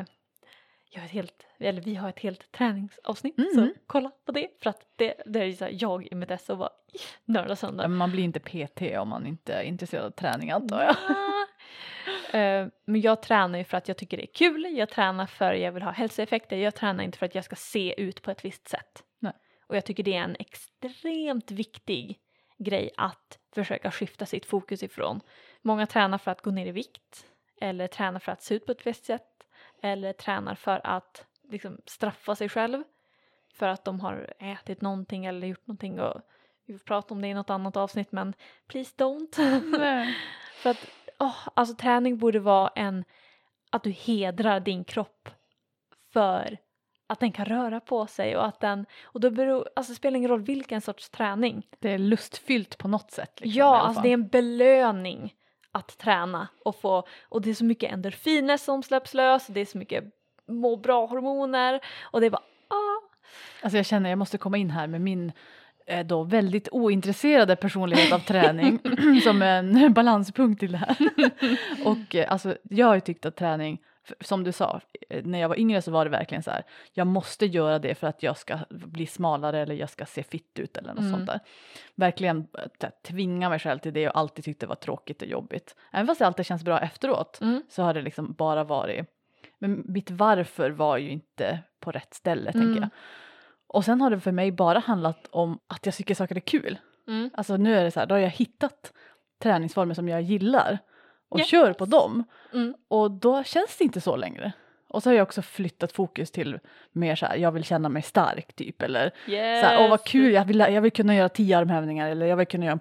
jag 0.93 1.01
har 1.01 1.07
helt, 1.07 1.45
eller 1.57 1.81
vi 1.81 1.95
har 1.95 2.09
ett 2.09 2.19
helt 2.19 2.51
träningsavsnitt 2.51 3.37
Mm. 3.37 3.51
så 3.55 3.73
kolla 3.87 4.11
på 4.25 4.31
det 4.31 4.47
för 4.63 4.69
att 4.69 4.85
det, 4.95 5.13
det 5.25 5.39
är 5.39 5.45
ju 5.45 5.53
så 5.55 5.65
här, 5.65 5.77
jag 5.79 6.07
i 6.11 6.15
mitt 6.15 6.31
esse 6.31 6.51
och 6.51 6.57
bara 6.57 6.69
nörda 7.25 7.55
sönder. 7.55 7.87
Men 7.87 7.97
Man 7.97 8.11
blir 8.11 8.23
inte 8.23 8.39
PT 8.39 8.81
om 8.97 9.09
man 9.09 9.27
inte 9.27 9.53
är 9.53 9.63
intresserad 9.63 10.05
av 10.05 10.11
träning 10.11 10.51
antar 10.51 10.83
jag. 10.83 10.95
Eh, 12.33 12.67
Men 12.85 13.01
jag 13.01 13.21
tränar 13.21 13.59
ju 13.59 13.65
för 13.65 13.77
att 13.77 13.87
jag 13.87 13.97
tycker 13.97 14.17
det 14.17 14.23
är 14.23 14.33
kul, 14.33 14.77
jag 14.77 14.89
tränar 14.89 15.25
för 15.25 15.53
att 15.53 15.59
jag 15.59 15.71
vill 15.71 15.83
ha 15.83 15.91
hälsoeffekter, 15.91 16.57
jag 16.57 16.75
tränar 16.75 17.03
inte 17.03 17.17
för 17.17 17.25
att 17.25 17.35
jag 17.35 17.45
ska 17.45 17.55
se 17.55 18.01
ut 18.01 18.21
på 18.21 18.31
ett 18.31 18.45
visst 18.45 18.67
sätt. 18.67 19.03
Nej. 19.19 19.33
Och 19.67 19.75
jag 19.75 19.85
tycker 19.85 20.03
det 20.03 20.15
är 20.15 20.23
en 20.23 20.35
extremt 20.39 21.51
viktig 21.51 22.19
grej 22.57 22.91
att 22.97 23.39
försöka 23.55 23.91
skifta 23.91 24.25
sitt 24.25 24.45
fokus 24.45 24.83
ifrån. 24.83 25.21
Många 25.61 25.87
tränar 25.87 26.17
för 26.17 26.31
att 26.31 26.41
gå 26.41 26.51
ner 26.51 26.65
i 26.65 26.71
vikt, 26.71 27.25
eller 27.61 27.87
tränar 27.87 28.19
för 28.19 28.31
att 28.31 28.43
se 28.43 28.55
ut 28.55 28.65
på 28.65 28.71
ett 28.71 28.87
visst 28.87 29.05
sätt, 29.05 29.27
eller 29.83 30.13
tränar 30.13 30.55
för 30.55 30.81
att 30.83 31.25
liksom, 31.49 31.77
straffa 31.85 32.35
sig 32.35 32.49
själv 32.49 32.83
för 33.53 33.67
att 33.67 33.85
de 33.85 33.99
har 33.99 34.33
ätit 34.39 34.81
någonting 34.81 35.25
eller 35.25 35.47
gjort 35.47 35.67
någonting 35.67 35.99
och 35.99 36.21
vi 36.65 36.77
får 36.77 36.85
prata 36.85 37.13
om 37.13 37.21
det 37.21 37.27
i 37.27 37.33
något 37.33 37.49
annat 37.49 37.77
avsnitt 37.77 38.11
men 38.11 38.33
please 38.67 38.93
don't. 38.97 39.35
För 40.53 40.69
att 40.69 40.87
åh, 41.21 41.47
alltså 41.53 41.75
träning 41.75 42.17
borde 42.17 42.39
vara 42.39 42.71
en 42.75 43.03
att 43.71 43.83
du 43.83 43.89
hedrar 43.89 44.59
din 44.59 44.83
kropp 44.83 45.29
för 46.13 46.57
att 47.07 47.19
den 47.19 47.31
kan 47.31 47.45
röra 47.45 47.79
på 47.79 48.07
sig 48.07 48.37
och 48.37 48.45
att 48.45 48.59
den 48.59 48.85
och 49.03 49.19
då 49.19 49.29
beror, 49.29 49.69
alltså 49.75 49.91
det 49.91 49.95
spelar 49.95 50.17
ingen 50.17 50.29
roll 50.29 50.41
vilken 50.41 50.81
sorts 50.81 51.09
träning. 51.09 51.67
Det 51.79 51.91
är 51.91 51.97
lustfyllt 51.97 52.77
på 52.77 52.87
något 52.87 53.11
sätt. 53.11 53.39
Liksom, 53.41 53.59
ja, 53.59 53.77
alltså 53.77 54.01
det 54.01 54.09
är 54.09 54.13
en 54.13 54.27
belöning 54.27 55.33
att 55.71 55.97
träna 55.97 56.47
och 56.65 56.75
få 56.75 57.07
och 57.29 57.41
det 57.41 57.49
är 57.49 57.53
så 57.53 57.65
mycket 57.65 57.93
endorfiner 57.93 58.57
som 58.57 58.83
släpps 58.83 59.13
lös, 59.13 59.47
det 59.47 59.61
är 59.61 59.65
så 59.65 59.77
mycket 59.77 60.03
må 60.47 60.77
bra 60.77 61.05
hormoner 61.05 61.79
och 62.01 62.19
det 62.19 62.25
är 62.25 62.31
bara 62.31 62.43
ah. 62.67 63.01
Alltså 63.63 63.77
jag 63.77 63.85
känner 63.85 64.09
jag 64.09 64.19
måste 64.19 64.37
komma 64.37 64.57
in 64.57 64.69
här 64.69 64.87
med 64.87 65.01
min 65.01 65.31
då 66.05 66.23
väldigt 66.23 66.69
ointresserade 66.71 67.55
personlighet 67.55 68.11
av 68.13 68.19
träning 68.19 68.79
som 69.23 69.41
en 69.41 69.93
balanspunkt 69.93 70.59
till 70.59 70.71
det 70.71 70.77
här. 70.77 70.97
och 71.85 72.15
eh, 72.15 72.31
alltså 72.31 72.57
jag 72.63 72.87
har 72.87 72.95
ju 72.95 73.01
tyckt 73.01 73.25
att 73.25 73.35
träning, 73.35 73.81
som 74.21 74.43
du 74.43 74.51
sa, 74.51 74.81
eh, 75.09 75.23
när 75.25 75.39
jag 75.39 75.49
var 75.49 75.59
yngre 75.59 75.81
så 75.81 75.91
var 75.91 76.05
det 76.05 76.11
verkligen 76.11 76.43
så 76.43 76.51
här, 76.51 76.63
jag 76.93 77.07
måste 77.07 77.45
göra 77.45 77.79
det 77.79 77.95
för 77.95 78.07
att 78.07 78.23
jag 78.23 78.37
ska 78.37 78.59
bli 78.69 79.05
smalare 79.07 79.59
eller 79.59 79.75
jag 79.75 79.89
ska 79.89 80.05
se 80.05 80.23
fitt 80.23 80.59
ut 80.59 80.77
eller 80.77 80.89
något 80.93 80.99
Mm. 80.99 81.11
sånt 81.11 81.27
där. 81.27 81.39
Verkligen 81.95 82.37
eh, 82.37 82.63
här, 82.81 82.91
tvinga 83.07 83.49
mig 83.49 83.59
själv 83.59 83.79
till 83.79 83.93
det 83.93 84.09
och 84.09 84.17
alltid 84.17 84.45
tyckte 84.45 84.65
det 84.65 84.69
var 84.69 84.75
tråkigt 84.75 85.21
och 85.21 85.27
jobbigt. 85.27 85.75
Även 85.93 86.07
fast 86.07 86.19
det 86.19 86.27
alltid 86.27 86.45
känns 86.45 86.63
bra 86.63 86.79
efteråt 86.79 87.39
Mm. 87.41 87.63
så 87.69 87.83
har 87.83 87.93
det 87.93 88.01
liksom 88.01 88.33
bara 88.33 88.63
varit, 88.63 89.05
men 89.59 89.83
mitt 89.87 90.11
varför 90.11 90.69
var 90.69 90.97
ju 90.97 91.09
inte 91.09 91.59
på 91.79 91.91
rätt 91.91 92.13
ställe 92.13 92.51
tänker 92.51 92.67
Mm. 92.67 92.79
jag. 92.81 92.89
Och 93.73 93.85
sen 93.85 94.01
har 94.01 94.09
det 94.09 94.19
för 94.19 94.31
mig 94.31 94.51
bara 94.51 94.79
handlat 94.79 95.27
om 95.31 95.59
att 95.67 95.85
jag 95.85 95.95
tycker 95.95 96.15
saker 96.15 96.35
är 96.35 96.39
kul. 96.39 96.77
Mm. 97.07 97.29
Alltså 97.33 97.57
nu 97.57 97.75
är 97.75 97.83
det 97.83 97.91
så 97.91 97.99
här, 97.99 98.07
då 98.07 98.15
har 98.15 98.19
jag 98.19 98.29
hittat 98.29 98.93
träningsformer 99.43 99.93
som 99.93 100.09
jag 100.09 100.21
gillar 100.21 100.77
och 101.29 101.39
Yes. 101.39 101.47
kör 101.47 101.73
på 101.73 101.85
dem. 101.85 102.23
Mm. 102.53 102.75
Och 102.87 103.11
då 103.11 103.43
känns 103.43 103.77
det 103.77 103.83
inte 103.83 104.01
så 104.01 104.15
längre. 104.15 104.51
Och 104.89 105.03
så 105.03 105.09
har 105.09 105.15
jag 105.15 105.23
också 105.23 105.41
flyttat 105.41 105.91
fokus 105.91 106.31
till 106.31 106.59
mer 106.91 107.15
så 107.15 107.25
här, 107.25 107.35
jag 107.35 107.51
vill 107.51 107.63
känna 107.63 107.89
mig 107.89 108.01
stark 108.01 108.53
typ 108.53 108.81
eller 108.81 109.11
Yes. 109.27 109.61
så 109.61 109.67
här, 109.67 109.83
åh 109.83 109.89
vad 109.89 110.03
kul, 110.03 110.33
jag 110.33 110.45
vill, 110.45 110.59
jag 110.59 110.81
vill 110.81 110.91
kunna 110.91 111.15
göra 111.15 111.29
tio 111.29 111.57
armhävningar 111.57 112.09
eller 112.09 112.25
jag 112.25 112.35
vill 112.37 112.47
kunna 112.47 112.65
göra 112.65 112.73
en 112.73 112.79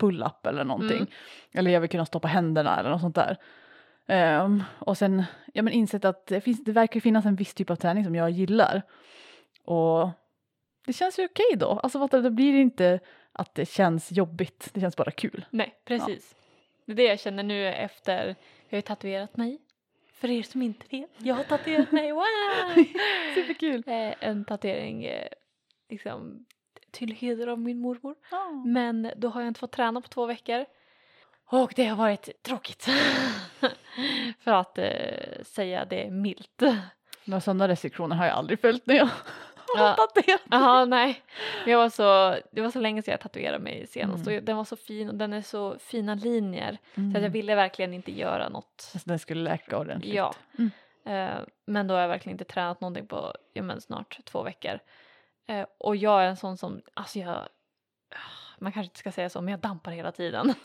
pull-up 0.00 0.46
eller 0.46 0.64
någonting. 0.64 0.96
Mm. 0.96 1.08
Eller 1.54 1.70
jag 1.70 1.80
vill 1.80 1.90
kunna 1.90 2.06
stå 2.06 2.20
på 2.20 2.28
händerna 2.28 2.80
eller 2.80 2.90
något 2.90 3.00
sånt 3.00 3.14
där. 3.14 3.36
Ehm, 4.08 4.62
och 4.78 4.98
sen 4.98 5.24
ja, 5.52 5.62
men 5.62 5.72
insett 5.72 6.04
att 6.04 6.26
det, 6.26 6.40
finns, 6.40 6.64
det 6.64 6.72
verkar 6.72 7.00
finnas 7.00 7.24
en 7.26 7.36
viss 7.36 7.54
typ 7.54 7.70
av 7.70 7.76
träning 7.76 8.04
som 8.04 8.14
jag 8.14 8.30
gillar. 8.30 8.82
Och 9.64 10.08
det 10.84 10.92
känns 10.92 11.18
ju 11.18 11.24
okej 11.24 11.56
då. 11.56 11.68
Alltså 11.70 11.98
fattar 11.98 12.22
det 12.22 12.30
blir 12.30 12.54
inte 12.54 13.00
att 13.32 13.54
det 13.54 13.66
känns 13.66 14.12
jobbigt, 14.12 14.70
det 14.72 14.80
känns 14.80 14.96
bara 14.96 15.10
kul. 15.10 15.44
Nej, 15.50 15.74
precis. 15.84 16.34
Det 16.86 16.92
är 16.92 16.96
det 16.96 17.04
jag 17.04 17.20
känner 17.20 17.42
nu 17.42 17.68
efter, 17.68 18.26
jag 18.68 18.76
har 18.76 18.78
ju 18.78 18.82
tatuerat 18.82 19.36
mig. 19.36 19.58
För 20.12 20.30
er 20.30 20.42
som 20.42 20.62
inte 20.62 20.86
vet, 20.90 21.10
jag 21.18 21.34
har 21.34 21.44
tatuerat 21.44 21.92
mig, 21.92 22.12
wow! 22.12 22.84
Superkul! 23.34 23.82
eh, 23.86 24.14
en 24.20 24.44
tatuering 24.44 25.04
eh, 25.04 25.28
liksom 25.90 26.46
till 26.90 27.12
heder 27.12 27.46
av 27.46 27.58
min 27.58 27.80
mormor. 27.80 28.14
Ja. 28.30 28.50
Men 28.50 29.10
då 29.16 29.28
har 29.28 29.40
jag 29.40 29.48
inte 29.48 29.60
fått 29.60 29.72
träna 29.72 30.00
på 30.00 30.08
två 30.08 30.26
veckor. 30.26 30.64
Och 31.46 31.72
det 31.76 31.84
har 31.84 31.96
varit 31.96 32.42
tråkigt. 32.42 32.82
för 34.40 34.52
att 34.52 34.78
eh, 34.78 35.42
säga 35.42 35.84
det 35.84 36.10
milt. 36.10 36.62
Några 37.24 37.40
sådana 37.40 37.68
restriktioner 37.68 38.16
har 38.16 38.26
jag 38.26 38.34
aldrig 38.34 38.60
följt 38.60 38.86
när 38.86 38.94
jag 38.94 39.08
har 39.78 39.86
Ja. 39.88 39.94
tatuerat. 39.94 40.40
Jaha, 40.50 40.84
nej. 40.84 41.22
Jag 41.66 41.78
var 41.78 41.88
så, 41.88 42.36
det 42.52 42.60
var 42.60 42.70
så 42.70 42.80
länge 42.80 43.02
sedan 43.02 43.12
jag 43.12 43.20
tatuerade 43.20 43.58
mig 43.58 43.86
senast 43.86 44.26
Mm. 44.26 44.38
och 44.38 44.44
den 44.44 44.56
var 44.56 44.64
så 44.64 44.76
fin 44.76 45.08
och 45.08 45.14
den 45.14 45.32
är 45.32 45.42
så 45.42 45.78
fina 45.78 46.14
linjer. 46.14 46.78
Så 46.94 47.00
att 47.00 47.04
jag 47.12 47.16
Mm. 47.16 47.32
ville 47.32 47.54
verkligen 47.54 47.94
inte 47.94 48.12
göra 48.12 48.48
något 48.48 48.90
Alltså, 48.94 49.08
den 49.08 49.18
skulle 49.18 49.42
läka 49.42 49.78
ordentligt. 49.78 50.14
Ja. 50.14 50.34
Mm. 50.58 50.70
Eh, 51.06 51.38
men 51.66 51.86
då 51.86 51.94
har 51.94 52.00
jag 52.00 52.08
verkligen 52.08 52.34
inte 52.34 52.44
tränat 52.44 52.80
någonting 52.80 53.06
på 53.06 53.34
ja, 53.52 53.62
men 53.62 53.80
snart 53.80 54.18
två 54.24 54.42
veckor. 54.42 54.78
Eh, 55.46 55.66
och 55.78 55.96
jag 55.96 56.22
är 56.22 56.26
en 56.26 56.36
sån 56.36 56.56
som, 56.56 56.82
alltså 56.94 57.18
jag, 57.18 57.48
man 58.58 58.72
kanske 58.72 58.86
inte 58.86 58.98
ska 58.98 59.12
säga 59.12 59.30
så, 59.30 59.40
men 59.40 59.50
jag 59.50 59.60
dampar 59.60 59.92
hela 59.92 60.12
tiden. 60.12 60.54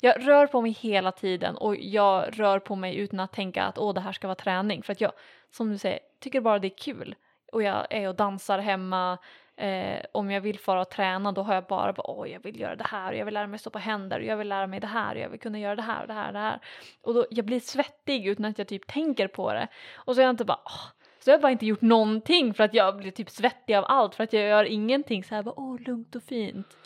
Jag 0.00 0.28
rör 0.28 0.46
på 0.46 0.60
mig 0.60 0.70
hela 0.70 1.12
tiden 1.12 1.56
och 1.56 1.76
jag 1.76 2.40
rör 2.40 2.58
på 2.58 2.76
mig 2.76 2.96
utan 2.96 3.20
att 3.20 3.32
tänka 3.32 3.62
att 3.64 3.78
åh 3.78 3.94
det 3.94 4.00
här 4.00 4.12
ska 4.12 4.26
vara 4.26 4.34
träning. 4.34 4.82
För 4.82 4.92
att 4.92 5.00
jag, 5.00 5.12
som 5.50 5.70
du 5.70 5.78
säger, 5.78 5.98
tycker 6.20 6.40
bara 6.40 6.58
det 6.58 6.66
är 6.68 6.76
kul. 6.78 7.14
Och 7.52 7.62
jag 7.62 7.86
är 7.90 8.08
och 8.08 8.14
dansar 8.14 8.58
hemma. 8.58 9.18
Eh, 9.56 10.00
om 10.12 10.30
jag 10.30 10.40
vill 10.40 10.58
fara 10.58 10.80
och 10.80 10.90
träna 10.90 11.32
då 11.32 11.42
har 11.42 11.54
jag 11.54 11.64
bara, 11.64 11.92
bara 11.92 12.10
åh 12.10 12.30
jag 12.30 12.40
vill 12.42 12.60
göra 12.60 12.76
det 12.76 12.86
här 12.86 13.12
och 13.12 13.18
jag 13.18 13.24
vill 13.24 13.34
lära 13.34 13.46
mig 13.46 13.58
stå 13.58 13.70
på 13.70 13.78
händer 13.78 14.20
och 14.20 14.24
jag 14.26 14.36
vill 14.36 14.48
lära 14.48 14.66
mig 14.66 14.80
det 14.80 14.86
här 14.86 15.14
och 15.14 15.20
jag 15.20 15.28
vill 15.28 15.40
kunna 15.40 15.58
göra 15.58 15.76
det 15.76 15.82
här 15.82 16.02
och 16.02 16.08
det 16.08 16.14
här 16.14 16.26
och 16.26 16.32
det 16.32 16.38
här. 16.38 16.60
Och 17.02 17.14
då, 17.14 17.26
jag 17.30 17.44
blir 17.44 17.60
svettig 17.60 18.26
utan 18.26 18.44
att 18.44 18.58
jag 18.58 18.68
typ 18.68 18.86
tänker 18.86 19.28
på 19.28 19.52
det. 19.52 19.68
Och 19.94 20.14
så 20.14 20.20
har 20.20 20.24
jag 20.24 20.32
inte 20.32 20.44
bara, 20.44 20.60
åh, 20.64 20.86
så 21.20 21.30
har 21.30 21.34
jag 21.34 21.40
bara 21.40 21.52
inte 21.52 21.66
gjort 21.66 21.80
någonting 21.80 22.54
för 22.54 22.64
att 22.64 22.74
jag 22.74 22.96
blir 22.96 23.10
typ 23.10 23.30
svettig 23.30 23.74
av 23.74 23.84
allt 23.88 24.14
för 24.14 24.24
att 24.24 24.32
jag 24.32 24.42
gör 24.42 24.64
ingenting 24.64 25.24
så 25.24 25.34
här 25.34 25.42
bara, 25.42 25.60
åh 25.60 25.80
lugnt 25.80 26.16
och 26.16 26.22
fint. 26.22 26.76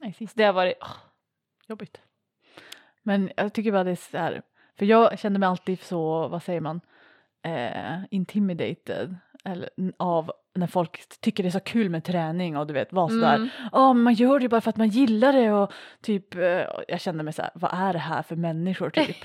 Nej, 0.00 0.14
det 0.34 0.44
har 0.44 0.52
varit, 0.52 0.78
åh, 0.80 0.96
Jobbigt. 1.66 2.00
Men 3.02 3.32
jag 3.36 3.52
tycker 3.52 3.72
bara 3.72 3.84
det 3.84 3.90
är 3.90 3.96
så 3.96 4.18
här, 4.18 4.42
för 4.78 4.86
jag 4.86 5.18
kände 5.18 5.38
mig 5.38 5.46
alltid 5.46 5.80
så, 5.80 6.28
vad 6.28 6.42
säger 6.42 6.60
man, 6.60 6.80
eh, 7.44 7.98
intimidated 8.10 9.16
eller, 9.44 9.68
av 9.96 10.32
när 10.54 10.66
folk 10.66 11.20
tycker 11.20 11.42
det 11.42 11.48
är 11.48 11.50
så 11.50 11.60
kul 11.60 11.90
med 11.90 12.04
träning 12.04 12.56
och 12.56 12.66
du 12.66 12.74
vet, 12.74 12.92
var 12.92 13.08
sådär, 13.08 13.34
Mm. 13.34 13.48
ja 13.72 13.92
men 13.92 14.02
man 14.02 14.14
gör 14.14 14.38
det 14.40 14.48
bara 14.48 14.60
för 14.60 14.70
att 14.70 14.76
man 14.76 14.88
gillar 14.88 15.32
det 15.32 15.52
och 15.52 15.72
typ, 16.00 16.34
eh, 16.34 16.42
jag 16.88 17.00
kände 17.00 17.24
mig 17.24 17.32
så 17.32 17.42
här, 17.42 17.50
vad 17.54 17.70
är 17.74 17.92
det 17.92 17.98
här 17.98 18.22
för 18.22 18.36
människor 18.36 18.90
typ? 18.90 19.16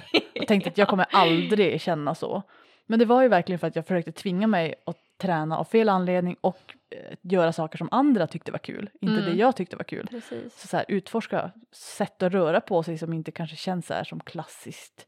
och 0.42 0.48
tänkte 0.48 0.70
att 0.70 0.78
jag 0.78 0.88
kommer 0.88 1.06
aldrig 1.12 1.82
känna 1.82 2.16
så. 2.16 2.44
Men 2.86 3.00
det 3.00 3.06
var 3.06 3.22
ju 3.22 3.28
verkligen 3.28 3.60
för 3.60 3.68
att 3.68 3.76
jag 3.76 3.88
försökte 3.88 4.12
tvinga 4.12 4.48
mig 4.48 4.76
att 4.86 4.98
träna 5.18 5.58
av 5.58 5.64
fel 5.64 5.90
anledning 5.90 6.36
och 6.42 6.76
eh, 6.90 7.16
göra 7.22 7.52
saker 7.54 7.78
som 7.78 7.90
andra 7.92 8.28
tyckte 8.28 8.52
var 8.52 8.60
kul, 8.60 8.90
inte 9.02 9.14
Mm. 9.22 9.26
det 9.26 9.32
jag 9.38 9.56
tyckte 9.56 9.76
var 9.76 9.84
kul. 9.84 10.08
Precis. 10.08 10.62
Så, 10.62 10.68
så 10.68 10.78
här, 10.78 10.86
utforska 10.88 11.52
sätt 11.72 12.24
att 12.24 12.32
röra 12.34 12.62
på 12.62 12.84
sig 12.84 12.98
som 12.98 13.14
inte 13.14 13.32
kanske 13.32 13.56
känns 13.56 13.88
så 13.88 13.94
här 13.94 14.04
som 14.04 14.20
klassiskt 14.20 15.06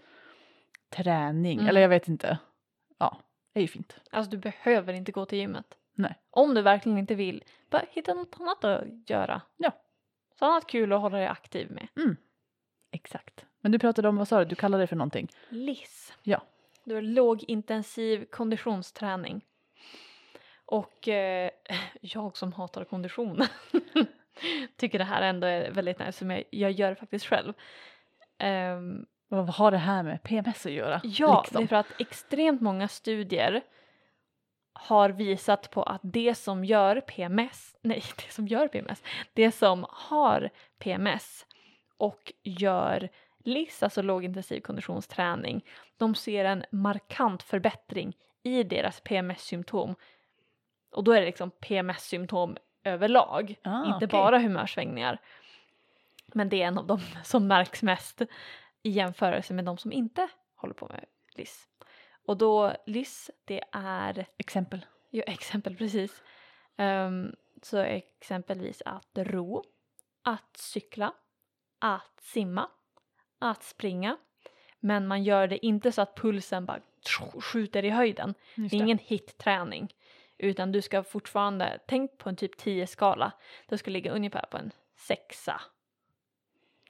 träning. 0.95 1.57
Mm. 1.57 1.70
Eller 1.70 1.82
jag 1.82 1.89
vet 1.89 2.07
inte. 2.07 2.38
Ja, 3.02 3.18
det 3.54 3.60
är 3.60 3.62
ju 3.62 3.68
fint. 3.68 3.99
Alltså 4.12 4.32
du 4.32 4.38
behöver 4.38 4.93
inte 4.93 5.12
gå 5.12 5.26
till 5.26 5.38
gymmet. 5.38 5.78
Nej. 5.93 6.16
Om 6.30 6.54
du 6.54 6.62
verkligen 6.62 6.97
inte 6.97 7.16
vill, 7.16 7.43
bara 7.70 7.86
hitta 7.91 8.14
något 8.14 8.36
annat 8.39 8.64
att 8.64 9.10
göra. 9.10 9.41
Ja. 9.58 9.72
Så 10.39 10.45
annat 10.45 10.68
kul 10.68 10.93
att 10.93 11.02
hålla 11.02 11.18
dig 11.18 11.28
aktiv 11.28 11.72
med. 11.72 11.88
Exakt. 12.91 13.45
Men 13.62 13.72
du 13.72 13.80
pratade 13.80 14.10
om, 14.10 14.18
vad 14.18 14.28
sa 14.28 14.39
du, 14.39 14.45
du 14.45 14.56
kallade 14.56 14.84
det 14.84 14.88
för 14.88 14.95
någonting? 14.95 15.28
LIS. 15.49 16.14
Ja. 16.24 16.41
Det 16.84 16.93
var 16.93 17.02
lågintensiv 17.02 18.26
konditionsträning. 18.26 19.45
Och 20.66 21.08
eh, 21.08 21.49
jag 22.02 22.38
som 22.38 22.54
hatar 22.54 22.84
kondition 22.84 23.41
tycker 24.78 24.99
det 24.99 25.06
här 25.06 25.22
ändå 25.22 25.47
är 25.47 25.72
väldigt 25.72 25.99
nice 25.99 26.12
som 26.12 26.32
jag, 26.32 26.43
jag 26.49 26.72
gör 26.72 26.95
faktiskt 26.95 27.26
själv. 27.26 27.54
Ehm, 28.38 29.06
Vad 29.32 29.50
har 29.50 29.72
det 29.72 29.78
här 29.78 30.04
med 30.04 30.24
PMS 30.24 30.66
att 30.66 30.72
göra? 30.72 31.02
ja, 31.04 31.42
liksom? 31.42 31.58
det 31.62 31.66
är 31.66 31.68
för 31.68 31.76
att 31.76 32.02
extremt 32.02 32.62
många 32.62 32.88
studier 32.88 33.62
har 34.74 35.10
visat 35.10 35.72
på 35.72 35.84
att 35.84 36.02
det 36.04 36.36
som 36.36 36.66
gör 36.66 37.02
PMS, 37.02 37.76
nej 37.82 38.04
det 38.16 38.34
som 38.34 38.48
gör 38.48 38.68
PMS, 38.68 39.04
det 39.34 39.52
som 39.52 39.86
har 39.90 40.50
PMS 40.80 41.46
och 41.98 42.34
gör 42.44 43.10
LIS, 43.44 43.84
alltså 43.84 44.02
lågintensiv 44.02 44.62
konditionsträning, 44.62 45.66
de 45.98 46.16
ser 46.16 46.46
en 46.46 46.66
markant 46.72 47.44
förbättring 47.44 48.18
i 48.44 48.64
deras 48.64 49.00
PMS-symptom. 49.00 49.96
Och 50.92 51.04
då 51.04 51.12
är 51.12 51.20
det 51.20 51.26
liksom 51.26 51.52
PMS-symptom 51.52 52.58
överlag, 52.84 53.56
Ah, 53.64 53.86
inte 53.86 53.96
okej. 54.06 54.08
bara 54.08 54.40
humörsvängningar. 54.40 55.18
Men 56.34 56.50
det 56.50 56.62
är 56.62 56.68
en 56.68 56.78
av 56.78 56.88
dem 56.88 57.02
som 57.24 57.48
märks 57.48 57.84
mest 57.84 58.22
i 58.84 58.90
jämförelse 58.90 59.54
med 59.54 59.66
de 59.66 59.78
som 59.78 59.92
inte 59.92 60.28
håller 60.56 60.74
på 60.74 60.88
med 60.88 61.06
LIS. 61.36 61.68
Och 62.26 62.38
då 62.38 62.76
LIS, 62.86 63.32
det 63.46 63.64
är 63.72 64.26
Exempel. 64.38 64.86
Ja, 65.10 65.24
exempel 65.24 65.76
precis. 65.76 66.24
Um, 66.78 67.36
så 67.62 67.78
exempelvis 67.78 68.82
att 68.86 69.10
ro, 69.14 69.64
att 70.24 70.58
cykla, 70.58 71.14
att 71.80 72.22
simma, 72.22 72.70
att 73.40 73.64
springa. 73.64 74.18
Men 74.80 75.08
man 75.08 75.24
gör 75.24 75.48
det 75.48 75.66
inte 75.66 75.92
så 75.92 76.02
att 76.02 76.16
pulsen 76.16 76.66
bara 76.66 76.82
skjuter 77.40 77.86
i 77.86 77.90
höjden. 77.90 78.34
Just 78.56 78.72
Det 78.72 78.78
är 78.78 78.82
ingen 78.82 78.98
hit-träning. 78.98 79.94
Utan 80.38 80.72
du 80.72 80.82
ska 80.82 81.04
fortfarande, 81.04 81.80
tänk 81.88 82.18
på 82.18 82.30
en 82.30 82.36
typ 82.36 82.62
10-skala. 82.62 83.32
Du 83.68 83.78
ska 83.78 83.92
ligga 83.92 84.12
ungefär 84.12 84.46
på 84.52 84.58
en 84.58 84.72
sexa 84.96 85.62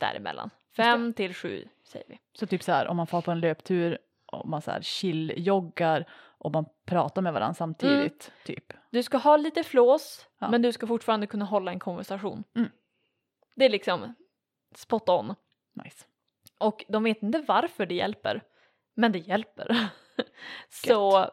däremellan. 0.02 0.50
Fem 0.76 1.14
till 1.14 1.34
sju 1.34 1.68
säger 1.84 2.06
vi. 2.08 2.20
Så 2.34 2.48
typ 2.48 2.64
så 2.64 2.72
här 2.72 2.88
om 2.88 2.98
man 2.98 3.08
får 3.08 3.22
på 3.22 3.32
en 3.32 3.40
löptur 3.40 3.98
och 4.26 4.48
man 4.50 4.62
så 4.62 4.72
här 4.72 4.82
chill-joggar 4.82 6.06
och 6.38 6.52
man 6.52 6.66
pratar 6.86 7.22
med 7.22 7.34
varandra 7.34 7.54
samtidigt, 7.54 8.32
typ. 8.46 8.74
Du 8.90 9.04
ska 9.04 9.18
ha 9.18 9.38
lite 9.38 9.64
flås 9.64 10.28
Ja. 10.40 10.50
men 10.50 10.62
du 10.62 10.72
ska 10.72 10.88
fortfarande 10.88 11.28
kunna 11.28 11.46
hålla 11.46 11.72
en 11.72 11.80
konversation. 11.80 12.44
Mm. 12.56 12.70
Det 13.56 13.66
är 13.66 13.70
liksom 13.70 14.16
spot 14.76 15.10
on. 15.10 15.36
Nice. 15.74 16.06
Och 16.58 16.86
de 16.88 17.04
vet 17.04 17.24
inte 17.24 17.44
varför 17.48 17.86
det 17.86 17.96
hjälper. 17.96 18.42
Men 18.94 19.12
det 19.12 19.20
hjälper. 19.20 19.88
Så 20.70 21.30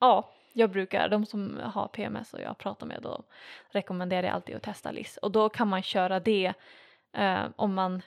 ja, 0.00 0.30
jag 0.52 0.70
brukar, 0.70 1.08
de 1.08 1.26
som 1.26 1.60
har 1.64 1.88
PMS 1.88 2.34
och 2.34 2.40
jag 2.40 2.58
pratar 2.58 2.86
med 2.86 3.02
då 3.02 3.22
rekommenderar 3.70 4.22
jag 4.26 4.34
alltid 4.34 4.56
att 4.56 4.62
testa 4.62 4.90
LIS. 4.90 5.16
Och 5.16 5.32
då 5.32 5.48
kan 5.48 5.68
man 5.68 5.82
köra 5.82 6.20
det 6.20 6.54
eh, 7.14 7.46
om 7.56 7.74
man 7.74 8.02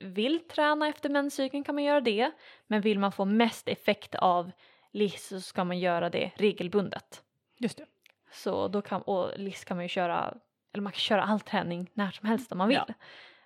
vill 0.00 0.40
träna 0.48 0.88
efter 0.88 1.08
menscykeln 1.08 1.64
kan 1.64 1.74
man 1.74 1.84
göra 1.84 2.00
det. 2.00 2.30
Men 2.66 2.80
vill 2.80 2.98
man 2.98 3.12
få 3.12 3.24
mest 3.24 3.68
effekt 3.68 4.14
av 4.14 4.50
LIS 4.92 5.28
så 5.28 5.40
ska 5.40 5.64
man 5.64 5.78
göra 5.78 6.10
det 6.10 6.32
regelbundet. 6.36 7.22
Just 7.58 7.78
det. 7.78 7.86
Så 8.32 8.68
då 8.68 8.82
kan, 8.82 9.02
och 9.02 9.30
LIS 9.36 9.64
kan 9.64 9.76
man 9.76 9.84
ju 9.84 9.88
köra, 9.88 10.34
eller 10.72 10.82
man 10.82 10.92
kan 10.92 10.98
köra 10.98 11.22
all 11.22 11.40
träning 11.40 11.90
när 11.94 12.10
som 12.10 12.28
helst 12.28 12.52
om 12.52 12.58
man 12.58 12.68
vill. 12.68 12.94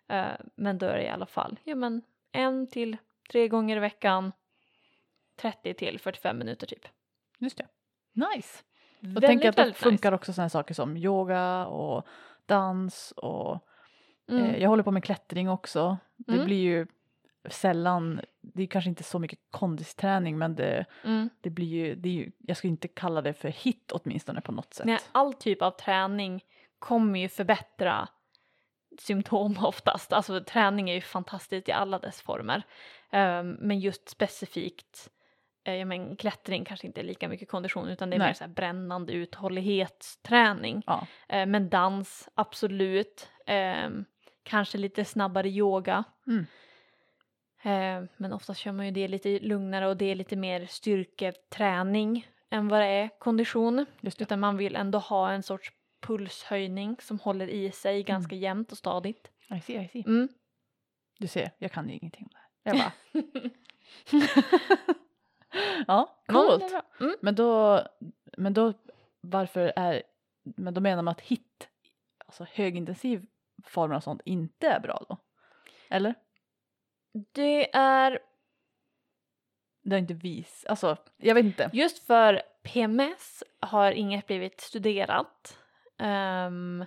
Eh, 0.09 0.27
men 0.55 0.79
då 0.79 0.87
är 0.87 0.97
det 0.97 1.05
i 1.05 1.09
alla 1.09 1.27
fall, 1.27 1.59
ja 1.65 1.75
men 1.75 2.03
en 2.33 2.67
till 2.67 2.97
tre 3.31 3.49
gånger 3.49 3.77
i 3.77 3.81
veckan, 3.81 4.33
30 5.37 5.75
till 5.75 6.01
45 6.01 6.39
minuter 6.39 6.67
typ. 6.67 6.87
Just 7.39 7.59
det. 7.59 7.67
Nice. 8.13 8.65
Jag 9.01 9.09
Väldigt, 9.09 9.27
tänker 9.27 9.49
att 9.49 9.57
det 9.57 9.73
funkar 9.73 10.13
också 10.13 10.33
sådana 10.33 10.49
saker 10.49 10.75
som 10.75 10.97
yoga 10.97 11.67
och 11.67 12.07
dans 12.47 13.13
och 13.17 13.55
nice. 13.55 13.68
Mm. 14.29 14.45
eh, 14.45 14.63
jag 14.63 14.69
håller 14.69 14.83
på 14.83 14.91
med 14.91 15.05
klättring 15.05 15.51
också. 15.51 15.99
Det 16.17 16.33
Mm. 16.33 16.47
blir 16.47 16.57
ju 16.63 16.87
sällan, 17.51 18.21
det 18.41 18.63
är 18.63 18.67
kanske 18.67 18.89
inte 18.91 19.03
så 19.03 19.19
mycket 19.19 19.39
kondisträning 19.51 20.39
men 20.39 20.55
det, 20.55 20.85
Mm. 21.05 21.29
det 21.41 21.51
blir 21.51 21.67
ju, 21.67 21.95
det 21.95 22.09
är 22.09 22.13
ju, 22.13 22.33
jag 22.39 22.57
skulle 22.57 22.71
inte 22.71 22.89
kalla 22.89 23.23
det 23.23 23.33
för 23.33 23.49
hit 23.49 23.93
åtminstone 23.93 24.41
på 24.41 24.53
något 24.53 24.75
sätt. 24.75 24.87
Nej, 24.87 24.99
all 25.13 25.35
typ 25.35 25.63
av 25.63 25.71
träning 25.71 26.45
kommer 26.79 27.21
ju 27.21 27.29
förbättra 27.29 28.09
symptom 28.99 29.57
oftast. 29.63 30.13
Alltså 30.13 30.41
träning 30.45 30.91
är 30.91 30.95
ju 30.95 31.01
fantastiskt 31.01 31.69
i 31.69 31.73
alla 31.73 31.99
dess 31.99 32.21
former. 32.23 32.63
Ehm, 33.11 33.51
men 33.61 33.81
just 33.81 34.09
specifikt 34.09 35.09
uh, 35.69 35.75
jag 35.75 35.89
men, 35.89 36.17
klättring 36.17 36.65
kanske 36.65 36.87
inte 36.87 37.01
är 37.01 37.05
lika 37.05 37.29
mycket 37.29 37.49
kondition 37.49 37.89
utan 37.89 38.11
det 38.11 38.17
är 38.17 38.19
Nej. 38.19 38.29
mer 38.29 38.35
så 38.35 38.49
brännande 38.49 39.13
uthållighetsträning. 39.13 40.83
Ja. 40.87 41.07
Eh, 41.29 41.47
men 41.47 41.69
dans, 41.69 42.29
absolut. 42.35 43.29
Ehm, 43.47 44.05
kanske 44.49 44.79
lite 44.79 45.05
snabbare 45.05 45.49
yoga. 45.49 46.05
Mm. 46.27 46.47
Eh, 47.63 48.11
men 48.17 48.33
oftast 48.33 48.61
kör 48.61 48.73
man 48.73 48.87
ju 48.87 48.93
det 48.93 49.09
lite 49.09 49.39
lugnare 49.39 49.89
och 49.89 49.97
det 49.97 50.05
är 50.05 50.15
lite 50.15 50.37
mer 50.37 50.67
styrketräning 50.67 52.27
än 52.51 52.69
vad 52.69 52.81
det 52.81 52.87
är 52.87 53.19
kondition. 53.19 53.87
Just 54.01 54.19
det. 54.19 54.23
Utan 54.23 54.41
man 54.41 54.57
vill 54.57 54.77
ändå 54.77 54.99
ha 54.99 55.33
en 55.33 55.43
sorts 55.43 55.73
pulshöjning 56.01 56.97
som 57.01 57.19
håller 57.19 57.49
i 57.49 57.71
sig 57.71 58.03
ganska 58.03 58.37
jämnt 58.37 58.73
och 58.73 58.79
stadigt. 58.79 59.31
I 59.57 59.61
see, 59.61 59.85
I 59.85 59.89
see. 59.89 60.05
Mm. 60.07 60.29
Du 61.19 61.27
ser, 61.27 61.51
jag 61.59 61.73
kan 61.73 61.89
ju 61.89 61.95
ingenting 61.95 62.25
om 62.25 62.31
det 62.33 62.71
här. 62.71 62.93
Jag 63.13 63.33
bara... 63.33 63.51
ja, 65.87 66.23
coolt. 66.27 66.75
Mm. 67.01 67.17
Men 67.21 67.35
då, 67.35 67.83
men 68.37 68.55
då, 68.55 68.73
varför 69.21 69.73
är, 69.77 70.03
men 70.43 70.75
då 70.75 70.81
menar 70.81 71.03
man 71.03 71.13
att 71.13 71.21
hit, 71.21 71.69
alltså 72.27 72.47
högintensiv 72.53 73.27
former 73.65 73.97
och 73.97 74.03
sånt 74.03 74.23
inte 74.25 74.69
är 74.69 74.81
bra 74.81 75.05
då? 75.09 75.17
Eller? 75.89 76.15
Det 77.33 77.75
är 77.77 78.19
Det 79.83 79.95
har 79.95 79.99
inte 79.99 80.15
vis, 80.15 80.65
alltså 80.69 80.97
jag 81.17 81.35
vet 81.35 81.45
inte. 81.45 81.71
just 81.73 82.07
för 82.07 82.43
PMS 82.63 83.43
har 83.61 83.93
inget 83.93 84.27
blivit 84.27 84.61
studerat. 84.61 85.59
Um, 85.99 86.85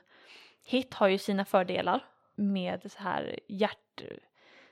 HIT 0.66 0.94
har 0.94 1.08
ju 1.08 1.18
sina 1.18 1.46
fördelar 1.46 2.06
med 2.36 2.92
så 2.92 3.00
här 3.00 3.40
hjärt, 3.48 4.02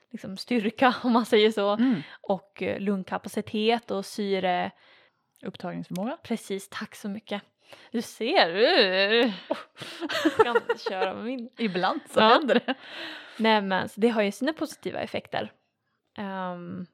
liksom 0.10 0.38
styrka 0.38 0.96
om 1.04 1.12
man 1.14 1.26
säger 1.26 1.52
så 1.52 1.70
Mm. 1.74 2.02
och 2.22 2.62
eh, 2.64 2.80
lungkapacitet 2.80 3.92
och 3.92 4.06
syre. 4.06 4.72
Upptagningsförmåga? 5.42 6.18
Precis, 6.24 6.70
tack 6.70 6.96
så 6.96 7.10
mycket. 7.10 7.42
Du 7.92 8.02
ser, 8.02 8.50
uh, 8.56 9.34
jag 10.38 10.46
kan 10.68 10.78
köra 10.90 11.14
med 11.14 11.26
min. 11.26 11.50
Ibland 11.58 12.00
så 12.10 12.20
Ja. 12.20 12.28
händer 12.28 12.56
det. 12.66 12.74
Nej 13.38 13.62
men 13.62 13.90
så 13.90 14.00
det 14.02 14.10
har 14.10 14.22
ju 14.22 14.32
sina 14.32 14.54
positiva 14.54 15.00
effekter. 15.00 15.52
Ehm, 16.18 16.86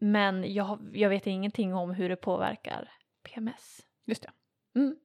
men 0.00 0.52
jag, 0.54 0.90
jag 0.92 1.08
vet 1.08 1.26
ingenting 1.26 1.74
om 1.74 1.90
hur 1.90 2.08
det 2.08 2.16
påverkar 2.16 2.92
PMS. 3.22 3.80
Just 4.06 4.22
det. 4.22 4.30
Mm. 4.80 4.96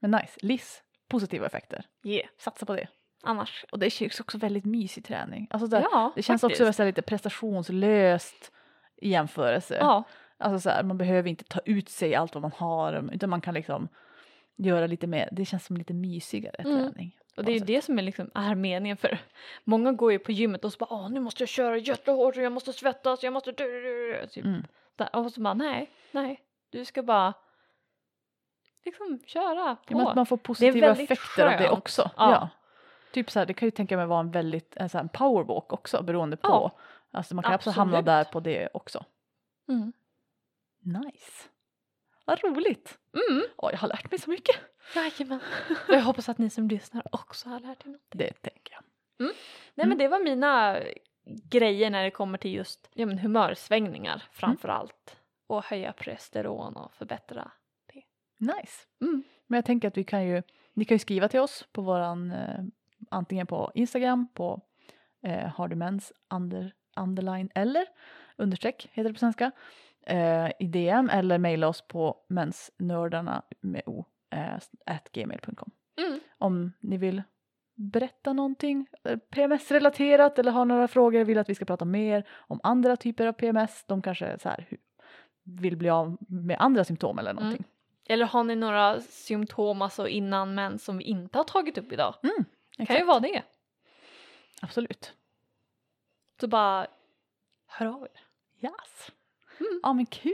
Men 0.00 0.10
nice, 0.10 0.38
LIS, 0.42 0.82
positiva 1.08 1.46
effekter. 1.46 1.84
Yeah. 2.04 2.28
Satsa 2.38 2.66
på 2.66 2.76
det. 2.76 2.86
Annars. 3.22 3.64
Och 3.72 3.78
det 3.78 3.90
känns 3.90 4.20
också 4.20 4.38
väldigt 4.38 4.64
mysig 4.64 5.04
träning. 5.04 5.48
Alltså 5.50 5.66
det, 5.66 5.80
Ja, 5.92 6.12
det 6.16 6.22
känns 6.22 6.40
faktiskt. 6.40 6.60
också 6.68 6.84
lite 6.84 7.02
prestationslöst 7.02 8.52
i 8.96 9.08
jämförelse. 9.10 9.76
Ja, 9.80 10.04
Alltså 10.42 10.60
så 10.60 10.70
här, 10.70 10.82
man 10.82 10.98
behöver 10.98 11.28
inte 11.30 11.44
ta 11.44 11.60
ut 11.64 11.88
sig 11.88 12.14
allt 12.14 12.34
vad 12.34 12.42
man 12.42 12.52
har 12.56 13.10
utan 13.12 13.30
man 13.30 13.40
kan 13.40 13.54
liksom 13.54 13.88
göra 14.56 14.86
lite 14.86 15.06
mer, 15.06 15.28
det 15.32 15.44
känns 15.44 15.66
som 15.66 15.76
lite 15.76 15.94
mysigare 15.94 16.56
Mm. 16.58 16.78
träning. 16.92 17.18
och 17.36 17.44
det 17.44 17.52
är 17.52 17.58
ju 17.58 17.64
det 17.64 17.82
som 17.82 17.98
är, 17.98 18.02
liksom, 18.02 18.30
är 18.34 18.54
meningen 18.54 18.96
för 18.96 19.18
många 19.64 19.92
går 19.92 20.12
ju 20.12 20.18
på 20.18 20.32
gymmet 20.32 20.64
och 20.64 20.72
så 20.72 20.78
bara 20.78 20.94
Åh, 20.94 21.10
nu 21.10 21.20
måste 21.20 21.42
jag 21.42 21.48
köra 21.48 21.76
jättehårt 21.76 22.36
och 22.36 22.42
jag 22.42 22.52
måste 22.52 22.72
svettas, 22.72 23.22
jag 23.22 23.32
måste... 23.32 23.52
Typ. 23.52 24.44
Mm. 24.44 24.62
Och 25.12 25.32
så 25.32 25.40
bara 25.40 25.54
nej, 25.54 25.90
nej, 26.10 26.40
du 26.70 26.84
ska 26.84 27.02
bara 27.02 27.34
liksom 28.84 29.20
köra 29.26 29.76
på. 29.76 29.98
Ja, 29.98 30.12
man 30.16 30.26
får 30.26 30.36
positiva 30.36 30.90
effekter 30.90 31.44
av 31.46 31.50
det 31.50 31.58
skönt. 31.58 31.78
också. 31.78 32.10
Ja. 32.16 32.30
Ja. 32.30 32.48
Typ 33.12 33.30
så 33.30 33.38
här, 33.38 33.46
det 33.46 33.54
kan 33.54 33.66
ju 33.66 33.70
tänka 33.70 33.96
mig 33.96 34.06
vara 34.06 34.20
en 34.20 34.30
väldigt 34.30 34.76
en 34.76 34.88
så 34.88 34.98
här, 34.98 35.02
en 35.02 35.08
powerwalk 35.08 35.72
också 35.72 36.02
beroende 36.02 36.36
på. 36.36 36.48
Ja. 36.48 36.70
Alltså 37.10 37.34
man 37.34 37.44
kan 37.44 37.52
absolut 37.52 37.76
hamna 37.76 38.02
där 38.02 38.24
på 38.24 38.40
det 38.40 38.68
också. 38.74 39.04
Mm. 39.68 39.92
Nice. 40.82 41.48
Vad 42.24 42.44
roligt. 42.44 42.98
Mm. 43.30 43.44
Åh, 43.56 43.70
jag 43.72 43.78
har 43.78 43.88
lärt 43.88 44.10
mig 44.10 44.20
så 44.20 44.30
mycket. 44.30 44.56
Jajamän. 44.94 45.40
Och 45.88 45.94
jag 45.94 46.02
hoppas 46.02 46.28
att 46.28 46.38
ni 46.38 46.50
som 46.50 46.68
lyssnar 46.68 47.02
också 47.14 47.48
har 47.48 47.60
lärt 47.60 47.86
er 47.86 47.90
något. 47.90 48.00
Det 48.10 48.32
tänker 48.32 48.74
jag. 48.74 48.82
Nej 49.18 49.34
Mm. 49.84 49.88
men 49.88 49.98
det 49.98 50.08
var 50.08 50.20
mina 50.20 50.78
grejer 51.50 51.90
när 51.90 52.04
det 52.04 52.10
kommer 52.10 52.38
till 52.38 52.54
just 52.54 52.90
ja, 52.94 53.06
men 53.06 53.18
humörsvängningar 53.18 54.22
framför 54.32 54.68
allt. 54.68 55.16
Och 55.46 55.64
höja 55.64 55.92
presteron 55.92 56.76
och 56.76 56.92
förbättra. 56.92 57.50
Nice. 58.38 58.86
Mm. 59.00 59.22
Men 59.46 59.56
jag 59.56 59.64
tänker 59.64 59.88
att 59.88 59.96
vi 59.96 60.04
kan 60.04 60.24
ju, 60.26 60.42
ni 60.74 60.84
kan 60.84 60.94
ju 60.94 60.98
skriva 60.98 61.28
till 61.28 61.40
oss 61.40 61.68
på 61.72 61.82
våran, 61.82 62.30
eh, 62.30 62.60
antingen 63.10 63.46
på 63.46 63.72
Instagram 63.74 64.28
på 64.34 64.60
eh, 65.22 65.48
hardymens 65.48 66.12
under, 66.34 66.74
underline 66.96 67.50
eller 67.54 67.86
understreck 68.36 68.88
heter 68.92 69.08
det 69.08 69.14
på 69.14 69.18
svenska 69.18 69.50
eh, 70.06 70.50
i 70.58 70.66
DM 70.66 71.10
eller 71.10 71.38
mejla 71.38 71.68
oss 71.68 71.82
på 71.88 72.16
mensnördarna 72.28 73.42
med 73.60 73.82
o 73.86 74.04
eh, 74.30 74.98
gmail.com 75.12 75.70
Mm. 75.96 76.20
om 76.38 76.72
ni 76.80 76.96
vill 76.96 77.22
berätta 77.74 78.32
någonting 78.32 78.86
eh, 79.04 79.16
PMS-relaterat 79.18 80.38
eller 80.38 80.50
har 80.52 80.64
några 80.64 80.88
frågor, 80.88 81.24
vill 81.24 81.38
att 81.38 81.48
vi 81.48 81.54
ska 81.54 81.64
prata 81.64 81.84
mer 81.84 82.28
om 82.36 82.60
andra 82.62 82.96
typer 82.96 83.26
av 83.26 83.32
PMS, 83.32 83.84
de 83.86 84.02
kanske 84.02 84.38
så 84.38 84.48
här, 84.48 84.68
vill 85.42 85.76
bli 85.76 85.90
av 85.90 86.16
med 86.28 86.56
andra 86.60 86.84
symptom 86.84 87.18
eller 87.18 87.30
Mm. 87.30 87.42
någonting. 87.42 87.64
Eller 88.08 88.26
har 88.26 88.44
ni 88.44 88.56
några 88.56 89.00
symptom 89.00 89.82
alltså 89.82 90.08
innan 90.08 90.54
mens 90.54 90.84
som 90.84 90.98
vi 90.98 91.04
inte 91.04 91.38
har 91.38 91.44
tagit 91.44 91.78
upp 91.78 91.92
idag? 91.92 92.14
Mm, 92.22 92.86
kan 92.86 92.96
ju 92.96 93.04
vara 93.04 93.20
det. 93.20 93.42
Absolut. 94.62 95.14
Så 96.40 96.48
bara 96.48 96.86
hör 97.66 97.86
av 97.86 98.02
er. 98.02 98.20
Yes. 98.66 99.10
Mm. 99.64 99.80
Ja 99.82 99.92
men 99.92 100.06
kul! 100.06 100.32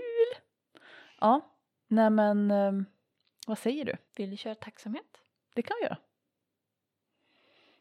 Ja, 1.21 1.41
nej 1.89 2.11
men 2.11 2.51
ehm, 2.51 2.85
vad 3.47 3.59
säger 3.59 3.85
du? 3.85 3.97
Vill 4.17 4.31
ni 4.31 4.37
köra 4.37 4.55
tacksamhet? 4.55 5.21
Det 5.55 5.63
kan 5.63 5.77
vi 5.81 5.85
göra. 5.85 5.99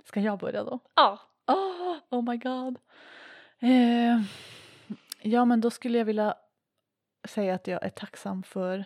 Ska 0.03 0.19
jag 0.19 0.39
börja 0.39 0.63
då? 0.63 0.79
Ja. 0.95 1.19
Oh, 1.47 1.97
oh 2.09 2.23
my 2.29 2.37
god. 2.37 2.77
Eh, 3.59 4.21
ja 5.21 5.45
men 5.45 5.61
då 5.61 5.69
skulle 5.69 5.97
jag 5.97 6.05
vilja 6.05 6.35
säga 7.27 7.55
att 7.55 7.67
jag 7.67 7.83
är 7.83 7.89
tacksam 7.89 8.43
för 8.43 8.85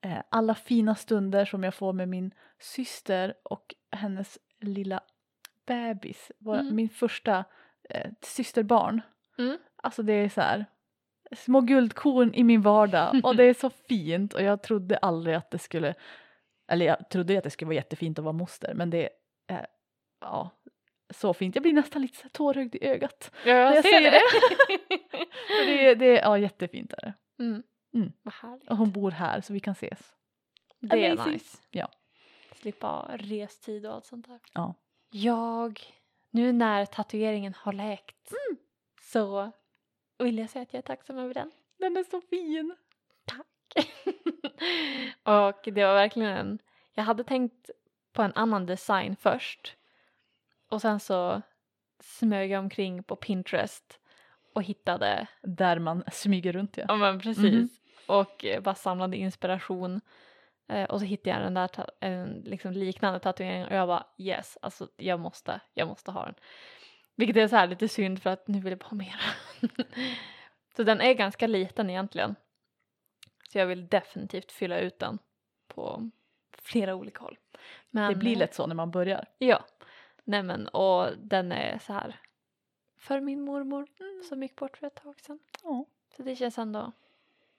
eh, 0.00 0.22
alla 0.30 0.54
fina 0.54 0.94
stunder 0.94 1.44
som 1.44 1.62
jag 1.64 1.74
får 1.74 1.92
med 1.92 2.08
min 2.08 2.34
syster 2.58 3.34
och 3.42 3.74
hennes 3.90 4.38
lilla 4.60 5.00
bebis. 5.66 6.32
Vår, 6.38 6.54
Mm. 6.58 6.74
Min 6.76 6.88
första 6.88 7.44
eh, 7.88 8.10
systerbarn. 8.22 9.00
Mm. 9.38 9.58
Alltså 9.76 10.02
det 10.02 10.12
är 10.12 10.28
så 10.28 10.40
här 10.40 10.66
små 11.36 11.60
guldkorn 11.60 12.34
i 12.34 12.44
min 12.44 12.62
vardag 12.62 13.20
och 13.24 13.36
det 13.36 13.44
är 13.44 13.54
så 13.54 13.70
fint 13.88 14.34
och 14.34 14.42
jag 14.42 14.62
trodde 14.62 14.96
aldrig 14.98 15.36
att 15.36 15.50
det 15.50 15.58
skulle 15.58 15.94
eller 16.68 16.86
jag 16.86 17.10
trodde 17.10 17.38
att 17.38 17.44
det 17.44 17.50
skulle 17.50 17.66
vara 17.66 17.74
jättefint 17.76 18.18
att 18.18 18.24
vara 18.24 18.32
moster 18.32 18.74
men 18.74 18.90
det 18.90 19.08
är 19.46 19.66
ja, 20.20 20.50
så 21.14 21.34
fint. 21.34 21.54
Jag 21.56 21.62
blir 21.62 21.72
nästan 21.72 22.02
lite 22.02 22.28
tårögd 22.28 22.74
i 22.74 22.84
ögat. 22.86 23.30
Ja, 23.44 23.52
jag, 23.52 23.76
jag 23.76 23.84
ser 23.84 24.00
det. 24.00 24.20
Det, 25.66 25.86
är- 25.86 25.94
det 25.96 26.18
är 26.18 26.22
ja, 26.22 26.38
jättefint 26.38 26.92
är 26.92 27.00
det. 27.00 27.14
mm. 27.44 27.62
Mm. 27.94 28.12
Vad 28.22 28.34
härligt. 28.34 28.70
Och 28.70 28.76
hon 28.76 28.92
bor 28.92 29.10
här 29.10 29.40
så 29.40 29.52
vi 29.52 29.60
kan 29.60 29.72
ses. 29.72 30.14
Det 30.80 31.06
är 31.06 31.12
Amazing. 31.12 31.32
nice. 31.32 31.58
Ja. 31.70 31.88
Slippa 32.54 33.10
restid 33.18 33.86
och 33.86 33.94
allt 33.94 34.04
sånt 34.06 34.26
där. 34.28 34.40
Ja. 34.54 34.74
Jag, 35.10 35.80
nu 36.30 36.52
när 36.52 36.86
tatueringen 36.86 37.54
har 37.56 37.72
läkt 37.72 38.30
Mm. 38.30 38.58
så 39.02 39.50
vill 40.24 40.38
jag 40.38 40.50
säga 40.50 40.62
att 40.62 40.72
jag 40.72 40.78
är 40.78 40.82
tacksam 40.82 41.18
över 41.18 41.34
den. 41.34 41.50
Den 41.78 41.96
är 41.96 42.04
så 42.04 42.20
fin. 42.20 42.76
och 45.22 45.60
det 45.74 45.84
var 45.84 45.94
verkligen 45.94 46.30
en, 46.30 46.58
jag 46.94 47.04
hade 47.04 47.24
tänkt 47.24 47.70
på 48.12 48.22
en 48.22 48.32
annan 48.34 48.66
design 48.66 49.16
först 49.16 49.76
och 50.68 50.80
sen 50.80 51.00
så 51.00 51.42
smög 52.00 52.50
jag 52.50 52.58
omkring 52.58 53.02
på 53.02 53.16
Pinterest 53.16 54.00
och 54.54 54.62
hittade, 54.62 55.26
Där 55.42 55.78
man 55.78 56.04
smyger 56.12 56.52
runt 56.52 56.76
ja. 56.76 56.84
ja 56.88 56.96
men 56.96 57.20
precis, 57.20 57.44
Mhm. 57.44 57.68
och 58.06 58.44
eh, 58.44 58.60
bara 58.62 58.74
samlade 58.74 59.16
inspiration 59.16 60.00
Eh, 60.70 60.84
och 60.84 61.00
så 61.00 61.06
hittade 61.06 61.30
jag 61.30 61.42
den 61.42 61.54
där 61.54 61.70
en 62.00 62.42
liksom 62.46 62.72
liknande 62.72 63.18
tatuering 63.20 63.64
och 63.64 63.72
jag 63.72 63.88
bara 63.88 64.06
yes, 64.18 64.58
alltså 64.62 64.88
jag 64.96 65.20
måste, 65.20 65.60
jag 65.74 65.88
måste 65.88 66.10
ha 66.10 66.24
den. 66.24 66.34
Vilket 67.20 67.36
är 67.36 67.48
så 67.48 67.56
här 67.56 67.66
lite 67.66 67.88
synd 67.88 68.22
för 68.22 68.30
att 68.30 68.48
nu 68.48 68.60
vill 68.60 68.72
jag 68.72 68.78
bara 68.78 68.88
ha 68.88 68.96
mera. 68.96 69.20
så 70.76 70.82
den 70.82 71.00
är 71.00 71.14
ganska 71.14 71.46
liten 71.46 71.90
egentligen. 71.90 72.34
Så 73.52 73.58
jag 73.58 73.66
vill 73.66 73.88
definitivt 73.88 74.52
fylla 74.52 74.78
ut 74.78 74.98
den 74.98 75.18
på 75.68 76.10
flera 76.52 76.94
olika 76.94 77.20
håll. 77.20 77.38
Men, 77.90 78.12
Det 78.12 78.18
blir 78.18 78.32
eh, 78.32 78.38
lätt 78.38 78.54
så 78.54 78.66
när 78.66 78.74
man 78.74 78.90
börjar. 78.90 79.26
Ja. 79.38 79.64
Nej 80.24 80.42
men 80.42 80.68
och 80.68 81.08
den 81.18 81.52
är 81.52 81.78
så 81.78 81.92
här 81.92 82.20
för 82.98 83.20
min 83.20 83.42
mormor 83.42 83.86
som 84.28 84.42
gick 84.42 84.56
bort 84.56 84.76
för 84.76 84.86
ett 84.86 84.94
tag 85.02 85.20
sedan. 85.20 85.38
Ja, 85.62 85.84
Så 86.16 86.22
det 86.22 86.36
känns 86.36 86.58
ändå 86.58 86.92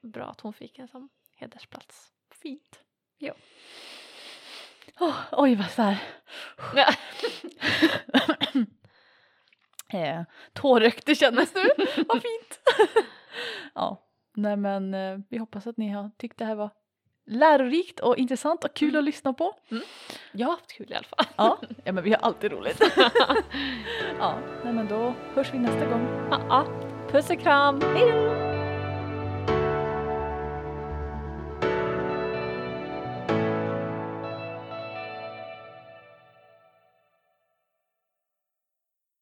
bra 0.01 0.25
att 0.25 0.41
hon 0.41 0.53
fick 0.53 0.79
en 0.79 0.87
sån 0.87 1.09
hedersplats. 1.35 2.11
fint. 2.29 2.79
Ja. 3.17 3.33
Åh, 4.99 5.15
oj 5.31 5.55
vad 5.55 5.71
så 5.71 5.81
här. 5.81 6.03
eh, 9.93 10.21
tårögd 10.53 11.01
det 11.05 11.15
kändes 11.15 11.55
nu. 11.55 11.61
vad 12.07 12.21
fint. 12.21 12.59
ja, 13.75 14.01
nej 14.35 14.57
men 14.57 14.93
eh, 14.93 15.17
vi 15.29 15.37
hoppas 15.37 15.67
att 15.67 15.77
ni 15.77 15.89
har 15.89 16.11
tyckt 16.17 16.37
det 16.37 16.45
här 16.45 16.55
var 16.55 16.69
lärorikt 17.25 17.99
och 17.99 18.17
intressant 18.17 18.63
och 18.63 18.73
kul 18.73 18.89
Mm. 18.89 18.99
att 18.99 19.05
lyssna 19.05 19.33
på. 19.33 19.53
Jag 20.31 20.47
har 20.47 20.51
haft 20.53 20.71
kul 20.71 20.91
i 20.91 20.95
alla 20.95 21.03
fall. 21.17 21.25
Ja, 21.35 21.57
ja 21.83 21.91
men 21.91 22.03
vi 22.03 22.09
har 22.11 22.19
alltid 22.19 22.51
roligt. 22.51 22.81
ja, 24.19 24.37
nej 24.63 24.73
men 24.73 24.87
då 24.87 25.13
hörs 25.35 25.53
vi 25.53 25.59
nästa 25.59 25.85
gång. 25.85 26.07
Ja, 26.31 26.41
ja. 26.49 26.65
Puss 27.11 27.29
och 27.29 27.39
kram! 27.39 27.81
Hej 27.95 28.11
då! 28.11 28.40